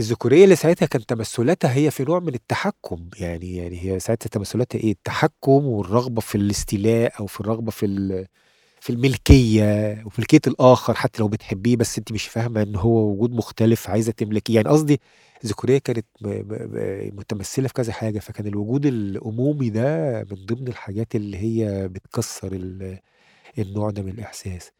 [0.00, 4.78] الذكورية اللي ساعتها كان تمثلاتها هي في نوع من التحكم يعني يعني هي ساعتها تمثلاتها
[4.78, 7.86] إيه؟ التحكم والرغبة في الاستيلاء أو في الرغبة في
[8.80, 13.32] في الملكية وفي ملكية الآخر حتى لو بتحبيه بس أنت مش فاهمة إن هو وجود
[13.32, 14.54] مختلف عايزة تملكيه.
[14.54, 15.00] يعني قصدي
[15.44, 16.06] الذكورية كانت
[17.16, 22.98] متمثلة في كذا حاجة فكان الوجود الأمومي ده من ضمن الحاجات اللي هي بتكسر ال-
[23.58, 24.70] النوع ده من الإحساس.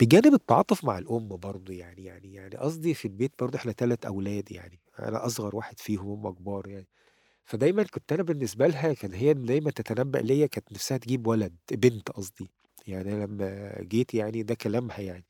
[0.00, 4.52] بجانب التعاطف مع الأم برضو يعني يعني يعني قصدي في البيت برضو إحنا ثلاث أولاد
[4.52, 6.86] يعني أنا أصغر واحد فيهم هم كبار يعني.
[7.44, 12.10] فدايما كنت أنا بالنسبة لها كان هي دايما تتنبأ ليا كانت نفسها تجيب ولد بنت
[12.10, 12.50] قصدي.
[12.86, 15.26] يعني أنا لما جيت يعني ده كلامها يعني.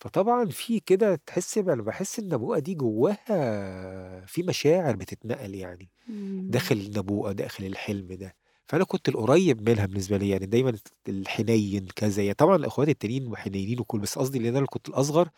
[0.00, 5.90] فطبعا في كده تحس أنا بحس النبوءه دي جواها في مشاعر بتتنقل يعني.
[6.08, 6.48] مم.
[6.50, 8.36] داخل النبوءة داخل الحلم ده.
[8.68, 10.72] فأنا كنت القريب منها بالنسبة لي يعني دايما
[11.08, 15.28] الحنين كذا يعني طبعا الإخوات التانيين حنينين وكل بس قصدي لأن أنا كنت الأصغر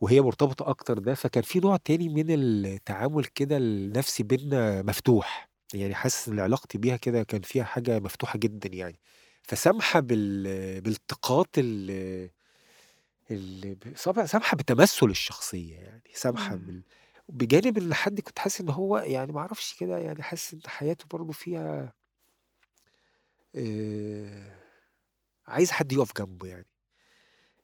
[0.00, 5.94] وهي مرتبطة أكتر ده فكان في نوع تاني من التعامل كده النفسي بينا مفتوح يعني
[5.94, 9.00] حاسس إن علاقتي بيها كده كان فيها حاجة مفتوحة جدا يعني
[9.42, 12.30] فسامحة بال بالتقاط ال
[13.30, 13.76] ال
[14.28, 16.60] سامحة بتمثل الشخصية يعني سامحة مم.
[16.66, 16.82] بال
[17.28, 21.04] بجانب إن حد كنت حاسس إن هو يعني ما أعرفش كده يعني حاسس إن حياته
[21.10, 21.92] برضه فيها
[25.46, 26.66] عايز حد يقف جنبه يعني.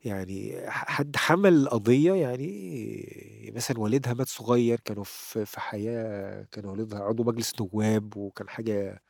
[0.04, 7.00] يعني حد حمل قضية يعني مثلا والدها مات صغير كانوا في في حياة كان والدها
[7.00, 9.02] عضو مجلس نواب وكان حاجة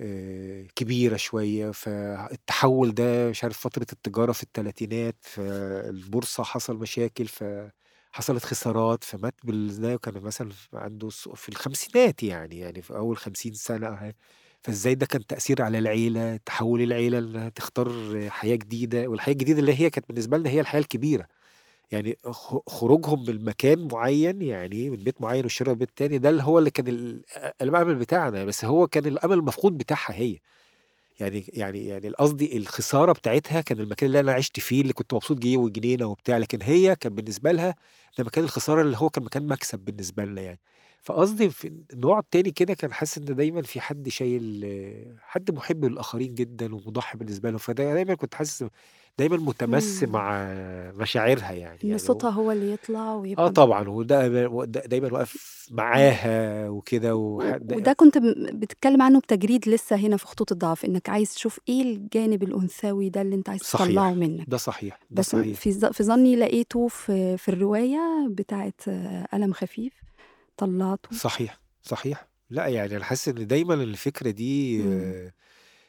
[0.00, 8.44] آآ كبيرة شوية، فالتحوّل ده مش عارف فترة التجارة في التلاتينات، فالبورصة حصل مشاكل، فحصلت
[8.44, 14.12] خسارات، فمات بال كان مثلًا عنده في الخمسينات يعني، يعني في أول 50 سنة
[14.64, 17.90] فإزاي ده كان تأثير على العيلة، تحوّل العيلة إنها تختار
[18.30, 21.26] حياة جديدة، والحياة الجديدة اللي هي كانت بالنسبة لنا هي الحياة الكبيرة،
[21.92, 22.18] يعني
[22.68, 26.70] خروجهم من مكان معيّن يعني من بيت معيّن وشِرا بيت تاني، ده اللي هو اللي
[26.70, 27.22] كان ال
[27.62, 30.38] الأمل بتاعنا، بس هو كان الأمل المفقود بتاعها هي،
[31.20, 35.36] يعني يعني يعني قصدي الخسارة بتاعتها كان المكان اللي أنا عِشت فيه، اللي كنت مبسوط
[35.38, 37.74] بيه وجنينة وبتاع، لكن هي كان بالنسبة لها
[38.18, 40.60] ده مكان الخسارة اللي هو كان مكان مكسب بالنسبة لنا يعني،
[41.02, 44.66] فقصدي في النوع التاني كده كان حاسس إن دايمًا في حد شايل
[45.20, 48.64] حد مُحِب للآخرين جدًا ومُضحّي بالنسبة لهم، فده دايمًا كنت حاسس
[49.18, 50.12] دايمًا مُتمَسّي إمم.
[50.12, 50.52] مع
[50.94, 54.28] مشاعرها يعني، إن يعني هو صوتها هو اللي يطلع آه ويبقى م طبعًا، وده
[54.86, 56.18] دايمًا واقف إمم.
[56.24, 58.18] معاها وكده وده كنت
[58.54, 63.20] بتتكلم عنه بتجريد لسه هنا في خطوط الضعف، إنك عايز تشوف إيه الجانب الأنثوي ده
[63.22, 65.58] اللي أنت عايز تطلّعه منك، ده صحيح، ده بس صحيح.
[65.60, 68.72] في في ظني لقيته في في الرواية بتاعة
[69.34, 69.92] ألم خفيف،
[70.56, 71.10] طلّعته.
[71.10, 72.28] صحيح، صحيح.
[72.50, 75.14] لأ، يعني أنا حاسس إن دايمًا الفكرة دي إمم.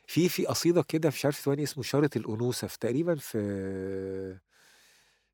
[0.07, 4.39] في في قصيدة كده مش عارف ثواني اسمه إشارة الأنوثة في تقريبًا في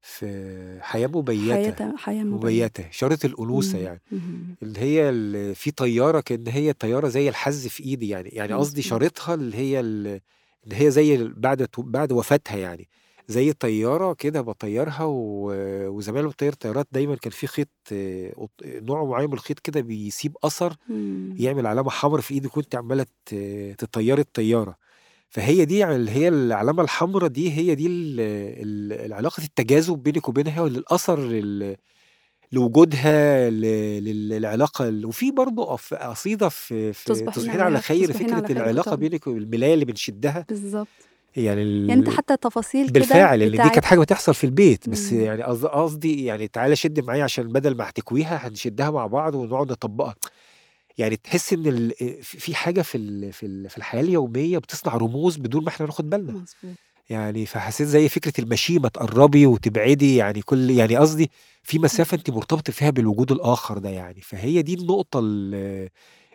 [0.02, 2.70] في حياة مبيّتة، حياة حياة مبيّتة.
[2.74, 4.58] مبيّتة، إشارة الأنوثة إمم، يعني، اهم.
[4.64, 8.82] اللي هي ال في طيارة كأن هي طيارة زي الحَزّ في إيدي يعني، يعني قصدي
[8.84, 8.84] مضبوط.
[8.84, 10.08] شارتها اللي هي ال
[10.66, 12.90] اللي هي زي بعد بعد وفاتها يعني،
[13.30, 15.52] زي طيارة كده باطيّرها و
[15.98, 17.70] وزمان لمّا بتطيّر الطيارات دايمًا كان في خيط
[18.66, 21.34] نوع معيّن من الخيط كده بيسيب أثر إمم.
[21.38, 23.06] يعمل علامة حمرا في إيدِك وأنتِ عمّالة
[23.78, 24.76] تطيّري الطيارة،
[25.30, 30.30] فهي دي يعني اللي هي العلامة الحمرا دي هي دي ال ال العلاقة التجاذب بينِك
[30.30, 31.78] وبينها وللأثر ل
[32.54, 33.62] لوجودها ل
[34.06, 38.50] لل للعلاقة ال وفي برضه قف قصيدة في في تصبحين تصبحين على خير، تصبحين على
[38.50, 41.09] فكرة خير العلاقة وتغ بينِك والملاية اللي بنشدّها بالضبط.
[41.36, 45.14] يعني يعني ال حتى تفاصيل كده بالفعل، لإن دي كانت حاجة بتحصل في البيت، بس
[45.14, 45.22] إمم.
[45.22, 49.72] يعني قصد قصدي يعني تعالي شدّي معايا عشان بدل ما هتكويها هنشدّها مع بعض ونقعد
[49.72, 50.16] نطبّقها،
[50.98, 51.92] يعني تحسّي إن ال
[52.24, 56.10] في حاجة في ال في ال في الحياة اليومية بتصنع رموز بدون ما إحنا ناخد
[56.10, 56.78] بالنا، مضبوط.
[57.10, 61.32] يعني فحسيت زي فكرة المشيمة تقرّبي وتبعدي يعني كل يعني قصدي
[61.64, 61.86] في إمم.
[61.86, 65.90] مسافة أنتِ مرتبطة فيها بالوجود الآخر ده يعني، فهي دي النقطة ال ال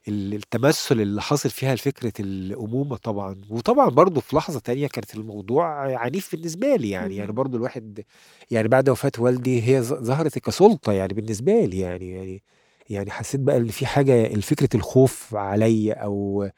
[0.09, 5.67] التمثُّل اللي حاصل فيها لفكرة الأمومة طبعًا، وطبعًا برضه في لحظة تانية كانت الموضوع
[5.99, 7.33] عنيف بالنسبة لي يعني، يعني.
[7.33, 8.05] برضه الواحد
[8.51, 12.43] يعني بعد وفاة والدي هي ظهرت كسُلطة يعني بالنسبة لي يعني يعني
[12.91, 16.51] يعني حسيت بقى إن في حاجة فكرة الخوف عليّا أو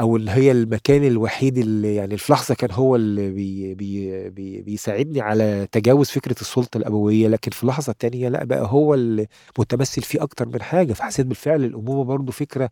[0.00, 4.62] أو إن هي المكان الوحيد اللي يعني في لحظة كان هو اللي بي بي بي
[4.62, 9.26] بيساعدني على تجاوز فكرة السُلطة الأبوية، لكن في اللحظة التانية لأ، بقى هو اللي
[9.58, 12.70] متمثّل فيه أكتر من حاجة، فحسيت بالفعل الأمومة برضه فكرة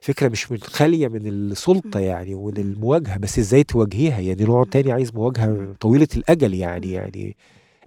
[0.00, 2.72] فكرة مش من خالية من السُلطة إمم، يعني ومن إمم.
[2.72, 4.64] المواجهة، بس إزاي تواجهيها، يعني نوع.
[4.64, 5.74] تاني عايز مواجهة إمم.
[5.80, 6.92] طويلة الأجل يعني،.
[6.92, 7.36] يعني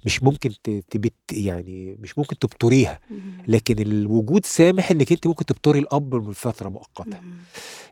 [0.07, 2.99] مش ممكن تبت يعني مش ممكن تبتريها،.
[3.47, 7.37] لكن الوجود سامح إنِّك أنتِ ممكن تبتري الأب من فترة مؤقتة، اهم.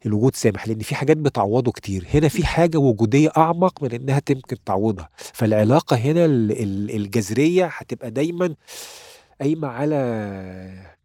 [0.06, 2.46] الوجود سامح، لإن في حاجات بتعوّضه كتير، هنا في إمم.
[2.46, 8.56] حاجة وجودية أعمق من إنها تمكن تعوّضها، فالعلاقة هنا ال ال الجذرية هتبقى دايمًا
[9.42, 10.96] قايمة على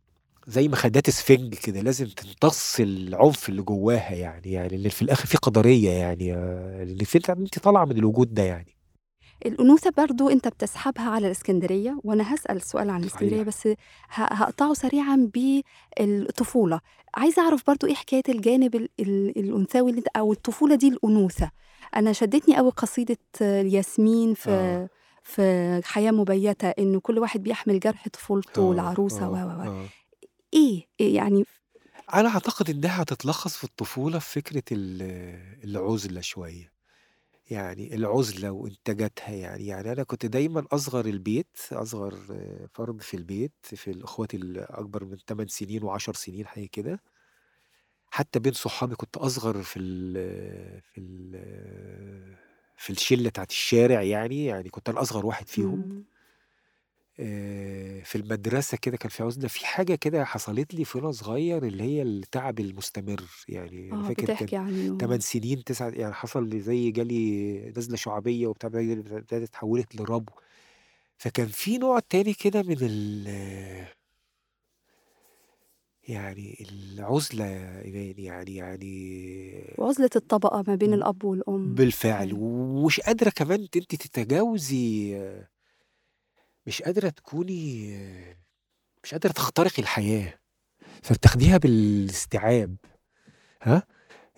[0.47, 5.37] زي مخدات إسفنج كده، لازم تمتص العنف اللي جواها يعني، يعني اللي في الآخر في
[5.39, 6.33] قدرية يعني
[6.85, 8.80] لإن في أنتِ أنتِ طالعة من الوجود ده يعني.
[9.47, 13.43] الأنوثة برضه أنت بتسحبها على الإسكندرية، وأنا هاسأل سؤال عن الإسكندرية.
[13.43, 13.75] بس ه
[14.15, 16.81] هاقطعه سريعًا بالطفولة،
[17.15, 21.51] عايزة أعرف برضه إيه حكاية الجانب ال ال الأنثوي اللي أو الطفولة دي الأنوثة،
[21.97, 24.89] أنا شدّتني أوي قصيدة ياسمين في آه.
[25.23, 29.63] في حياة مبيّتة، إنه كل واحد بيحمل جرح طفولته آه، والعروسة و، آه، و، و،
[29.63, 29.87] آه.
[30.55, 31.45] إيه؟ إيه يعني
[32.15, 35.03] أنا أعتقد إنها هتتلخّص في الطفولة في فكرة ال
[35.65, 36.73] العُزلة شوية،
[37.51, 42.15] يعني العُزلة وإنتاجاتها يعني، يعني أنا كنت دايمًا أصغر البيت، أصغر
[42.75, 47.01] فرد في البيت في الأخوات الأكبر من 8 سنين و10 سنين حاجة كده.
[48.11, 50.15] حتى بين صحابي كنت أصغر في ال
[50.83, 52.37] في ال
[52.77, 55.85] في الشلة بتاعة الشارع يعني، يعني كنت أنا أصغر واحد فيهم.
[57.21, 61.65] آآ في المدرسة كده كان في عُزلة، في حاجة كده حصلت لي في وأنا صغير
[61.67, 64.99] اللي هي التعب المستمر، يعني أنا آه، فاكر كان بتحكي عنه.
[64.99, 70.33] 8 سنين 9 يعني حصل لي زي جالي نزلة شعبية وبتاع ابتدت اتحوّلت لربو،
[71.19, 73.29] فكان في نوع تاني كده من ال
[76.09, 81.75] يعني العُزلة يعني يعني يعني وعُزلة الطبقة ما بين الأب والأم.
[81.75, 82.41] بالفعل، أيوه.
[82.41, 85.17] ومش قادرة كمان أنتِ تتجاوزي
[86.71, 87.91] مش قادرة تكوني
[89.05, 90.35] مش قادرة تخترقي الحياة،
[91.03, 92.77] فبتاخديها بالاستيعاب،
[93.63, 93.83] ها؟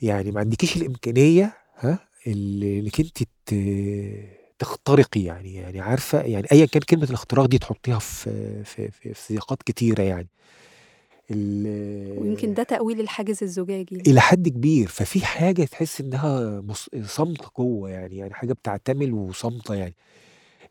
[0.02, 3.54] يعني ما عندكيش الإمكانية ها ال إنِّك أنتِ ت
[4.58, 9.20] تخترقي يعني يعني عارفة يعني أيًا كان كلمة الاختراق دي تحطيها في في في في
[9.20, 10.28] سياقات كتيرة يعني.
[11.30, 14.02] ويمكن ده تأويل الحاجز الزجاجي.
[14.06, 16.62] إلى حد كبير، ففي حاجة تحسّي إنها
[17.02, 19.94] صامتة جوّه يعني، يعني حاجة بتعتمل وصامتة يعني.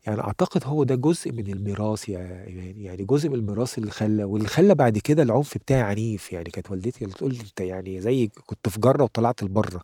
[0.06, 4.24] يعني أعتقد هو ده جزء من الميراث يع يعني يعني جزء من الميراث اللي خلّى
[4.24, 8.00] واللي خلّى بعد كده العنف بتاعي عنيف، يعني كانت والدتي اللي تقول لي: "أنت يعني
[8.00, 9.80] زي كنت في جَرّة وطلعت لبرّة."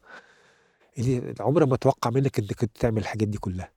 [0.99, 3.71] اللي عمري ما أتوقّع منّك إنّك أنت تعمل الحاجات دي كلّها.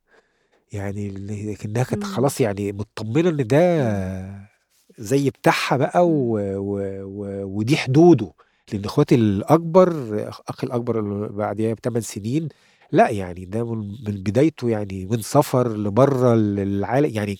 [0.73, 1.09] يعني
[1.53, 2.13] لكنها كانت إمم.
[2.13, 2.71] خلاص يعني
[3.29, 3.47] إن إمم.
[3.47, 4.51] ده
[4.99, 6.57] زي بتاعها بقى و إمم.
[6.57, 8.33] و و ودي حدوده،
[8.73, 9.89] لإن أخواتي الأكبر
[10.49, 12.49] أخي الأكبر اللي بعديّا ب8 سنين،
[12.91, 17.37] لأ يعني ده من بدايته يعني من سفر لبرّه للعال يعني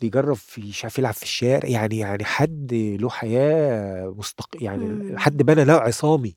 [0.00, 5.18] بيجرّب في مش عارف يلعب في الشارع، يعني يعني حد له حياة مستق يعني إمم.
[5.18, 6.34] حد بنى له عصامي،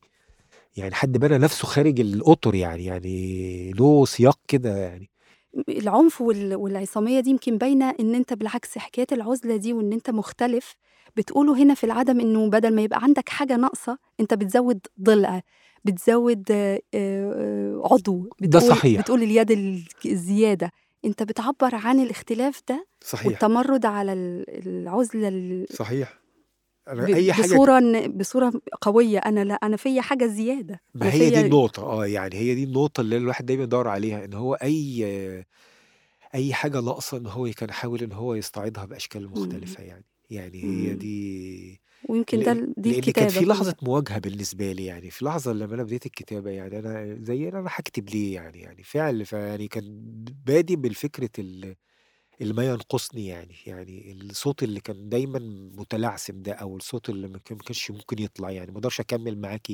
[0.77, 5.09] يعني حد بنى نَفْسه خارج الأطر يعني، يعني له سياق كده يعني.
[5.69, 10.75] العنف وال والعصامية دي يمكن باينة إن أنت بالعكس حكاية العُزلة دي وإن أنت مختلف،
[11.17, 15.41] بتقوله هنا في العدم إنه بدل ما يبقى عندك حاجة ناقصة، أنت بتزوّد ضلع،
[15.85, 19.01] بتزوّد آآ عضو، ده بتقول صحيح.
[19.01, 20.71] بتقول اليد الك الزيادة،
[21.05, 23.25] أنت بتعبّر عن الاختلاف ده صحيح.
[23.27, 26.19] والتمرُّد على ال العُزلة ال صحيح.
[26.87, 30.81] أنا ب أي حاجة ت بصورة إن بصورة قوية، أنا لأ، أنا فيّا حاجة زيادة،
[30.93, 34.25] ما هي دي فيّا النقطة آه، يعني هي دي النقطة اللي الواحد دايمًا يدوّر عليها،
[34.25, 35.05] إن هو أي
[36.35, 39.31] أي حاجة ناقصة إن هو كان يحاول إن هو يستعيضها بأشكال إمم.
[39.31, 40.95] مختلفة يعني، يعني هي.
[40.95, 43.79] دي ويمكن ده دي لإن كان الكتابة في لحظة كلّها.
[43.83, 48.09] مواجهة بالنسبة لي يعني، في لحظة لمّا أنا بديت الكتابة يعني أنا زي أنا هاكتب
[48.09, 49.85] ليه يعني، يعني فعل فيعني كان
[50.45, 51.75] بادئ بالفكرة ال
[52.41, 55.39] اللي ما ينقصني يعني، يعني الصوت اللي كان دايمًا
[55.79, 59.39] متلعثم ده أو الصوت اللي ما كان ما كانش ممكن يطلع يعني، ما أقدرش أكمّل
[59.41, 59.67] معاكِ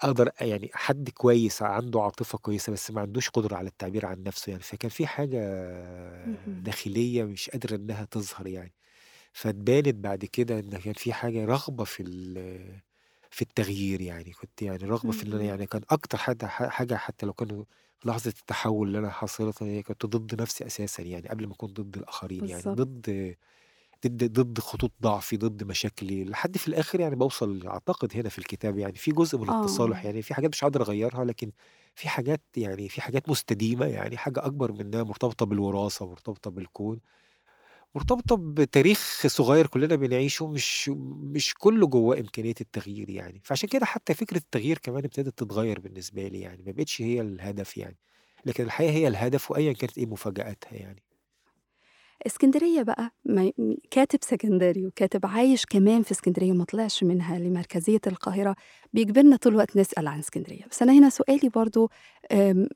[0.00, 4.50] أقدر يعني حد كويس عنده عاطفة كويسة، بس ما عندوش قدرة على التعبير عن نَفْسه
[4.50, 5.38] يعني، فكان في حاجة
[6.24, 6.62] اهم.
[6.64, 8.74] داخلية مش قادرة إنها تظهر يعني،
[9.32, 12.02] فاتبانت بعد كده إن كان في حاجة رغبة في
[13.30, 15.44] في التغيير يعني، كنت يعني رغبة في إن أنا اهم.
[15.44, 17.64] يعني كان أكتر حاجة ح حاجة حتى لو كانوا
[17.98, 21.72] في لحظة التحوّل اللي أنا حاصلتها هي كنت ضد نَفْسي أساسًا يعني قبل ما أكون
[21.72, 22.68] ضد الآخرين يعني،.
[22.68, 23.36] ضد
[24.06, 28.78] ضد ضد خطوط ضعفي، ضد مشاكلي، لحد في الآخر يعني باوصل أعتقد هنا في الكتاب
[28.78, 30.06] يعني في جزء من التصالح، آه.
[30.06, 31.52] يعني في حاجات مش هاقدر أغيّرها، لكن
[31.94, 37.00] في حاجات يعني في حاجات مستديمة، يعني حاجة أكبر من إنها مرتبطة بالوراثة، مرتبطة بالكون،
[37.94, 40.88] مرتبطة بتاريخ صغير كلنا بنعيشه مش
[41.22, 46.28] مش كُلّه جوّاه إمكانية التغيير يعني، فعشان كده حتى فكرة التغيير كمان ابتدت تتغيّر بالنسبة
[46.28, 47.98] لي يعني، ما بقتش هي الهدف يعني،
[48.44, 51.02] لكن الحياة هي الهدف وأيًا كانت إيه مفاجآتها يعني.
[52.26, 53.52] إسكندرية بقى ما
[53.90, 58.56] كاتب سكندري وكاتب عايش كمان في إسكندرية وما طلعش منها لمركزية القاهرة،
[58.92, 61.50] بيجبرنا طول الوقت نسأل عن إسكندرية، بس أنا هنا سؤالي
[62.32, 62.68] آمم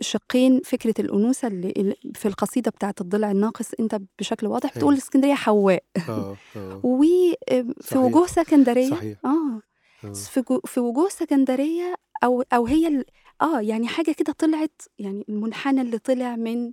[0.00, 5.02] شقين فكرة الأنوثة اللي ال في القصيدة بتاعة الضلع الناقص أنت بشكل واضح بتقول حلو.
[5.02, 6.80] إسكندرية حواء آه، آه.
[6.86, 7.04] و
[7.52, 9.18] آمم في وجوه سكندرية صحيح.
[9.24, 9.60] آه،
[10.04, 10.12] آه.
[10.12, 11.94] في جو في وجوه سكندرية
[12.24, 13.04] أو أو هي ال
[13.42, 16.72] آه، يعني حاجة كده طلعت يعني المنحنى اللي طلع من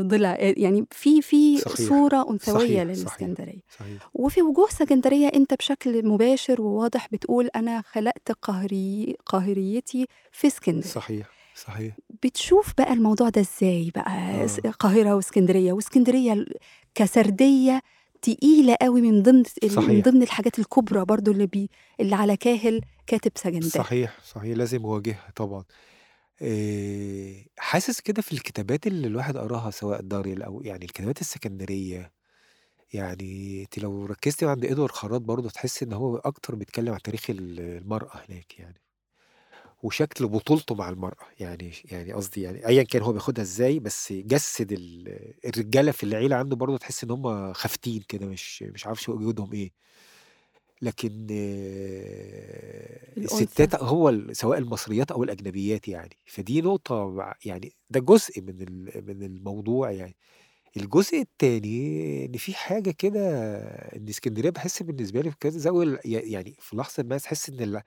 [0.00, 4.10] ضلع آآ يعني في في صحيح، صورة أنثوية صحيح، صحيح، للإسكندرية، صحيح.
[4.14, 10.90] وفي وجوه سكندرية أنت بشكل مباشر وواضح بتقول أنا خلقت قاهري قاهريتي في إسكندرية.
[10.90, 11.96] صحيح، صحيح.
[12.22, 14.48] بتشوف بقى الموضوع ده إزاي بقى آه.
[14.64, 16.54] القاهرة وإسكندرية، وإسكندرية ال
[16.94, 17.82] كسردية
[18.22, 20.04] تقيلة أوي من ضمن ال من صحيح.
[20.04, 21.70] ضمن الحاجات الكبرى برضه اللي بي
[22.00, 23.70] اللي على كاهل كاتب سكندري.
[23.70, 25.64] صحيح، صحيح، لازم أواجهها طبعًا.
[27.58, 32.12] حاسس كده في الكتابات اللي الواحد قراها سواء داريل أو يعني الكتابات السكندرية،
[32.94, 37.30] يعني أنتِ لو ركزتِ عند إدوارد خراط برضه هتحسي إن هو أكتر بيتكلم عن تاريخ
[37.30, 38.80] ال المرأة هناك يعني.
[39.82, 44.72] وشكل بطولته مع المرأة، يعني يعني قصدي يعني أيًا كان هو بياخدها إزاي، بس جسّد
[44.72, 45.08] ال
[45.46, 49.72] الرجالة في العيلة عنده برضه تحس إن هم خافتين كده مش مش عارف وجودهم إيه.
[50.82, 51.26] لكن.
[53.18, 58.56] الستات هو سواء المصريات أو الأجنبيات يعني، فدي نقطة مع يعني ده جزء من
[59.06, 60.16] من الموضوع يعني.
[60.76, 63.20] الجزء التاني إن في حاجة كده
[63.96, 67.48] إن إسكندرية باحس بالنسبة لي في كذا زاوية ال ي يعني في لحظة ما تحس
[67.48, 67.82] ال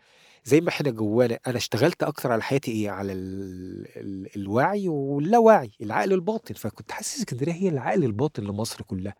[0.45, 5.72] زي ما إحنا جوانا أنا اشتغلت أكتر على حياتي إيه، على ال ال الوعي واللاوعي،
[5.81, 9.15] العقل الباطن، فكنت حاسس إسكندرية هي العقل الباطن لمصر كلها.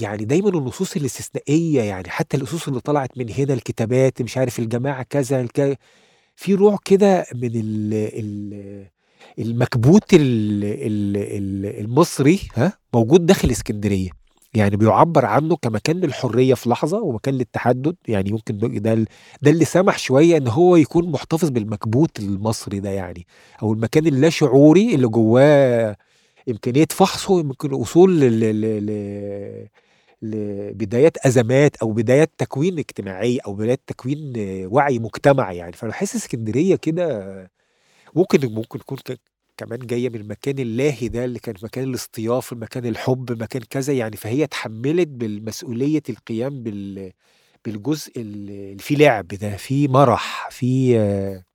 [0.00, 5.02] يعني دايمًا النصوص الاستثنائية، يعني حتى النصوص اللي طلعت من هنا الكتابات مش عارف الجماعة
[5.02, 5.46] كذا
[6.36, 8.86] في نوع كده من ال ال
[9.38, 10.20] المكبوت ال
[10.64, 14.10] ال ال المصري ها، موجود داخل إسكندرية.
[14.54, 18.94] يعني بيعبر عنه كمكان للحريه في لحظة ومكان للتحدد يعني يمكن ده
[19.42, 23.26] ده اللي سمح شوية إن هو يكون محتفظ بالمكبوت المصري ده يعني
[23.62, 25.96] أو المكان اللاشعوري اللي جواه
[26.48, 28.20] إمكانية فحصه يمكن وصول
[30.22, 34.32] لبدايات أزمات أو بدايات تكوين اجتماعي أو بدايات تكوين
[34.66, 35.72] وعي مجتمعي يعني.
[35.72, 37.50] فأنا بحس إسكندرية كده
[38.16, 38.98] ممكن ممكن تكون
[39.56, 44.16] كمان جاية من المكان اللاهي ده اللي كان مكان الاصطياف مكان الحب مكان كذا يعني.
[44.16, 47.12] فهي اتحملت بالمسؤولية القيام بال
[47.64, 51.47] بالجزء اللي فيه لعب ده فيه مرح فيه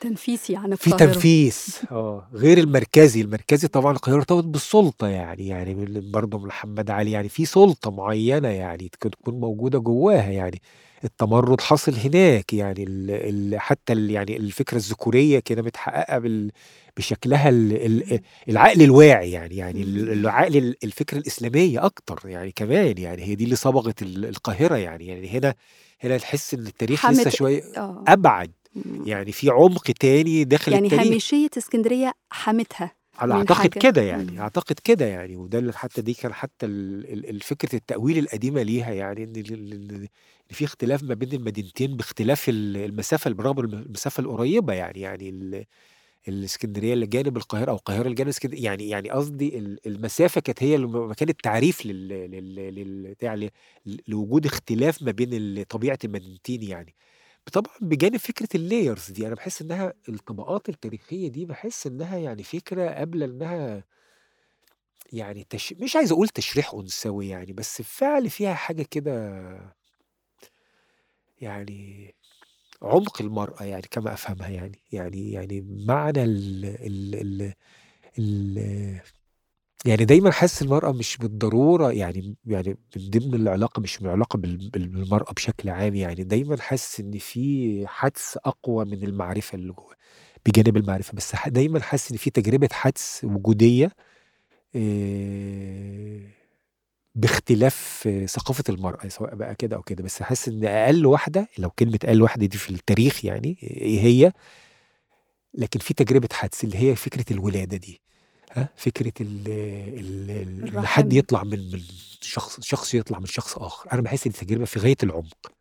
[0.00, 1.12] تنفيسي عن في القاهرة.
[1.12, 1.56] تنفيذ
[1.90, 3.20] آه غير المركزي.
[3.20, 5.74] المركزي طبعا القاهرة ارتبط بالسلطة يعني يعني
[6.10, 10.62] برضه محمد علي يعني في سلطة معينة يعني تكون موجودة جواها يعني.
[11.04, 13.10] التمرد حاصل هناك يعني ال
[13.54, 16.50] ال حتى ال يعني الفكرة الذكورية كده متحققة بال
[16.96, 17.72] بشكلها ال
[18.12, 23.22] ال العقل الواعي يعني يعني ال- العقل ال- الفكرة الإسلامية أكتر يعني كمان يعني.
[23.22, 25.06] هي دي اللي صبغت ال- القاهرة يعني.
[25.06, 25.54] يعني هنا
[26.00, 27.22] هنا تحس إن التاريخ لسه
[27.76, 28.04] آه.
[28.08, 28.48] أبعد.
[28.48, 28.59] مم.
[29.04, 31.12] يعني في عمق تاني داخل يعني التاريخ.
[31.12, 34.38] هامشية اسكندرية حمتها على أعتقد كده يعني مم.
[34.40, 36.66] أعتقد كده يعني وده اللي حتى دي كان حتى
[37.42, 40.06] فكرة التأويل القديمة ليها يعني إن
[40.50, 45.64] في اختلاف ما بين المدينتين باختلاف ال- المسافة برغم الم- المسافة القريبة يعني يعني ال-
[46.28, 50.62] الإسكندرية اللي جانب القاهرة أو القاهرة اللي جانب اسكندريه يعني يعني قصدي ال- المسافة كانت
[50.62, 53.50] هي مكان التعريف لل لل لل
[54.08, 56.94] لوجود اختلاف ما بين طبيعة المدينتين يعني.
[57.52, 62.90] طبعا بجانب فكرة اللايرز دي أنا بحس إنها الطبقات التاريخية دي بحس إنها يعني فكرة
[62.90, 63.84] قبل إنها
[65.12, 65.72] يعني تش...
[65.72, 69.40] مش عايز أقول تشريح أنثوي يعني بس فعل فيها حاجة كده
[71.40, 72.14] يعني
[72.82, 77.54] عمق المرأة يعني كما أفهمها يعني يعني يعني معنى ال ال ال
[78.18, 79.00] ال
[79.86, 84.70] يعني دايما حاسس المرأة مش بالضرورة يعني يعني من ضمن العلاقة مش من العلاقة بال-
[84.70, 89.94] بال- بالمرأة بشكل عام يعني دايما حاسس إن في حدس أقوى من المعرفة اللي جوه
[90.46, 91.12] بجانب المعرفة.
[91.14, 93.92] بس دايما حاسس إن في تجربة حدس وجودية
[94.76, 96.20] آه،
[97.14, 100.02] باختلاف آه، ثقافة المرأة سواء بقى كده أو كده.
[100.04, 104.32] بس حاسس إن أقل واحدة لو كلمة أقل واحدة دي في التاريخ يعني إيه هي؟
[105.54, 108.00] لكن في تجربة حدس اللي هي فكرة الولادة دي.
[108.52, 109.48] ها فكرة ال
[109.98, 111.80] ال ال إن حد يطلع من من
[112.20, 113.92] شخص شخص يطلع من شخص آخر.
[113.92, 115.52] أنا بحس إن التجربة في غاية العمق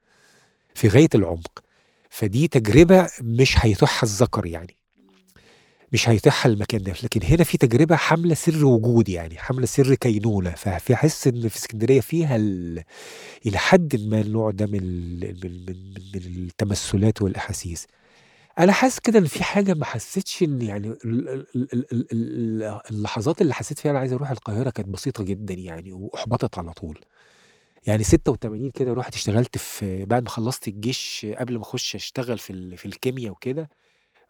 [0.76, 1.64] في غاية العمق.
[2.10, 4.76] فدي تجربة مش هيتوحها الذكر يعني
[5.94, 6.94] مش هيتوحها المكان ده.
[7.03, 10.49] لكن هنا في تجربة حاملة سر وجود يعني حاملة سر كينونة.
[10.52, 12.84] ففي حس إن في اسكندرية فيها ال...
[13.45, 14.66] إلى حد ما النوع ده.
[14.66, 15.76] من من من
[16.16, 17.88] من التمثلات والأحاسيس.
[18.60, 22.07] أنا حاسس كده إن في حاجة ما حسيتش إن يعني ال- ال- ال- ال- ال-
[22.11, 26.73] ال- اللحظات اللي حسيت فيها أنا عايز أروح القاهرة كانت بسيطة جدا يعني وأحبطت على
[26.73, 26.99] طول.
[27.88, 32.77] يعني 86 كده رحت اشتغلت في بعد ما خلصت الجيش قبل ما أخش أشتغل في
[32.77, 33.69] في الكيمياء وكده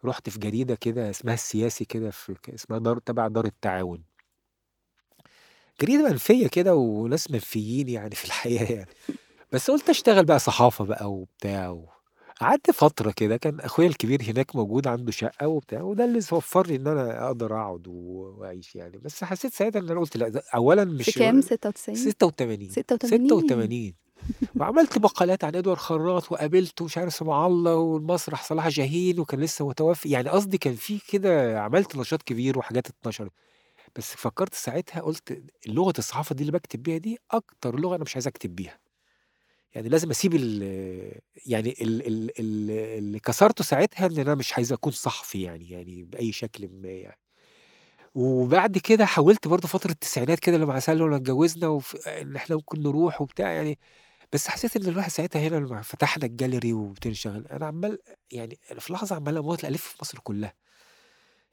[0.04, 4.02] رحت في جريدة كده اسمها السياسي كده في اسمها دار تبع دار التعاون.
[5.82, 8.88] جريدة منفية كده وناس منفيين يعني في الحياة يعني.
[9.52, 11.88] بس قلت أشتغل بقى صحافة بقى وبتاع و...
[12.40, 16.76] قعدت فترة كده كان أخويا الكبير هناك موجود عنده شقة وبتاع وده اللي وفر لي
[16.76, 18.98] إن أنا أقدر أقعد و- وأعيش يعني.
[18.98, 23.28] بس حسيت ساعتها إن أنا قلت لأ ده اولا في مش كام؟ 96 86 86
[23.28, 23.92] 86
[24.56, 29.68] وعملت مقالات عن ادوار خراط وقابلته مش عارف اسمه الله والمسرح صلاح جاهين وكان لسه
[29.68, 30.08] متوفي.
[30.10, 33.32] يعني قصدي كان في كده عملت نشاط كبير وحاجات اتنشرت.
[33.96, 38.16] بس فكرت ساعتها قلت لغة الصحافة دي اللي بكتب بيها دي أكتر لغة أنا مش
[38.16, 38.78] عايز أكتب بيها.
[39.74, 40.62] يعني لازم أسيب ال
[41.46, 46.04] يعني ال ال ال اللي كسرته ساعتها إن أنا مش عايز أكون صحفي يعني يعني
[46.04, 47.18] بأي شكل ما يعني
[48.14, 51.80] وبعد كده حاولت برضه فترة التسعينات كده لما سالوا لما اتجوزنا.
[52.06, 53.78] إن إحنا ممكن نروح وبتاع يعني
[54.32, 57.98] بس حسيت إن الواحد ساعتها هنا لما فتحنا الجاليري وبتنشغل أنا عمال
[58.32, 60.54] يعني في لحظة عمال أموت الف في مصر كلها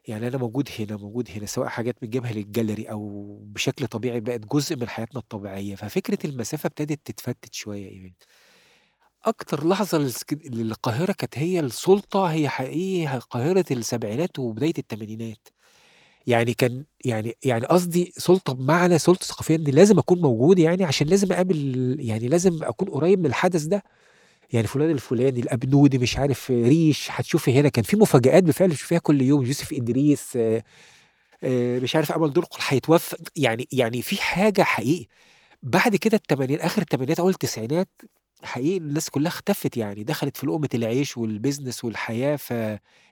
[0.08, 4.76] يعني أنا موجود هنا موجود هنا سواء حاجات بتجيبها للجاليري أو بشكل طبيعي بقت جزء
[4.76, 5.76] من حياتنا الطبيعية.
[5.76, 8.16] ففكرة المسافة ابتدت تتفتت شوية يعني
[9.26, 10.12] أكتر لحظة
[10.46, 15.48] للقاهرة كانت هي السلطة هي حقيقي قاهرة السبعينات وبداية الثمانينات
[16.28, 21.08] يعني كان يعني يعني قصدي سلطة بمعنى سلطة ثقافية إن لازم أكون موجود يعني عشان
[21.08, 23.84] لازم أقابل يعني لازم أكون قريب من الحدث ده.
[24.53, 27.69] يعني فلان الفلاني الأبنودي مش عارف ريش هتشوفي هنا.
[27.69, 30.64] كان في مفاجآت بالفعل بتشوفيها كل يوم يوسف إدريس آه،
[31.44, 33.15] آه، مش عارف امل درقل هيتوفى.
[33.36, 35.06] يعني يعني في حاجة حقيقي.
[35.64, 37.90] بعد كده الثمانينات آخر الثمانينات أول التسعينات
[38.44, 40.03] حقيقي الناس كلها اختفت يعني.
[40.03, 42.36] دخلت في لقمة العيش والbusiness والحياة.
[42.36, 42.52] ف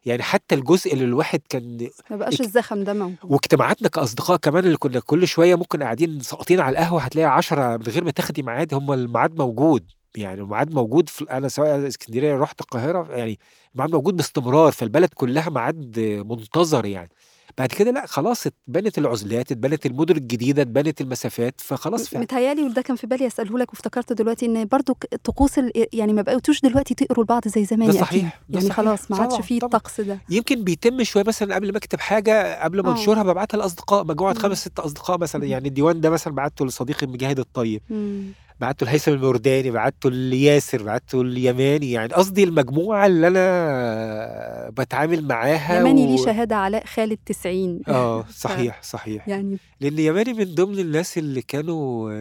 [0.05, 3.15] يعني حتى الجزء اللي الواحد كان ما بقاش الزخم ده موجود.
[3.23, 7.83] واجتماعاتنا كأصدقاء كمان اللي كنا كل شوية ممكن قاعدين ساقطين على القهوة هتلاقي 10 من
[7.83, 12.61] غير ما تاخدي ميعاد هم الميعاد موجود، يعني الميعاد موجود في أنا سواء إسكندرية رُحت
[12.61, 13.39] القاهرة يعني
[13.73, 17.09] الميعاد موجود باستمرار، فالبلد كلها ميعاد منتظر يعني.
[17.57, 22.53] بعد كده لأ خلاص اتبنت العزلات، اتبنت المدن الجديدة، اتبنت المسافات، فخلاص م ف متهيأ
[22.53, 25.51] لي وده كان في بالي أسأله لك وافتكرت دلوقتي إن برضُك طقوس
[25.93, 29.11] يعني ما بقيتوش دلوقتي تقروا لبعض زي زمان ده أكيد، صحيح، ده يعني صحيح، خلاص
[29.11, 29.67] ما عادش طبعًا، في طبعًا.
[29.77, 30.19] الطقس ده.
[30.29, 32.91] يمكن بيتم شوية مثلًا قبل ما أكتب حاجة قبل ما آه.
[32.91, 34.39] أنشرها بابعتها لأصدقاء، مجموعة إمم.
[34.39, 35.45] 5، 6 أصدقاء مثلًا،.
[35.45, 38.35] يعني الديوان ده مثلًا بعتّه لصديقي مجاهد الطيب، إمم.
[38.59, 46.05] بعتّه لهيثم المورداني، بعتّه لياسر، بعتّه ليماني، يعني قصدي المجموعة اللي أنا باتعامل معاها يماني
[46.07, 49.27] ليه و شهادة علاء خالد 90 آه، ف صحيح، صحيح.
[49.27, 52.11] يعني لإن يماني من ضمن الناس اللي كانوا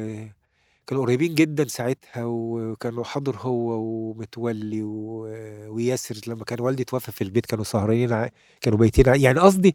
[0.87, 5.21] كانوا قريبين جدًا ساعتها وكانوا حاضر هو ومتولي و
[5.69, 8.29] وياسر لمّا كان والدي اتوفى في البيت كانوا سهرانين ع
[8.61, 9.75] كانوا بايتين ع يعني قصدي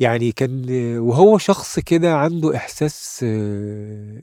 [0.00, 0.64] يعني كان
[0.98, 3.24] وهو شخص كده عنده إحساس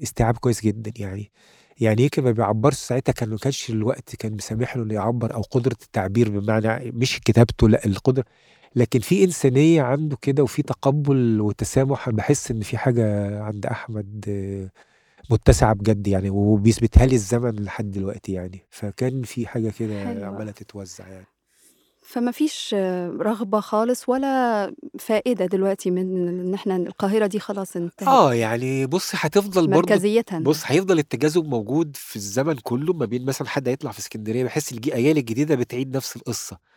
[0.04, 1.32] استيعاب كويس جدًا يعني،
[1.80, 5.42] يعني يمكن ما بيعبّرش ساعتها كان ما كانش الوقت كان مسامح له إنه يعبّر أو
[5.42, 8.26] قدرة التعبير بمعنى مش كتابته لأ القدرة
[8.76, 14.26] لكن في إنسانية عنده كده وفي تقبُّل وتسامح، باحس إن في حاجة عند أحمد
[15.30, 20.52] متسعة بجد يعني وبيثبتها لي الزمن لحد دلوقتي يعني، فكان في حاجة كده أوي.
[20.52, 21.26] تتوزّع يعني.
[22.14, 22.74] فما فيش
[23.20, 28.08] رغبة خالص ولا فائدة دلوقتي من إن إحنا القاهرة دي خلاص انتهت.
[28.08, 30.62] آه، يعني بُصّي هتفضل برضه مركزيتها بُص.
[30.66, 34.88] هيفضل التجاذب موجود في الزمن كلّه ما بين مثلًا حد هيطلع في إسكندرية باحس الج
[34.88, 36.73] الأجيال الجديدة بتعيد نفس القصة.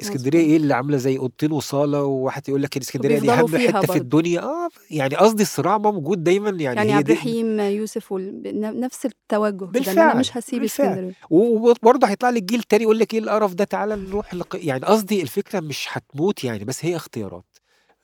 [0.00, 0.50] إسكندرية مضبوط.
[0.50, 3.86] إيه اللي عاملة زي أوضتين وصالة وواحد يقول لك الإسكندرية دي أهم فيها حتّة في
[3.86, 4.00] برضه.
[4.00, 9.06] الدنيا آه، يعني قصدي الصراع موجود دايمًا يعني يعني هي عبد الرحيم يوسف وال نفس
[9.06, 10.88] التوجه بالفعل، مش هاسيب بالفعل.
[10.88, 11.14] إسكندرية.
[11.30, 14.84] و وبرضه هيطلع لِك جيل تاني يقول لِك إيه القرف ده تعالَ نروح لق يعني
[14.86, 17.44] قصدي الفكرة مش هتموت يعني بس هي اختيارات.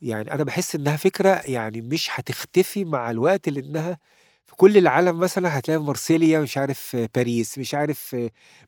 [0.03, 3.99] يعني أنا باحس إنها فكرة يعني مش هتختفي مع الوقت لإنها
[4.47, 8.17] في كل العالم مثلًا هتلاقي في مارسيليا مش عارف باريس، مش عارف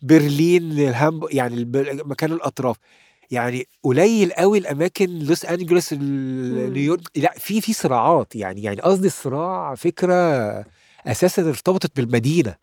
[0.02, 1.64] برلين، هامب يعني
[2.04, 2.76] مكان الأطراف.
[3.30, 5.44] يعني قليل أوي الأماكن لوس
[5.92, 6.72] إمم.
[6.72, 10.14] نيويورك لأ في في صراعات يعني يعني قصدي الصراع فكرة
[11.06, 12.54] أساسًا ارتبطت بالمدينة،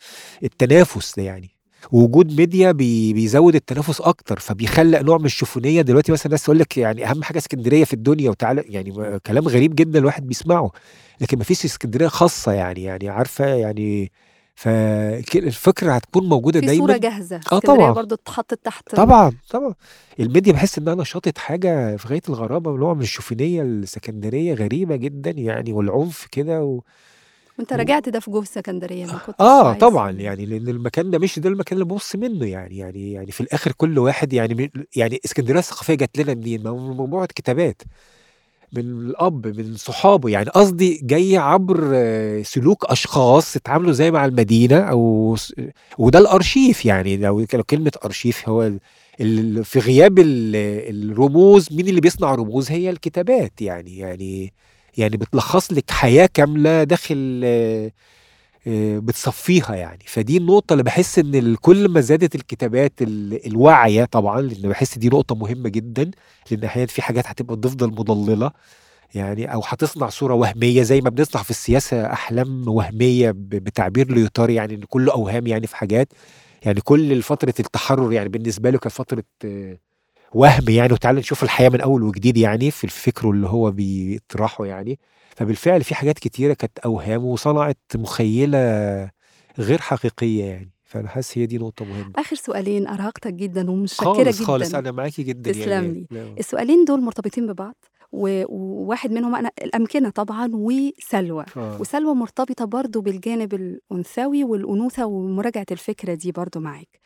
[0.44, 1.50] التنافس يعني.
[1.92, 6.78] ووجود ميديا بي بيزوّد التنافس أكتر، فبيخلّق نوع من الشوفينية، دلوقتي مثلًا الناس تقول لك
[6.78, 10.72] يعني أهم حاجة إسكندرية في الدنيا وتعالَ يعني كلام غريب جدًا الواحد بيسمعه،
[11.22, 14.12] لكن ما فيش إسكندرية خاصة يعني يعني عارفة يعني
[14.62, 14.68] ف
[15.32, 17.92] ك الفكرة هتكون موجودة في دايمًا جاهزة، آه إسكندرية طبعًا.
[17.92, 19.74] برضه اتحطت تحت طبعًا، طبعًا.
[20.20, 25.74] الميديا باحس إنها نشّطت حاجة في غاية الغرابة ونوع من الشوفونية السكندرية غريبة جدًا يعني
[25.74, 26.82] والعنف كده و
[27.60, 31.12] وأنت و راجعت ده في جوه السكندرية ما كنتش آه عايز طبعًا، يعني لإن المكان
[31.12, 34.72] ده مش ده المكان اللي بابُص منّه يعني يعني يعني في الآخر كل واحد يعني
[34.96, 37.82] يعني إسكندرية الثقافية جات لنا منين؟ من مجموعة كتابات،
[38.74, 41.94] من الأب، من صحابه، يعني قصدي جاية عبر
[42.44, 45.54] سلوك أشخاص اتعاملوا إزاي مع المدينة أو س
[45.98, 47.18] وده الأرشيف يعني.
[47.18, 48.72] لو ك لو كلمة أرشيف هو
[49.64, 50.56] في غياب ال
[51.12, 53.98] الرموز مين اللي بيصنع رموز؟ هي الكتابات يعني.
[53.98, 54.54] يعني
[54.98, 57.92] يعني بتلخّص لِك حياة كاملة داخل آآ
[59.00, 64.62] بتصفّيها يعني، فدي النقطة اللي باحس إن كل ما زادت الكتابات ال الواعية طبعًا، لإن
[64.70, 66.12] باحس دي نقطة مهمة جدًا،
[66.52, 68.52] لإن أحيانًا في حاجات هتبقى تفضل مُضلِّلة،
[69.16, 74.56] يعني أو هتصنع صورة وهمية زي ما بنصنع في السياسة أحلام وهمية ب بتعبير ليوتاري
[74.56, 76.14] يعني إن كُلّه أوهام يعني في حاجات،
[76.66, 79.24] يعني كل فترة التحرُّر يعني بالنسبة له كانت فترة
[80.36, 80.94] وَهْم يعني.
[80.94, 85.00] وتعالَ نشوف الحياة من أول وجديد يعني في فكره اللي هو بيطرحه يعني،
[85.36, 88.58] فبالفعل في حاجات كتيرة كانت أوهام وصنعت مُخيّلة
[89.60, 92.12] غير حقيقية يعني، فأنا حاسس هي دي نقطة مهمة.
[92.16, 94.80] آخر سؤالين أرهقتك جدًا ومتشكرة خالص، خالص، جدًا.
[94.80, 95.94] أنا معاكِ جدًا تسلم.
[95.94, 96.08] لي.
[96.12, 97.76] لا السؤالين دول مرتبطين ببعض
[98.12, 101.78] وواحد منهم أنا الأمكنة طبعًا وسلوى، آه.
[101.82, 107.00] وسلوى مرتبطة برضه بالجانب الأنثوي والأنوثة ومراجعة الفكرة دي برضه معاك.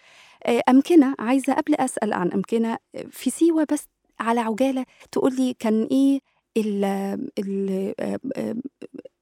[0.45, 2.77] آآ أمكنة عايزة قبل أسأل عن أمكنة
[3.11, 3.85] في سيوة بس
[4.19, 6.19] على عُجالة تقول لي كان إيه
[6.57, 6.84] ال
[7.40, 7.94] ال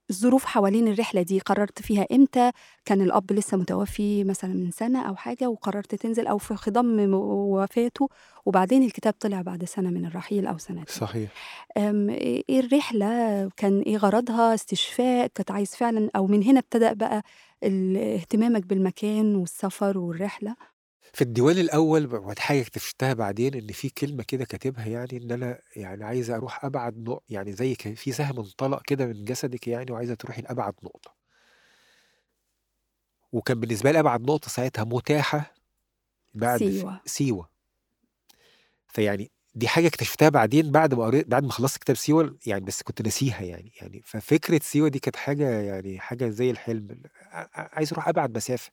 [0.09, 2.51] الظروف حوالين الرحلة دي، قررت فيها إمتى؟
[2.85, 8.09] كان الأب لسه متوفي مثلًا من سنة أو حاجة وقررت تنزل أو في خضم وفاته
[8.45, 10.85] وبعدين الكتاب طلع بعد سنة من الرحيل أو سنتين.
[10.87, 11.31] صحيح.
[11.77, 17.23] إيه الرحلة كان إيه غرضها؟ استشفاء، كنت عايز فعلًا أو من هنا ابتدأ بقى
[17.63, 20.55] اهتمامك بالمكان والسفر والرحلة؟
[21.13, 25.31] في الديوان الأول ب ودي حاجة اكتشفتها بعدين إن في كلمة كده كاتبها يعني إن
[25.31, 29.91] أنا يعني عايز أروح أبعد نق يعني زي في سهم انطلق كده من جسدِك يعني
[29.91, 31.15] وعايزة تروحي لأبعد نقطة.
[33.31, 35.53] وكان بالنسبة لي أبعد نقطة ساعتها متاحة
[36.33, 37.01] بعد ف سيوة.
[37.05, 37.49] سيوة.
[38.87, 42.81] فيعني دي حاجة اكتشفتها بعدين بعد ما قريت بعد ما خلصت كتاب سيوة يعني بس
[42.83, 47.01] كنت ناسيها يعني يعني ففكرة سيوة دي كانت حاجة يعني حاجة زي الحلم
[47.55, 48.71] عايز أروح أبعد مسافة،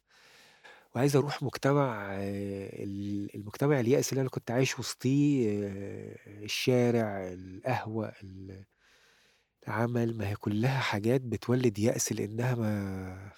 [0.95, 5.49] وعايز أروح مجتمع ال المجتمع اليائس اللي أنا كنت عايش وسطيه
[6.27, 8.65] الشارع، القهوة، ال
[9.69, 13.33] العمل، ما هي كلها حاجات بتولد يأس لإنها ما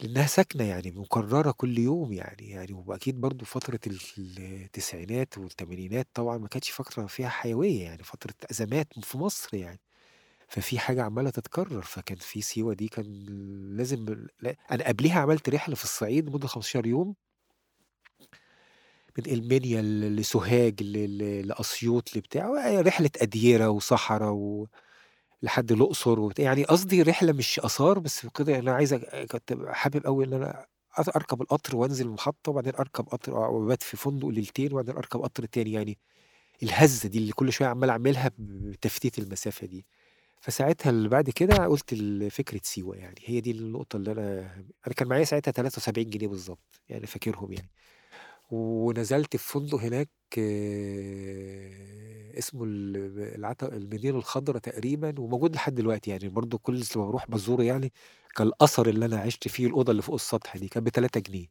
[0.00, 3.98] لإنها ساكنة يعني مكررة كل يوم يعني يعني وأكيد برضه فترة ال
[4.64, 9.80] التسعينات والتمانينات طبعًا ما كانتش فترة فيها حيوية يعني فترة أزمات في مصر يعني،
[10.50, 13.24] ففي حاجة عمّالة تتكرر، فكان في سيوة دي كان
[13.76, 14.04] لازم
[14.42, 17.14] ل أنا قبليها عملت رحلة في الصعيد لمدة 15 يوم.
[19.18, 22.48] من المنيا لسوهاج ل ل لأسيوط لبتاع
[22.80, 24.66] رحلة أديرة وصحرا و
[25.42, 28.94] لحد الأقصر وبتاع، يعني قصدي رحلة مش آثار بس كده أنا عايز
[29.32, 30.66] كنت حابب أوي إن أنا
[30.98, 35.46] أ أركب القطر وأنزل المحطة وبعدين أركب قطر وأبات في فندق ليلتين وبعدين أركب قطر
[35.46, 35.98] تاني، يعني
[36.62, 39.86] الهزة دي اللي كل شوية عمّال أعملها بتفتيت المسافة دي.
[40.40, 44.40] فساعتها اللي بعد كده قُلت ال فكرة سيوة يعني، هي دي النقطة اللي أنا
[44.86, 47.70] أنا كان معايا ساعتها 73 جنيه بالضبط، يعني فاكرهم يعني.
[48.50, 50.10] ونزلت في فندق هناك
[52.38, 52.96] اسمه ال
[53.36, 57.92] العت المدينة الخضرا تقريبًا وموجود لحد دلوقتي يعني برضه كل ما باروح بازوره يعني
[58.36, 61.46] كالأثر اللي أنا عِشت فيه، الأوضة اللي فوق السطح دي كانت ب3 جنيه.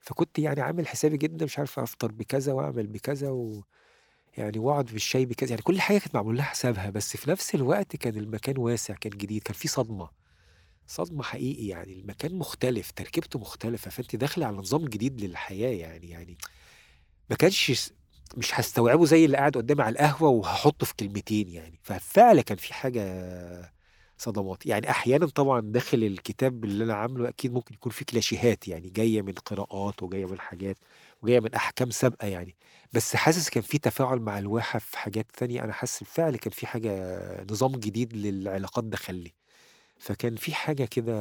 [0.00, 3.64] فكنت يعني عامل حسابي جدًا مش عارف أفطر بكذا وأعمل بكذا و
[4.38, 7.96] يعني وأقعد بالشاي بكذا، يعني كل حاجة كانت معمول لها حسابها، بس في نفس الوقت
[7.96, 10.08] كان المكان واسع، كان جديد، كان في صدمة.
[10.86, 16.38] صدمة حقيقي يعني المكان مختلف، تركيبته مختلفة، فأنتِ داخلة على نظام جديد للحياة يعني يعني
[17.30, 17.92] ما كانش
[18.36, 22.74] مش هاستوعبه زي اللي قاعد قدامي على القهوة وهاحطه في كلمتين يعني، ففعلًا كان في
[22.74, 23.02] حاجة
[24.18, 24.66] صدمات.
[24.66, 29.22] يعني أحيانًا طبعًا داخل الكتاب اللي أنا عامله أكيد ممكن يكون في كلاشيهات يعني جاية
[29.22, 30.76] من قراءات وجاية من حاجات
[31.22, 32.56] وجاية من أحكام سابقة يعني،
[32.92, 36.66] بس حاسس كان في تفاعل مع الواحة في حاجات تانية، أنا حاسس بالفعل كان في
[36.66, 36.90] حاجة
[37.50, 39.34] نظام جديد للعلاقات دخل لي.
[39.98, 41.14] فكان في حاجة كده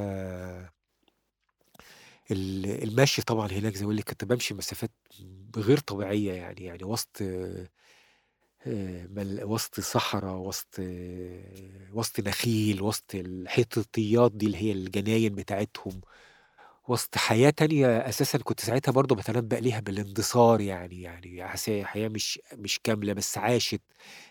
[2.32, 4.92] ال المشي طبعًا هناك زي ما لِك كنت بامشي مسافات
[5.58, 7.18] غير طبيعية يعني، يعني وسط
[9.16, 10.76] مل وسط صحرا، وسط
[11.94, 16.02] وسط نخيل، وسط الحيطيات دي اللي هي الجناين بتاعتهم،
[16.90, 21.44] وسط حياة تانية أساسًا كنت ساعتها برضه باتنبأ ليها بالاندثار يعني يعني
[21.86, 23.82] حياة مش مش كاملة بس عاشت،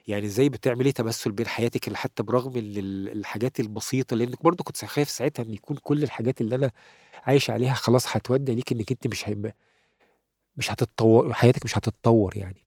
[0.09, 2.79] يعني إزاي بتعملي تمثُّل بين حياتِك اللي حتى برغم ال
[3.19, 6.71] الحاجات البسيطة لإنِّك برضه كنت خايف ساعتها إن يكون كل الحاجات اللي أنا
[7.25, 9.57] عايش عليها خلاص هتودّي ليكِ إنِّك أنتِ مش هيبقى
[10.57, 12.65] مش هتتطو حياتِك مش هتتطور يعني.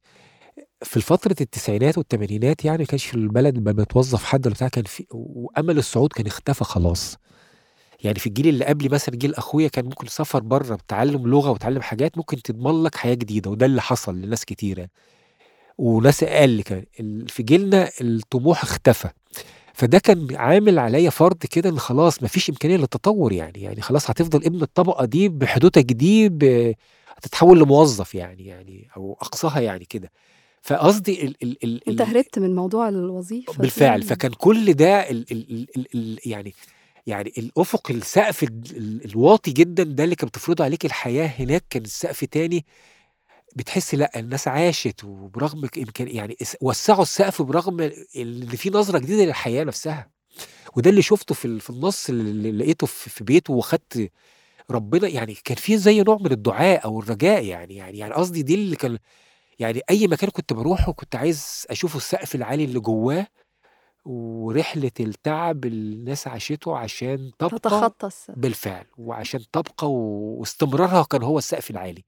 [0.84, 5.08] في فترة التسعينات والتمانينات يعني ما كانش في البلد ب متوظّف حد بتاع كان في
[5.12, 7.18] وأمل الصعود كان اختفى خلاص.
[8.04, 11.82] يعني في الجيل اللي قبلي مثلًا جيل أخويا كان ممكن سفر برّه بتعلُّم لغة وتعلُّم
[11.82, 14.88] حاجات ممكن تضمن لك حياة جديدة وده اللي حصل لناس كتيرة.
[15.78, 16.86] وناس أقل كمان،
[17.28, 19.10] في جيلنا الطموح اختفى،
[19.74, 24.10] فده كان عامل عليّا فرض كده إن خلاص ما فيش إمكانية للتطوّر يعني، يعني خلاص
[24.10, 26.74] هتفضل ابن الطبقة دي بحدوتك دي ب
[27.18, 30.12] هتتحوّل لموظّف يعني يعني أو أقصاها يعني كده.
[30.62, 33.60] فقصدي ال ال ال ال هربت من موضوع الوظيفة دي.
[33.60, 36.54] بالفعل، فكان كل ده ال ال ال ال يعني
[37.08, 41.84] يعني الأفق السقف ال ال الواطي جدًا ده اللي كانت بتفرضه عليكِ الحياة هناك كان
[41.84, 42.66] السقف تاني،
[43.56, 47.82] بتحسّي لأ الناس عاشت وبرغم ك إمكان يعني وسّعوا السقف برغم
[48.18, 50.10] إن في نظرة جديدة للحياة نفسها،
[50.76, 54.12] وده اللي شُفته في في النص اللي لقيته في بيته وخدت
[54.72, 58.56] ربنا يعني كان في زي نوع من الدعاء أو الرجاء يعني يعني يعني قصدي دي
[58.56, 58.98] اللي كان
[59.60, 63.28] يعني أي مكان كنت باروحه كنت عايز أشوف السقف العالي اللي جوّاه،
[64.06, 68.10] ورحلة التعب اللي الناس عاشته عشان تبقى تتخطى.
[68.36, 72.04] بالفعل، وعشان تبقى واستمرارها كان هو السقف العالي.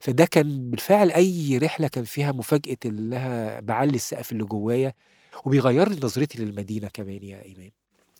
[0.00, 4.94] فده كان بالفعل أي رحلة كان فيها مفاجأة إنها باعلّي السقف اللي جوايا،
[5.46, 7.70] وبيغيّر لي نظرتي للمدينة كمان يا إيمان.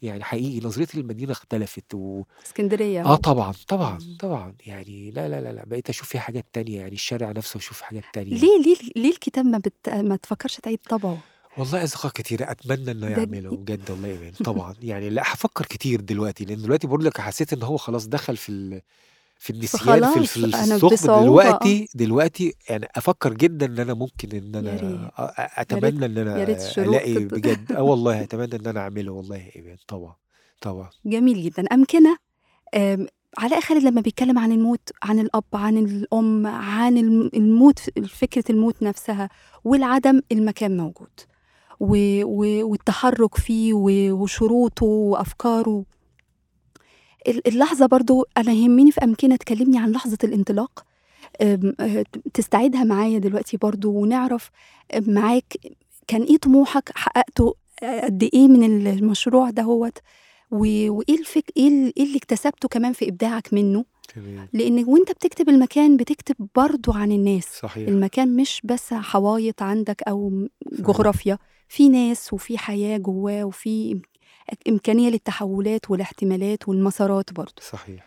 [0.03, 4.17] يعني حقيقي نظرتي للمدينة اختلفت و إسكندرية آه و طبعًا، طبعًا،.
[4.21, 4.57] طبعًا.
[4.67, 8.05] يعني لا، لا، لا، لأ، بقيت أشوف فيها حاجات تانية، يعني الشارع نفسه أشوف حاجات
[8.13, 8.33] تانية.
[8.33, 13.09] ليه ليه ليه الكتاب ما بت ما تفكّرش تعيد طبعه؟ والله أصدقاء كتيرة أتمنى إنه
[13.09, 14.75] ده يعملوا بجد والله إيمان، طبعًا.
[14.83, 18.49] يعني لأ هافكّر كتير دلوقتي، لإن دلوقتي باقول لك حسّيت إن هو خلاص دخل في
[18.53, 18.83] ال
[19.39, 21.75] في النسيان في ال في فخلاص ال في أنا الثقب بصعوبة آه.
[21.75, 25.79] دلوقتي دلوقتي يعني أفكّر جدًا إن أنا ممكن إن يا أنا ريت، أ أ يا
[25.79, 29.13] ريت أتمنى إن يا ريت أنا ألاقي تت بجد آه والله أتمنى إن أنا أعمله
[29.13, 30.17] والله يا إيمان طبعًا،
[30.61, 30.91] طبعًا.
[31.07, 31.65] جميل جدًا.
[31.75, 32.17] أمكنة
[32.75, 33.07] آمم
[33.39, 38.45] علاء خالد لمّا بيتكلّم عن الموت، عن الأب، عن الأم، عن الم الموت ف فكرة
[38.51, 39.29] الموت نفسها
[39.65, 41.11] والعدم، المكان موجود.
[41.81, 43.73] و و والتحرُّك فيه
[44.13, 45.85] وشروطه وأفكاره.
[47.29, 50.87] ال- اللحظة برضو أنا يهمني في أمكنة تكلمني عن لحظة الانطلاق.
[52.35, 54.51] تستعيدها معايا دلوقتي برضو ونعرف
[55.01, 55.57] معاك
[56.07, 59.99] كان إيه طموحك؟ حققته قد إيه من المشروع دهوت
[60.51, 63.85] و- وإيه الفك إيه إيه اللي اكتسبته كمان في إبداعك منه؟
[64.53, 67.45] لأن وأنت بتكتب المكان بتكتب برضو عن الناس.
[67.63, 67.89] صحيح.
[67.89, 70.87] المكان مش بس حوايط عندك أو صحيح.
[71.69, 78.07] في ناس وفي حياة جواه وفي إم- إمكانية للتحولات والاحتمالات والمسارات برضو صحيح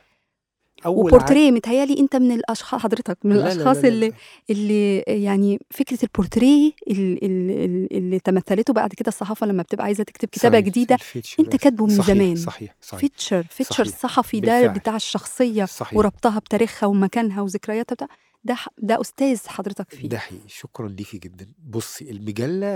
[0.86, 3.88] وبورتريه متهيألي أنت من الأشخاص حضرتك من لا- لا- لا- الأشخاص لا- لا.
[3.90, 4.14] اللي
[4.50, 10.30] اللي يعني فكرة البورتريه اللي, اللي, اللي تمثلته بعد كده الصحافة لما بتبقى عايزة تكتب
[10.30, 10.66] كتابة صحيح.
[10.68, 10.98] جديدة
[11.40, 12.08] أنت كاتبه من صحيح.
[12.16, 12.36] زمان.
[12.36, 13.94] صحيح صحيح feature feature صحيح.
[13.96, 14.80] الصحفي ده بالفعل.
[14.80, 18.08] بتاع الشخصية صحيح وربطها بتاريخها ومكانها وذكرياتها بتاع
[18.44, 20.10] ده ده أستاذ حضرتك فيه.
[20.10, 20.50] ده حقيقي.
[20.50, 21.54] شكرا ليكي جدا.
[21.60, 22.68] بصي المجلة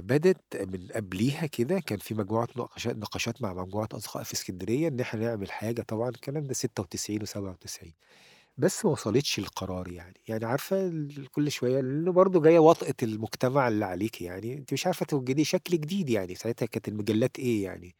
[0.00, 5.00] بدت من قبليها كده كان في مجموعة نقاشات نقاشات مع مجموعة أصدقاء في إسكندرية إن
[5.00, 5.82] إحنا نعمل حاجة.
[5.82, 7.88] طبعا الكلام ده 96 و97
[8.58, 10.14] بس ما وصلتش القرار يعني.
[10.28, 14.54] يعني عارفة ال- كل شوية لأنه برضه جاية وطأة المجتمع اللي عليك يعني.
[14.58, 16.34] أنت مش عارفة توجدي شكل جديد يعني.
[16.34, 17.96] ساعتها كانت المجلات إيه يعني؟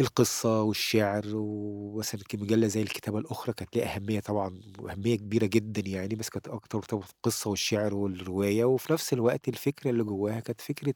[0.00, 6.14] القصة والشعر ومثلا مجلة زي الكتابة الأخرى كانت ليها أهمية طبعا وأهمية كبيرة جدا يعني
[6.14, 10.94] بس كانت أكتر مرتبطة بالقصة والشعر والرواية وفي نفس الوقت الفكرة اللي جواها كانت فكرة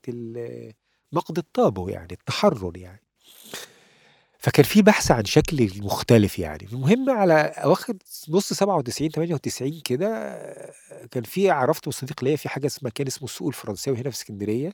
[1.12, 3.02] نقد الطابع يعني التحرر يعني.
[4.38, 6.68] فكان في بحث عن شكل مختلف يعني.
[6.72, 7.94] المهم على أواخر
[8.28, 10.38] نص 97 98 كده
[11.10, 14.72] كان في عرفت صديق ليا في حاجة اسمها كان اسمه السوق الفرنساوي هنا في اسكندرية.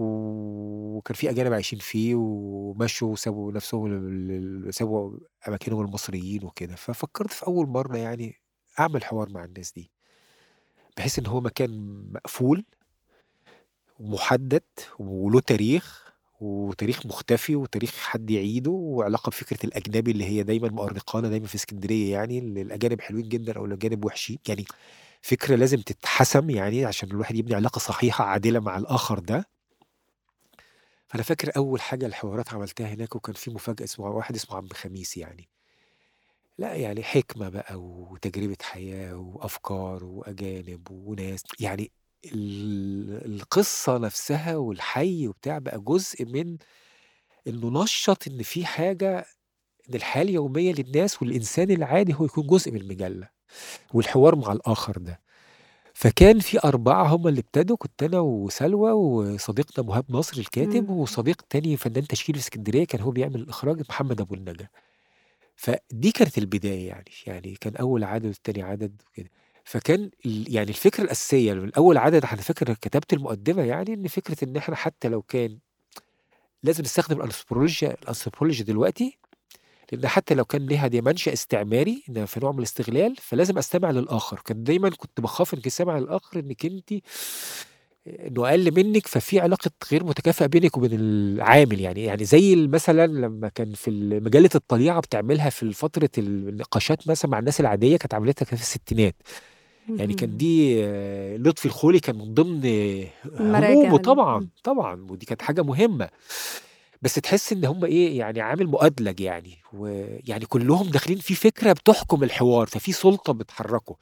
[0.00, 5.18] وكان في أجانب عايشين فيه ومشوا وسابوا نفسهم سابوا
[5.48, 6.76] أماكنهم المصريين وكده.
[6.76, 8.36] ففكرت في أول مرة يعني
[8.80, 9.90] أعمل حوار مع الناس دي
[10.96, 11.70] بحيث إن هو مكان
[12.12, 12.64] مقفول
[14.00, 14.62] ومحدد
[14.98, 16.10] وله تاريخ
[16.40, 22.12] وتاريخ مختفي وتاريخ حد يعيده وعلاقة بفكرة الأجنبي اللي هي دايما مؤرقانا دايما في اسكندرية
[22.12, 24.38] يعني اللي الأجانب حلوين جدا أو الأجانب وحشين.
[24.48, 24.64] يعني
[25.22, 29.44] فكرة لازم تتحسم يعني عشان الواحد يبني علاقة صحيحة عادلة مع الآخر ده.
[31.10, 35.16] فأنا فاكر أول حاجة الحوارات عملتها هناك وكان في مفاجأة اسمه واحد اسمه عم خميس
[35.16, 35.48] يعني.
[36.58, 41.42] لا يعني حكمة بقى وتجربة حياة وأفكار وأجانب وناس.
[41.60, 41.92] يعني
[42.24, 46.58] ال- القصة نفسها والحي وبتاع بقى جزء من
[47.46, 49.26] إنه نشط إن في حاجة
[49.90, 53.28] إن الحياة اليومية للناس والإنسان العادي هو يكون جزء من المجلة.
[53.94, 55.20] والحوار مع الآخر ده.
[56.00, 60.96] فكان في أربعة هم اللي ابتدوا كنت أنا وسلوى وصديقنا مهاب ناصر الكاتب مم.
[60.96, 64.68] وصديق تاني فنان تشكيل في اسكندرية كان هو بيعمل الإخراج محمد أبو النجا
[65.56, 69.30] فدي كانت البداية يعني يعني كان أول عدد والتاني عدد وكده
[69.64, 74.56] فكان يعني الفكرة الأساسية من أول عدد على فكرة كتبت المقدمة يعني إن فكرة إن
[74.56, 75.58] إحنا حتى لو كان
[76.62, 79.18] لازم نستخدم الأنثروبولوجيا الأنثروبولوجيا دلوقتي
[79.92, 83.90] لأن حتى لو كان ليها دي منشأ استعماري إن في نوع من الاستغلال فلازم أستمع
[83.90, 86.92] للآخر كان دايما كنت بخاف إنك سامع للآخر إنك أنت
[88.06, 93.48] إنه أقل منك ففي علاقة غير متكافئة بينك وبين العامل يعني يعني زي مثلا لما
[93.48, 93.90] كان في
[94.24, 99.14] مجلة الطليعة بتعملها في فترة النقاشات مثلا مع الناس العادية كانت عملتها في الستينات
[99.88, 100.36] يعني كان.
[100.36, 100.82] دي
[101.36, 102.64] لطفي الخولي كان من ضمن
[103.40, 104.48] همومه طبعا.
[104.64, 106.08] طبعا ودي كانت حاجة مهمة
[107.02, 112.22] بس تحس إن هم إيه يعني عامل مؤدلج يعني ويعني كلهم داخلين في فكرة بتحكم
[112.22, 113.96] الحوار ففي سلطة بتحركه.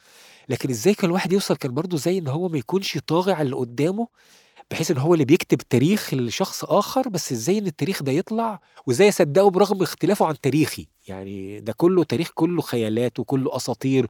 [0.49, 3.57] لكن إزاي كان الواحد يوصل كان برضو زي إن هو ما يكونش طاغي على اللي
[3.57, 4.09] قدامه
[4.71, 9.09] بحيث إن هو اللي بيكتب تاريخ لشخص آخر بس إزاي إن التاريخ ده يطلع وإزاي
[9.09, 10.87] اصدقه برغم اختلافه عن تاريخي.
[11.09, 14.07] يعني ده كله تاريخ كله خيالات وكله أساطير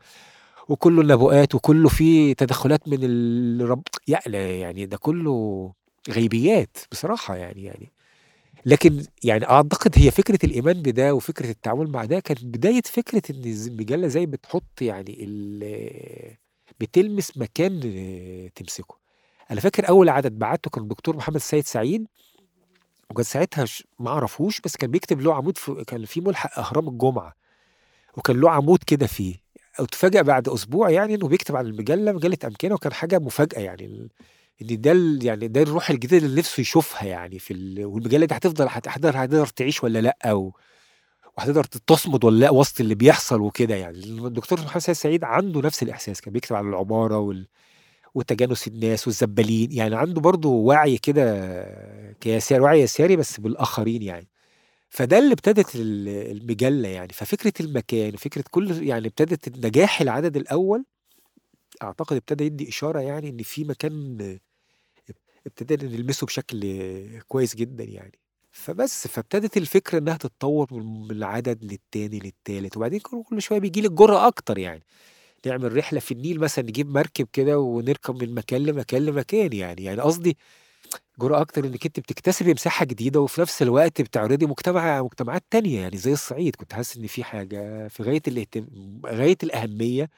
[0.68, 5.72] وكله نبوءات وكله فيه تدخلات من الرب يعني ده كله
[6.10, 7.92] غيبيات بصراحة يعني يعني
[8.66, 13.42] لكن يعني أعتقد هي فكرة الإيمان بده وفكرة التعامل مع ده كانت بداية فكرة إن
[13.44, 15.14] المجله زي بتحط يعني
[16.80, 17.80] بتلمس مكان
[18.54, 18.98] تمسكه.
[19.50, 22.06] أنا فاكر أول عدد بعته كان الدكتور محمد السيد سعيد
[23.10, 23.64] وكان ساعتها
[23.98, 27.34] ما أعرفوش بس كان بيكتب له عمود في كان في ملحق إهرام الجمعة
[28.16, 29.36] وكان له عمود كده فيه.
[29.78, 34.08] اتفاجئ بعد أسبوع يعني إنه بيكتب عن المجلة مجلة أمكنة وكان حاجة مفاجأة يعني
[34.62, 37.84] ال- ان ده يعني ده الروح الجديدة اللي نفسه يشوفها يعني في ال...
[37.84, 40.52] والمجله دي هتفضل هت- هتقدر هتقدر تعيش ولا لأ و...
[41.38, 43.98] وهتقدر تصمد ولا لأ وسط اللي بيحصل وكده يعني.
[44.04, 47.46] الدكتور محمد سيد سعيد عنده نفس الإحساس كان بيكتب عن العمارة وال...
[48.14, 54.28] وتجانس الناس والزبالين يعني عنده برضه وعي كده كيسار وعي يساري بس بالآخرين يعني.
[54.90, 57.12] فده اللي ابتدت ال- المجلة يعني.
[57.12, 60.84] ففكرة المكان فكرة كل يعني ابتدت نجاح العدد الأول
[61.82, 64.18] أعتقد ابتدى يدي إشارة يعني إن في مكان
[65.48, 66.60] ابتدينا نلمسه بشكل
[67.28, 68.18] كويس جدا يعني.
[68.50, 74.26] فبس، فابتدت الفكرة إنها تتطور من العدد للتاني للتالت، وبعدين كل شوية بييجي لِك جرأة
[74.28, 74.84] أكتر يعني،
[75.46, 80.00] نعمل رحلة في النيل مثلًا نجيب مركب كده ونركب من مكان لمكان لمكان يعني، يعني
[80.02, 80.38] قصدي
[81.20, 85.96] جرأة أكتر إنِّك أنتِ بتكتسبي مساحة جديدة وفي نفس الوقت بتعرضي مجتمع مجتمعات تانية يعني
[85.96, 88.66] زي الصعيد، كنت حاسس إن في حاجة في غاية الاهتم
[89.06, 90.10] غاية الأهمية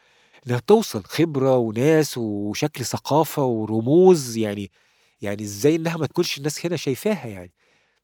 [0.47, 4.71] إنها توصل خبرة وناس وشكل ثقافة ورموز يعني
[5.23, 7.53] يعني إزاي إنها ما تكونش الناس هنا شايفاها يعني.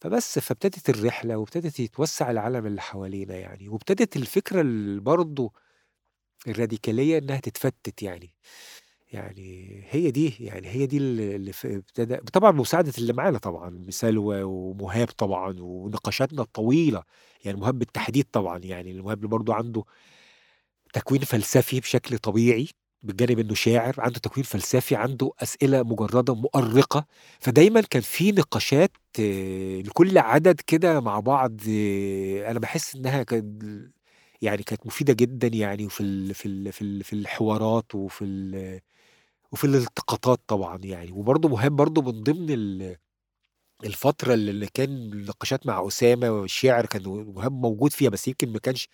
[0.01, 5.53] فبس، فابتدت الرحلة وابتدت يتوسّع العالم اللي حوالينا يعني، وابتدت الفكرة ال برضه
[6.49, 8.35] الراديكالية إنها تتفتت يعني،
[9.13, 14.43] يعني هي دي يعني هي دي ال اللي ابتدى طبعًا بمساعدة اللي معانا طبعًا، سلوى
[14.45, 17.03] ومُهاب طبعًا ونقاشاتنا الطويلة،
[17.45, 19.85] يعني مُهاب بالتحديد طبعًا يعني، مُهاب برضه عنده
[20.93, 22.69] تكوين فلسفي بشكل طبيعي،
[23.03, 27.07] بجانب إنه شاعر، عنده تكوين فلسفي، عنده أسئلة مجردة مؤرقة،
[27.41, 33.63] فدايمًا كان في نقاشات آه، لكل عدد كده مع بعض آه، أنا باحس إنها كانت
[34.43, 38.81] يعني كانت مفيدة جدًا يعني وفي ال في ال في ال في الحوارات وفي ال
[39.53, 42.97] وفي الالتقاطات طبعًا يعني، وبرضه مُهاب برضه من ضمن ال
[43.85, 48.89] الفترة اللي كان النقاشات مع أسامة والشعر كان مُهاب موجود فيها، بس يمكن ما كانش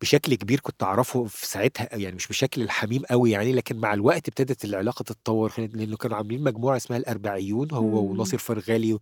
[0.00, 4.28] بشكل كبير كنت أعرفه في ساعتها يعني مش بشكل الحميم أوي يعني، لكن مع الوقت
[4.28, 8.10] ابتدت العلاقة تتطور خ لإنه كانوا عاملين مجموعة اسمها الأربعيون هو إمم.
[8.10, 8.98] وناصر فرغالي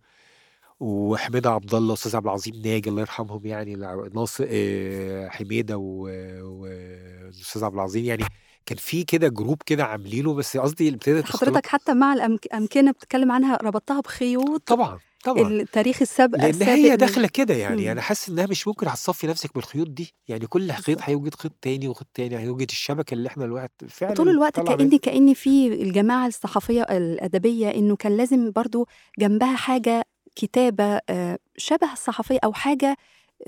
[0.79, 6.01] وحميدة عبد الله وأستاذ عبد العظيم ناجي الله يرحمهم يعني الع ناص آآ حميدة و
[6.41, 8.23] والأستاذ عبد العظيم يعني
[8.65, 13.31] كان في كده جروب كده عاملينه، بس قصدي ابتدت حضرتك حتى مع الأمك أمكنة بتتكلم
[13.31, 15.47] عنها ربطتها بخيوط طبعًا، طبعًا.
[15.47, 17.91] التاريخ السابق لإن السابق هي لل داخلة كده يعني، إمم.
[17.91, 21.01] أنا حاسس إنها مش ممكن هتصفّي نفسِك من الخيوط دي، يعني كل خيط.
[21.01, 24.89] هيوجد خيط تاني وخيط تاني، هيوجد الشبكة اللي الواحد وطول فعلًا الوقت طالعة منها.
[24.89, 28.87] كأن كأن في الجماعة الصحفية الأدبية إنه كان لازم برضه
[29.19, 32.97] جنبها حاجة كتابة آآ شبه الصحفية أو حاجة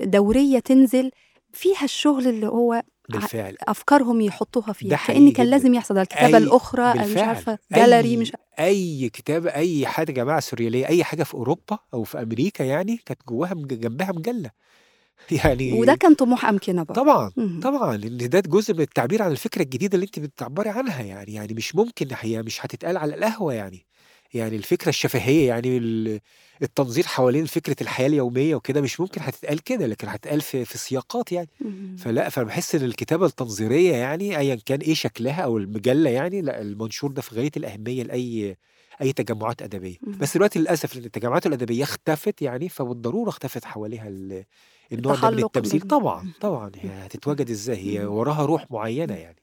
[0.00, 1.10] دورية تنزل
[1.52, 3.56] فيها الشغل اللي هو بالفعل.
[3.68, 5.44] أفكارهم يحطوها فيها، كأن جدًا.
[5.44, 7.28] لازم يحصل الكتابة أي الأخرى مش بالفعل.
[7.28, 12.04] عارفة جاليري أي مش أي كتابة، أي حاجة جماعة سوريالية، أي حاجة في أوروبا أو
[12.04, 14.50] في أمريكا يعني، كانت جواها جنبها مجلة.
[15.72, 17.02] وده يعني كان طموح أمكنة برضه.
[17.02, 17.60] طبعًا، اهم.
[17.60, 21.54] طبعًا، لإن ده جزء من التعبير عن الفكرة الجديدة اللي أنتِ بتعبّري عنها يعني، يعني
[21.54, 23.86] مش ممكن هي مش هتتقال على القهوة يعني،
[24.34, 26.20] يعني الفكرة الشفهية يعني ال
[26.62, 31.32] التنظير حوالين فكرة الحياة اليومية وكده مش ممكن هتتقال كده، لكن هتتقال في في سياقات
[31.32, 31.50] يعني،
[31.96, 37.10] فأنا باحس إن الكتابة التنظيرية يعني أيًا كان إيه شكلها أو المجلة يعني، لأ، المنشور
[37.12, 38.56] ده في غاية الأهمية لأي
[39.02, 40.18] أي تجمعات أدبية، اهم.
[40.20, 44.44] بس دلوقتي للأسف لإن التجمعات الأدبية اختفت يعني، فبالضرورة اختفت حواليها ال
[44.92, 46.32] النوع ده من التمثيل طبعًا،.
[46.40, 46.70] طبعًا،.
[46.84, 48.04] هتتوجد إزاي؟ هي.
[48.04, 49.22] وراها روح معيّنة إمم.
[49.22, 49.42] يعني.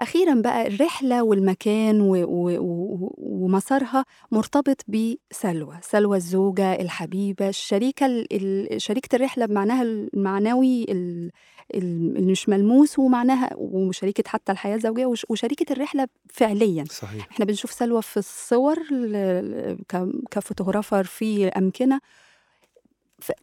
[0.00, 8.82] أخيرًا بقى الرحلة والمكان و و و ومسارها مرتبط بسلوى، سلوى الزوجة الحبيبة الشريكة ال
[8.82, 11.30] شريكة الرحلة بمعناها المعنوي ال
[11.74, 17.28] ال اللي مش ملموس ومعناها وشريكة حتى الحياة الزوجية وش وشريكة الرحلة فعليًا، صحيح.
[17.30, 19.96] إحنا بنشوف سلوى في الصور ل ك
[20.38, 22.00] كphotographer في أمكنة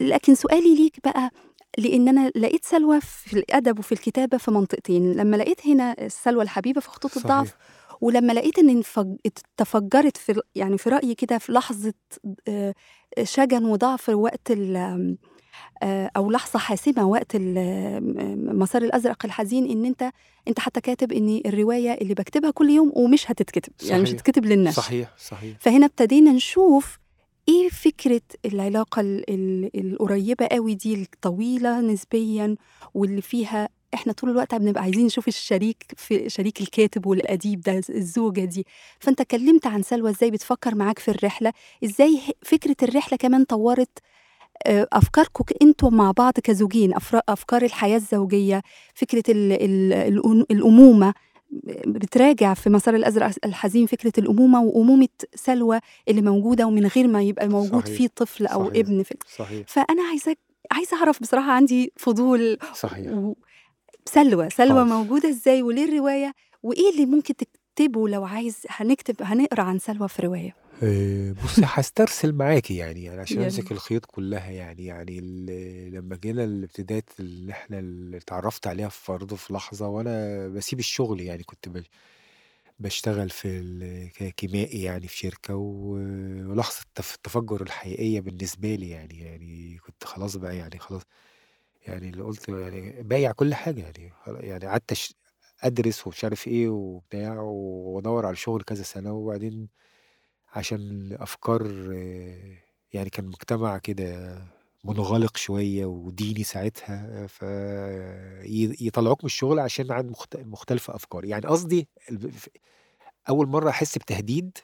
[0.01, 1.29] لكن سؤالي ليك بقى
[1.77, 6.81] لإن أنا لقيت سلوى في الأدب وفي الكتابة في منطقتين، لمّا لقيت هنا سلوى الحبيبة
[6.81, 7.57] في خطوط الضعف، صحيح.
[8.01, 9.15] ولمّا لقيت إن انفج
[9.57, 11.93] تفجّرت في يعني في رأيي كده في لحظة
[12.47, 12.73] آآ
[13.23, 15.15] شجن وضعف وقت آآ
[16.17, 20.11] أو لحظة حاسمة وقت م مسار الأزرق الحزين إن أنت
[20.47, 24.19] أنت حتى كاتب إن الرواية اللي باكتبها كل يوم ومش هتتكتب، يعني مش صحيح.
[24.21, 24.81] هتتكتب للنشر.
[24.81, 25.57] صحيح، صحيح.
[25.59, 26.99] فهنا ابتدينا نشوف
[27.49, 32.55] إيه فكرة العلاقة ال ال القريبة أوي دي الطويلة نسبيًا
[32.93, 38.45] واللي فيها إحنا طول الوقت بنبقى عايزين نشوف الشريك في شريك الكاتب والأديب ده الزوجة
[38.45, 38.65] دي،
[38.99, 41.53] فأنت اتكلمت عن سلوى إزاي بتفكّر معاك في الرحلة،
[41.83, 43.99] إزاي ه فكرة الرحلة كمان طوّرت
[44.67, 48.61] آآ أفكاركم ك أنتم مع بعض كزوجين، أفرا أفكار الحياة الزوجية،
[48.95, 51.13] فكرة ال ال الأن الأمومة.
[51.87, 57.47] بتراجع في مسار الأزرق الحزين فكرة الأمومة وأمومة سلوى اللي موجودة ومن غير ما يبقى
[57.47, 57.97] موجود صحيح.
[57.97, 58.75] فيه طفل أو صحيح.
[58.79, 59.67] ابن في صحيح.
[59.67, 60.37] فأنا عايزاك
[60.71, 63.11] عايزة أعرف بصراحة عندي فضول صحيح.
[63.11, 63.33] و
[64.05, 64.83] سلوى، سلوى حاضر.
[64.93, 66.33] موجودة إزاي وليه الرواية
[66.63, 72.33] وإيه اللي ممكن تكتبه لو عايز هنكتب هنقرأ عن سلوى في رواية؟ آآ بُصّي هاسترسل
[72.35, 73.71] معاكِ يعني، يعني عشان أمسك ريت.
[73.71, 75.45] الخيوط كلّها يعني، يعني ال
[75.91, 81.21] لمّا جينا لابتدات اللي إحنا اللي اتعرّفت عليها في برضه في لحظة وأنا باسيب الشغل
[81.21, 81.83] يعني كنت ب
[82.79, 85.91] باشتغل في ال ككيميائي يعني في شركة و
[86.51, 91.01] ولحظة التف التفجُّر الحقيقية بالنسبة لي يعني، يعني كنت خلاص بقى يعني خلاص
[91.87, 95.15] يعني اللي قُلت يعني بايع كل حاجة يعني خلا يعني قعدت أش
[95.63, 99.69] أدرس ومش عارف إيه وبتاع وأدوّر على شغل كذا سَنة وبعدين
[100.55, 101.63] عشان أفكار
[102.93, 104.37] يعني كان مجتمع كده
[104.83, 111.89] منغلق شوية وديني ساعتها فيطلعوك من الشغل عشان عن مخت مختلف أفكار، يعني قصدي
[113.29, 114.57] أول مرّة أحس بتهديد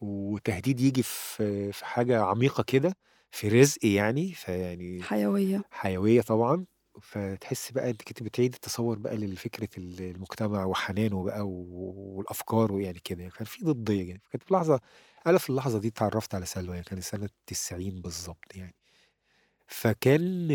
[0.00, 2.96] وتهديد ييجي في في حاجة عميقة كده،
[3.32, 5.62] في رزق يعني، فيعني حيوية.
[5.70, 6.66] حيوية طبعًا،
[7.02, 11.52] فتحسّي بقى إنِّك أنتِ بتعيدي التصوّر بقى لفكرة ال المجتمع وحنانه بقى و
[12.16, 14.80] والأفكار ويعني كده، كان في ضدية يعني، كانت في لحظة
[15.26, 18.74] أنا في اللحظة دي اتعرّفت على سلوى، يعني كان سنة 90 بالضبط يعني.
[19.68, 20.48] فكان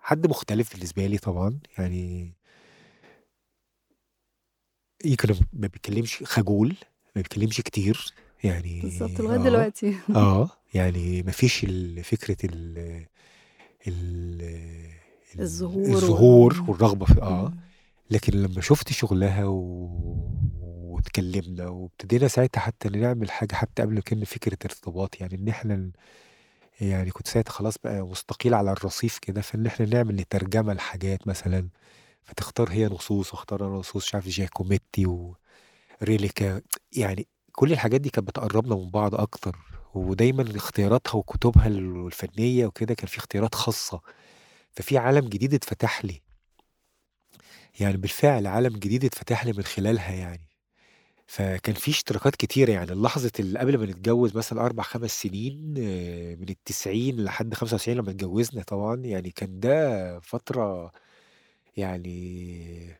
[0.00, 2.32] حد مختلف بالنسبة لي طبعًا، يعني
[5.04, 6.68] يمكن ما بيتكلّمش خجول،
[7.16, 8.12] ما بيتكلّمش كتير،
[8.44, 9.96] يعني بالضبط، لغاية آه، دلوقتي.
[10.14, 12.04] آه، يعني ما فيش ال
[12.44, 13.06] ال
[15.38, 17.60] الظهور الظهور وال والرغبة في إمم.
[18.10, 19.58] لكن لمّا شُفت شغلها و
[20.60, 25.92] واتكلّمنا وابتدينا ساعتها حتى نعمل حاجة حتى قبل كان فكرة ارتباط، يعني إن إحنا ن
[26.80, 31.68] يعني كنت ساعتها خلاص بقى مستقيل على الرصيف كده، فإن إحنا نعمل ترجمة لحاجات مثلًا،
[32.24, 35.06] فتختار هي نصوص واختار أنا نصوص مش عارف جاكوميتي
[36.02, 36.60] وريليكا،
[36.96, 39.56] يعني كل الحاجات دي كانت بتقرّبنا من بعض أكتر،
[39.94, 44.00] ودايمًا اختياراتها وكتبها ال الفنية وكده كان في اختيارات خاصة،
[44.72, 46.22] ففي عالم جديد اتفتح لي.
[47.80, 50.48] يعني بالفعل عالم جديد اتفتح لي من خلالها يعني.
[51.28, 55.74] فكان في اشتراكات كتيرة، يعني لحظة اللي قبل ما نتجوّز مثلًا 4، 5 سنين
[56.40, 60.92] من ال90 لحد 95 لمّا اتجوّزنا طبعًا، يعني كان ده فترة
[61.76, 62.96] يعني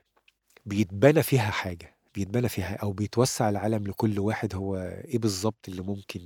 [0.65, 6.21] بيتبنى فيها حاجة، بيتبنى فيها أو بيتوسّع العالم لكل واحد هو إيه بالضبط اللي ممكن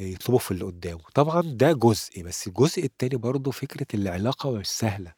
[0.00, 1.00] يطلبه في اللي قدّامه.
[1.14, 5.14] طبعًا ده جزء، بس الجزء التاني برضه فكرة العلاقة مش سهلة.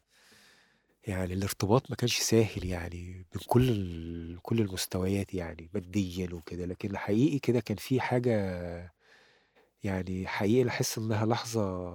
[1.07, 7.39] يعني الارتباط ما كانش سهل يعني من كل كل المستويات يعني ماديًا وكده، لكن حقيقي
[7.39, 8.93] كده كان في حاجة
[9.83, 11.91] يعني حقيقي باحس إنها لحظة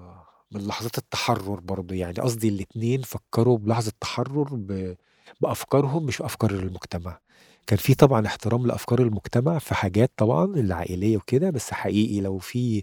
[0.53, 4.97] من لحظات التحرُّر برضه، يعني قصدي الاتنين فكّروا بلحظة تحرُّر ب
[5.41, 7.21] بأفكارهم مش أفكار المجتمع.
[7.67, 12.83] كان في طبعًا احترام لأفكار المجتمع في حاجات طبعًا العائلية وكده، بس حقيقي لو في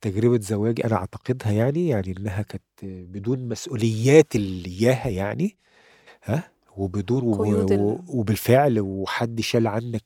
[0.00, 5.56] تجربة زواج أنا أعتقدها يعني، يعني إنها كانت بدون مسؤوليات اللي إياها يعني،
[6.24, 10.04] ها، وبدون و قيود و ال وبالفعل وحد شال عنّك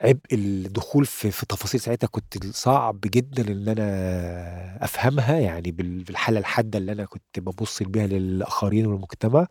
[0.00, 6.38] عبء الدخول في في تفاصيل ساعتها كنت صعب جدًا إن أنا أفهمها، يعني بال بالحالة
[6.40, 9.46] الحادة اللي أنا كنت بابُص بيها للآخرين والمجتمع،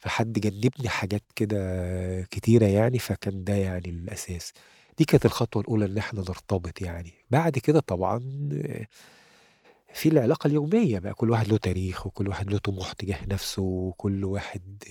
[0.00, 1.58] فحد جنّبني حاجات كده
[2.30, 4.52] كتيرة يعني، فكان ده يعني الأساس.
[4.98, 7.12] دي كانت الخطوة الأولى إن إحنا نرتبط يعني.
[7.30, 8.18] بعد كده طبعًا
[9.94, 14.24] في العلاقة اليومية بقى، كل واحد له تاريخ وكل واحد له طموح تجاه نَفْسه وكل
[14.24, 14.84] واحد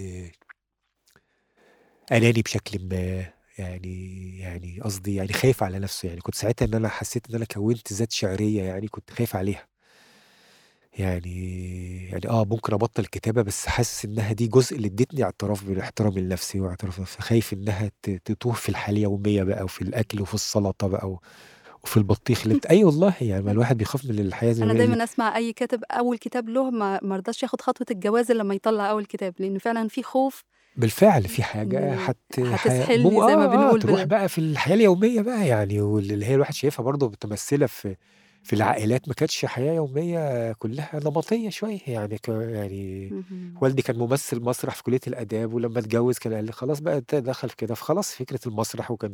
[2.11, 3.25] أناني بشكلٍ ما،
[3.59, 7.45] يعني يعني قصدي يعني خايف على نَفْسه، يعني كنت ساعتها إن أنا حسّيت إن أنا
[7.45, 9.68] كوّنت ذات شعرية يعني كنت خايف عليها.
[10.99, 16.21] يعني يعني آه، ممكن أبطّل كتابة، بس حاسس إنها دي جزء اللي ادّتني اعتراف باحترامي
[16.21, 21.09] لنَفْسي واعتراف فخايف إنها ت تتوه في الحياة اليومية بقى وفي الأكل وفي السلطة بقى
[21.09, 21.19] و
[21.83, 25.03] وفي البطيخ اللي أي والله، يعني ما الواحد بيخاف من الحياة أنا اليومية ال دايمًا
[25.03, 29.05] أسمع أي كاتب أول كتاب له ما رضاش ياخد خطوة الجواز إلا لمّا يطلّع أول
[29.05, 30.43] كتاب، لإن فعلًا في خوف
[30.75, 34.37] بالفعل في حاجة إن حت هتسحلني زي ما آه، آه، بنقول تروح بال بقى في
[34.37, 37.95] الحياة اليومية بقى يعني وال اللي هي الواحد شايفها برضه متمثّلة في
[38.43, 43.09] في العائلات ما كانتش حياة يومية كلّها نمطية شوية، يعني ك يعني.
[43.61, 47.15] والدي كان ممثل مسرح في كلية الآداب ولمّا اتجوّز كان قال لي: "خلاص بقى أنت
[47.15, 49.13] دخل في كده." فخلاص فكرة المسرح وكان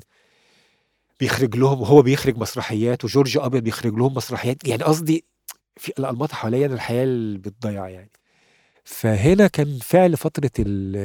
[1.19, 5.25] بيخرج لهم وهو بيخرج مسرحيات وجورج أبيض بيخرج لهم مسرحيات، يعني قصدي
[5.77, 8.11] في الأنماط حواليّا الحياة اللي بتضيّع يعني.
[8.85, 10.95] فهنا كان فعل فترة ال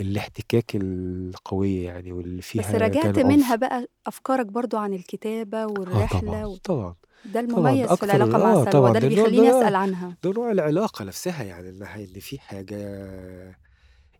[0.00, 3.56] الاحتكاك القوية يعني واللي بس فيها كان راجعت منها.
[3.56, 6.94] بقى أفكارك برضه عن الكتابة آه والرحلة طبعًا، و طبعًا،
[7.24, 10.16] ده طبعًا المميز في العلاقة مع آه سلوى، طبعًا ده اللي بيخلّيني أسأل عنها.
[10.22, 12.76] ده نوع العلاقة نفسها يعني إنها إن في حاجة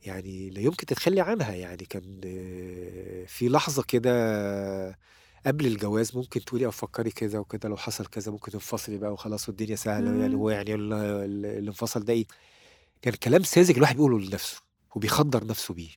[0.03, 2.21] يعني لا يمكن تتخلّي عنها، يعني كان
[3.27, 4.11] في لحظة كده
[5.47, 9.49] قبل الجواز ممكن تقولي أو تفكّري كده وكده لو حصل كذا ممكن تنفصلي بقى وخلاص
[9.49, 10.35] والدنيا سهلة، يعني.
[10.35, 12.27] هو يعني ال ال الانفصال ده إيه،
[13.03, 14.61] كان كلام ساذج الواحد بيقوله لنفسه
[14.95, 15.91] وبيخدّر نفسه بيه.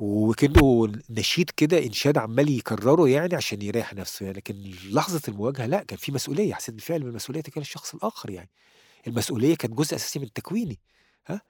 [0.00, 5.82] وكأنه نشيد كده إنشاد عمّال يكرّره يعني عشان يريّح نفسه يعني، لكن لحظة المواجهة لأ،
[5.82, 8.50] كان في مسؤولية، حسيت بالفعل بالمسؤولية تجاه الشخص الآخر يعني.
[9.06, 10.78] المسؤولية كانت جزء أساسي من تكويني،
[11.26, 11.40] ها،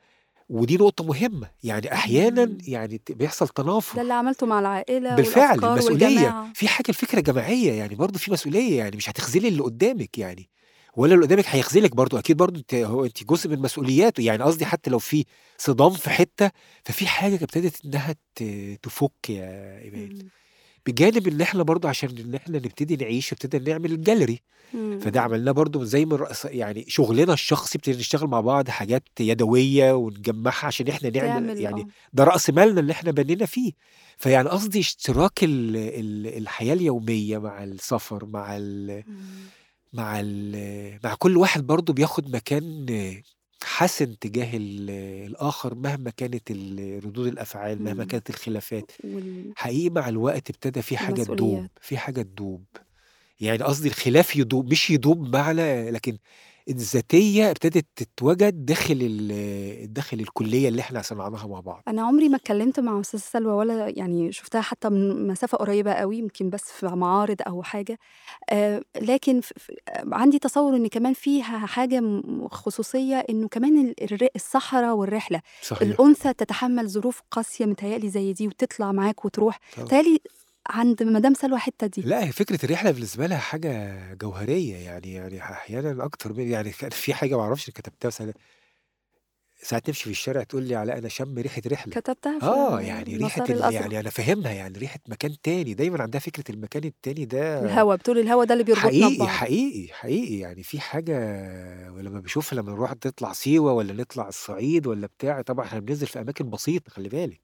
[0.48, 2.58] ودي نقطة مهمة، يعني أحيانًا.
[2.66, 4.00] يعني بيحصل ده تنافر.
[4.00, 6.52] اللي عملته مع العائلة بالفعل المسؤولية، والجماعة.
[6.54, 10.48] في حاجة الفكرة جماعية، يعني برضه في مسؤولية، يعني مش هتخذلي اللي قدّامِك يعني،
[10.98, 14.66] ولا اللي قدّامِك هيخذلِك برضه، أكيد برضه أنتِ هو أنتِ جزء من مسؤولياته، يعني قصدي
[14.66, 15.24] حتى لو في
[15.58, 16.50] صدام في حتّة،
[16.84, 18.42] ففي حاجة ابتدت إنها ت
[18.82, 20.28] تفُك يا إيمان، إمم.
[20.86, 24.40] بجانب إن إحنا برضو عشان إن إحنا نبتدي نعيش ابتدينا نعمل الجاليري
[24.74, 24.98] مم.
[24.98, 29.92] فده عملناه برضو زي من رأس يعني شغلنا الشخصي ابتدينا نشتغل مع بعض حاجات يدوية
[29.92, 33.72] ونجمعها عشان إحنا نعمل يعني آه ده رأس مالنا اللي إحنا بنينا فيه
[34.16, 39.57] فيعني قصدي اشتراك ال ال الحياة اليومية مع السفر مع ال مم.
[39.92, 40.22] مع
[41.04, 42.86] مع كل واحد برضو بياخد مكان
[43.62, 44.90] حسن تجاه ال-
[45.26, 48.04] الآخر مهما كانت ال- ردود الأفعال مهما.
[48.04, 48.92] كانت الخلافات.
[49.04, 52.64] وال- حقيقي مع الوقت ابتدى في حاجة تدوب في حاجة تدوب.
[53.40, 56.18] يعني قصدي الخلاف يدوب مش يدوب معنى لكن
[56.68, 58.98] الذاتية ابتدت تتوجد داخل
[59.92, 61.82] داخل الكلية اللي إحنا صنعناها مع بعض.
[61.88, 66.18] أنا عمري ما اتكلمت مع أستاذة سلوى ولا يعني شفتها حتى من مسافة قريبة قوي
[66.18, 67.98] يمكن بس في معارض أو حاجة.
[68.50, 69.40] آه لكن
[70.12, 72.02] عندي تصور إن كمان فيها حاجة
[72.50, 73.94] خصوصية إنه كمان
[74.36, 75.40] الصحراء والرحلة.
[75.62, 75.82] صحيح.
[75.82, 79.58] الأنثى تتحمل ظروف قاسية متهيألي زي دي وتطلع معاك وتروح.
[79.78, 80.18] متهيألي
[80.68, 82.02] عند مدام سلوى الحتة دي.
[82.02, 86.90] لا هي فكرة الرحلة بالنسبة لها حاجة جوهرية يعني يعني أحيانا أكتر من يعني كان
[86.90, 88.34] في حاجة ما أعرفش كتبتها سنة
[89.62, 91.92] ساعات تمشي في الشارع تقول لي علاء أنا شم ريحة رحلة.
[91.92, 96.54] كتبتها في آه يعني ريحة يعني أنا فاهمها يعني ريحة مكان تاني دايما عندها فكرة
[96.54, 99.28] المكان التاني ده الهوا بتقول الهوا ده اللي بيربطنا حقيقي ببعض.
[99.28, 101.14] حقيقي حقيقي يعني في حاجة
[101.96, 106.20] ولما بشوفها لما نروح نطلع سيوة ولا نطلع الصعيد ولا بتاع طبعا إحنا بننزل في
[106.20, 107.40] أماكن بسيطة خلي بالك.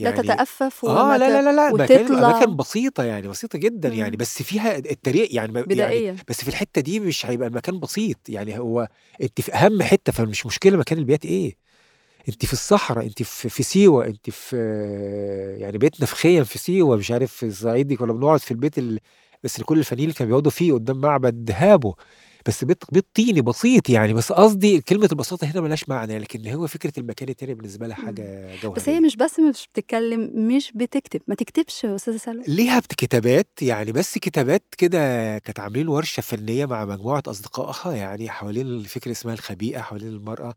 [0.00, 0.06] مم.
[0.06, 1.30] لا يعني تتأفف آه وما لا ت...
[1.30, 4.16] لا لا لا مكان وتطلع اماكن بسيطة يعني بسيطة جدا يعني مم.
[4.16, 8.58] بس فيها الطريق يعني يعني بدائية بس في الحتة دي مش هيبقى المكان بسيط يعني
[8.58, 8.88] هو
[9.22, 11.56] انت في أهم حتة فمش مشكلة مكان البيات إيه
[12.28, 14.56] انت في الصحراء انت في, في سيوة انت في
[15.60, 18.78] يعني بيتنا في خيم في سيوة مش عارف في الصعيد دي كنا بنقعد في البيت
[18.78, 19.00] ال...
[19.44, 21.94] بس كل الفنيين اللي كانوا بيقعدوا فيه قدام معبد هابو
[22.46, 26.66] بس بيت بيت طيني بسيط يعني بس قصدي كلمة البساطة هنا ملهاش معنى لكن هو
[26.66, 27.96] فكرة المكان التاني بالنسبة لها.
[27.96, 31.20] حاجة بس هي جوهريه مش بس مش بتتكلم مش بتكتب.
[31.26, 32.44] ما تكتبش يا أستاذة سلوى.
[32.48, 34.98] ليها كتابات يعني بس كتابات كده
[35.38, 40.54] كانت عاملين ورشة فنية مع مجموعة أصدقائها يعني حوالين الفكرة اسمها الخبيئة حوالين المرأة.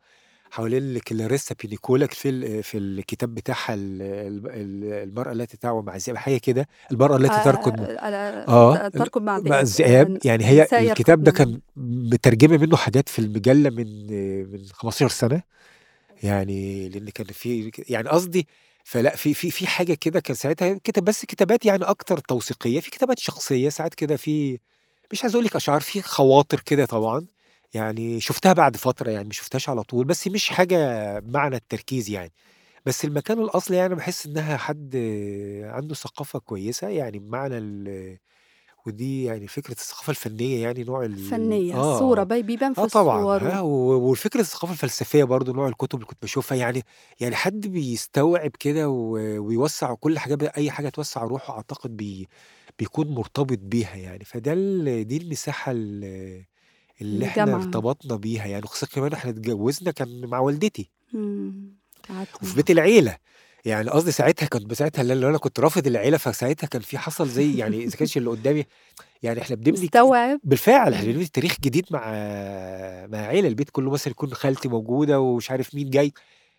[0.51, 6.17] حوالين كلاريسا بينيكولا في في الكتاب بتاعها ال- ال- ال- المرأة التي تعوى مع الذئاب
[6.17, 11.23] حاجة كده المرأة التي تركض آه، آه، آه تركض مع مع الذئاب يعني هي الكتاب
[11.23, 14.07] ده كان مترجمة منه حاجات في المجلة من
[14.51, 15.41] من 15 سنة.
[16.23, 18.47] يعني لأن كان في يعني قصدي
[18.83, 22.91] فلا في في في حاجة كده كان ساعتها كتب بس كتابات يعني أكتر توثيقية في
[22.91, 24.59] كتابات شخصية ساعات كده في
[25.11, 27.25] مش عايز أقول لك أشعار في خواطر كده طبعا.
[27.73, 30.77] يعني شفتها بعد فترة يعني ما شفتهاش على طول بس مش حاجة
[31.27, 32.31] معنى التركيز يعني.
[32.85, 34.95] بس المكان الأصلي يعني بحس إنها حد
[35.63, 38.17] عنده ثقافة كويسة يعني بمعنى ال
[38.85, 42.81] ودي يعني فكرة الثقافة الفنية يعني نوع ال فنية آه الصورة آه بي- بيبان في
[42.81, 43.67] آه طبعا الصور ها و...
[43.67, 46.83] و- والفكرة الثقافة الفلسفية برضو نوع الكتب اللي كنت بشوفها يعني
[47.19, 52.27] يعني حد بيستوعب كده و- ويوسع كل حاجة بقى- أي حاجة توسع روحه أعتقد بي
[52.79, 54.23] بيكون مرتبط بيها يعني.
[54.25, 56.43] فده ال- دي المساحة ال-
[57.01, 61.77] اللي إحنا ارتبطنا بيها يعني خصوصا كمان إحنا اتجوزنا كان مع والدتي مم.
[62.09, 63.17] قعدت وفي بيت العيلة
[63.65, 67.57] يعني قصدي ساعتها كنت ساعتها لو أنا كنت رافض العيلة فساعتها كان في حصل زي
[67.57, 68.65] يعني إذا كانش اللي قدامي
[69.23, 71.05] يعني إحنا بنبني مستوعب بالفعل إحنا.
[71.05, 71.99] بنبني تاريخ جديد مع
[73.07, 76.13] مع عيلة البيت كله مثلا يكون خالتي موجودة ومش عارف مين جاي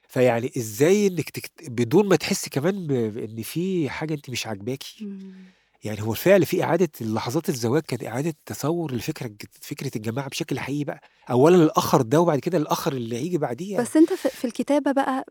[0.08, 1.52] فيعني إزاي إنك تكت...
[1.70, 2.92] بدون ما تحسي كمان ب...
[2.92, 5.57] بان في حاجة أنت مش عاجباكي مم.
[5.84, 9.30] يعني هو الفعل في إعادة لحظات الزواج كانت إعادة تصور لفكره
[9.60, 11.00] فكرة الجماعة بشكل حقيقي بقى.
[11.30, 13.84] اولا الآخر ده وبعد كده الآخر اللي هيجي بعديه يعني.
[13.84, 15.24] بس أنت في الكتابة بقى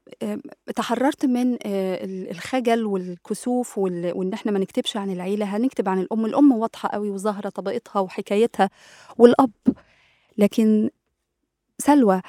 [0.76, 6.00] تحررت من آه، ال- الخجل والكسوف وال- وإن إحنا ما نكتبش عن العيلة هنكتب عن
[6.00, 6.26] الأم.
[6.26, 8.70] الأم واضحة قوي وظاهرة طبيعتها وحكايتها
[9.18, 9.52] والأب.
[10.38, 10.90] لكن
[11.80, 12.22] سلوى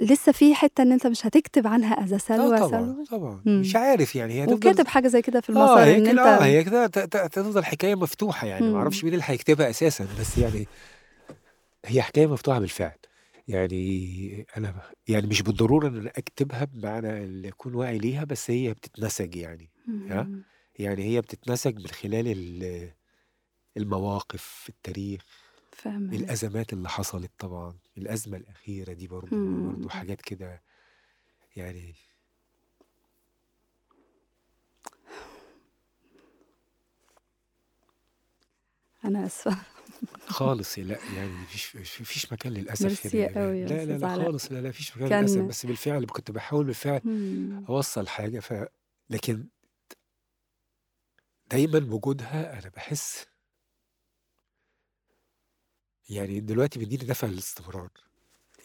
[0.00, 3.42] لسه في حتة إن أنت مش هتكتب عنها اذا آه سلوى طبعا سلوى طبعا.
[3.46, 3.60] مم.
[3.60, 6.34] مش عارف يعني هي وكاتب حاجة زي كده في آه المسار هي ان كده آه
[6.34, 6.86] أنت هي كده
[7.28, 8.70] تفضل حكاية مفتوحة يعني.
[8.70, 9.04] ما أعرفش.
[9.04, 10.66] مين اللي هيكتبها أساسا بس يعني
[11.86, 12.92] هي حكاية مفتوحة بالفعل.
[13.48, 14.74] يعني أنا
[15.08, 19.70] يعني مش بالضرورة إن أنا أكتبها بمعنى اللي أكون واعي ليها بس هي بتتنسج يعني
[19.88, 20.42] ها؟ مم.
[20.78, 22.90] يعني هي بتتنسج من خلال ال-
[23.76, 25.22] المواقف التاريخ
[25.72, 26.16] فاهمة.
[26.16, 27.74] الأزمات اللي حصلت طبعا.
[27.98, 29.66] الأزمة الأخيرة دي برضو مم.
[29.68, 30.62] برضو حاجات كده
[31.56, 31.94] يعني
[39.04, 39.56] أنا آسفة
[40.26, 44.60] خالص لا يعني مفيش مفيش مكان للأسف ميرسي هنا قوي لا لا لا خالص لا
[44.60, 47.64] لا مفيش مكان للأسف بس بالفعل كنت بحاول بالفعل مم.
[47.68, 48.66] أوصل حاجة ف
[49.10, 49.48] لكن
[51.50, 53.26] دايما وجودها أنا بحس
[56.12, 57.88] يعني دلوقتي بيديني دفع للاستمرار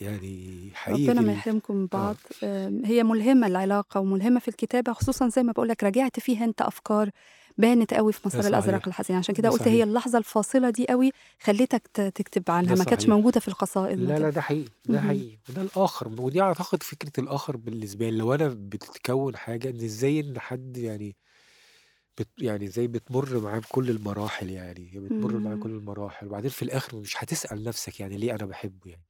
[0.02, 1.34] يعني حقيقي ربنا ما.
[1.34, 5.84] يحرمكم من آه بعض آم، هي ملهمة العلاقة وملهمة في الكتابة خصوصا زي ما بقولك
[5.84, 7.10] راجعت فيها أنت أفكار
[7.57, 8.48] بانت قوي في مسار.
[8.48, 9.68] الأزرق الحزين عشان كده ده قلت.
[9.68, 11.11] هي اللحظة الفاصلة دي قوي
[11.41, 13.07] خلتك ت- تكتب عنها ما كانتش.
[13.07, 15.02] موجودة في القصائد لا لا ده حقيقي ده.
[15.02, 20.19] حقيقي وده الآخر ودي أعتقد فكرة الآخر بالنسبة لي لو أنا بتتكون حاجة إن إزاي
[20.19, 21.15] إن حد يعني
[22.18, 25.64] بت يعني زي بتمر معاه بكل المراحل يعني هي بتمر معاه مم.
[25.64, 29.03] كل المراحل وبعدين في الآخر مش هتسأل نفسك يعني ليه أنا بحبه يعني.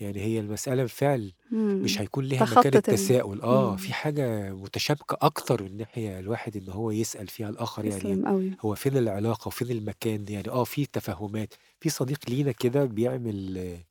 [0.00, 2.00] يعني هي المسألة بالفعل مش مم.
[2.00, 2.76] هيكون ليها مكان ال...
[2.76, 3.40] التساؤل.
[3.42, 3.76] آه مم.
[3.76, 8.52] في حاجة متشابكة أكتر من ناحية الواحد إن هو يسأل فيها الآخر يعني تسلم قوي
[8.60, 10.48] هو فين العلاقة وفين المكان يعني.
[10.48, 11.54] آه في تفاهمات.
[11.80, 13.84] في صديق لينا كده بيعمل آه،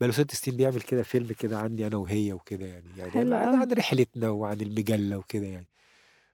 [0.00, 3.72] بقاله ست سنين بيعمل كده فيلم كده عني أنا وهي وكده يعني يعني حلو عن
[3.72, 5.66] رحلتنا وعن المجلة وكده يعني.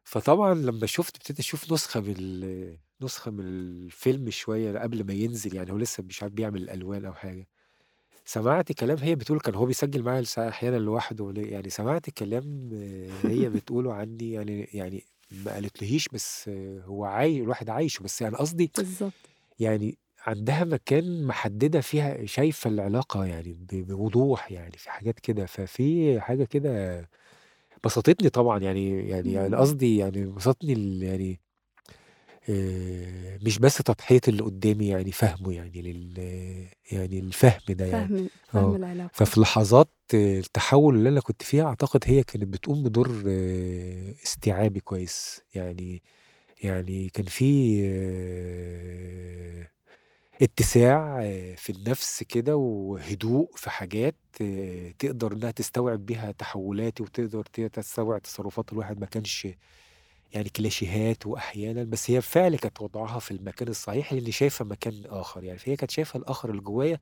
[0.04, 5.54] فطبعا لما شفت ابتديت أشوف نسخة من ال- نسخة من الفيلم شوية قبل ما ينزل
[5.56, 7.48] يعني هو لسه مش عارف بيعمل الالوان أو حاجة.
[8.24, 12.70] سمعت كلام هي بتقول كان هو بيسجل معايا أحيانا لوحده يعني سمعت كلام
[13.24, 16.48] هي بتقوله عني يعني يعني ما قالتلهيش بس
[16.84, 18.02] هو عاي الواحد عايشه.
[18.02, 19.12] بس يعني قصدي بالظبط
[19.60, 25.46] يعني عندها مكان محددة فيها شايفة العلاقة يعني ب- بوضوح يعني في حاجات كده.
[25.46, 27.00] ففي حاجة كده
[27.84, 29.54] بسطتني طبعا يعني يعني يعني مم.
[29.56, 31.40] قصدي يعني بسطني ال- يعني
[32.48, 36.18] آه، مش بس تضحية اللي قدامي يعني فهمه يعني لل
[36.92, 38.08] يعني الفهم ده يعني.
[38.08, 39.10] فهم فهم آه العلاقة.
[39.14, 44.80] ففي لحظات آه، التحول اللي أنا كنت فيها أعتقد هي كانت بتقوم بدور آه، استيعابي
[44.80, 45.40] كويس.
[45.54, 46.02] يعني
[46.62, 49.68] يعني كان في آه،
[50.42, 57.42] اتساع آه، في النفس كده وهدوء في حاجات آه، تقدر إنها تستوعب بيها تحولاتي وتقدر
[57.44, 59.48] تستوعب تصرفات الواحد ما كانش
[60.32, 65.44] يعني كلاشيهات وأحيانا بس هي بالفعل كانت وضعها في المكان الصحيح لأني شايفه مكان آخر
[65.44, 65.58] يعني.
[65.58, 67.00] فهي كانت شايفه الآخر اللي جوايا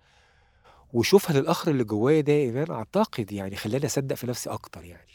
[0.93, 5.11] وشوفها للآخر اللي جوايا ده ايمان أعتقد يعني خلاني أصدق في نفسي أكتر يعني.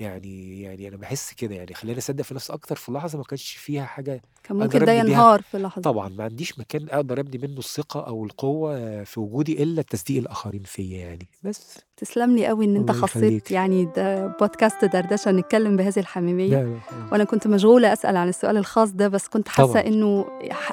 [0.00, 3.52] يعني يعني أنا بحس كده يعني خلاني أصدق في نفسي أكتر في لحظة ما كانش
[3.56, 7.58] فيها حاجة كان ممكن ده ينهار في لحظه طبعا ما عنديش مكان أقدر أبني منه
[7.58, 11.28] الثقة أو القوة في وجودي إلا تصديق الآخرين فيا يعني.
[11.42, 11.78] بس.
[11.96, 16.50] تسلم لي قوي إن أنت خصيت يعني ده بودكاست دردشة نتكلم بهذه الحميمية.
[16.50, 16.78] لا لا.
[17.12, 20.26] وأنا كنت مشغولة أسأل عن السؤال الخاص ده بس كنت حاسة إنه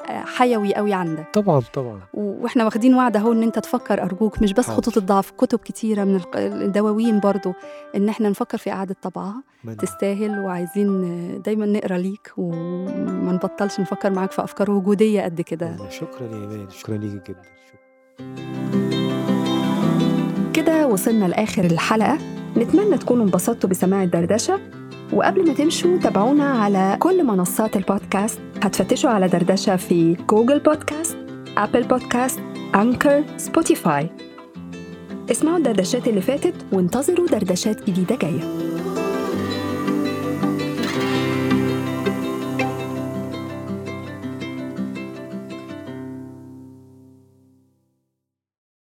[0.08, 1.26] حيوي قوي عندك.
[1.34, 2.00] طبعا طبعا.
[2.14, 6.04] وإحنا واخدين وعد اهو إن أنت تفكر أرجوك مش بس خطوط حاضر الضعف كتب كتيرة
[6.04, 7.52] من الدواوين برضو
[7.96, 9.42] إن إحنا نفكر في إعادة طبعها.
[9.78, 15.76] تستاهل وعايزين دايما نقرأ ليك وما نبطلش نفكر معاك في أفكار وجودية قد كده.
[15.90, 17.42] شكرا يا إيمان شكرا ليك جدا.
[20.54, 22.18] كده وصلنا لآخر الحلقة.
[22.56, 24.60] نتمنى تكونوا انبسطتوا بسماع الدردشة.
[25.12, 28.40] وقبل ما تمشوا تابعونا على كل منصات البودكاست.
[28.62, 31.16] هتفتشوا على دردشة في Google Podcast
[31.56, 32.40] Apple Podcast
[32.74, 34.10] Anchor Spotify.
[35.30, 38.68] اسمعوا الدردشات اللي فاتت وانتظروا دردشات جديدة جاية.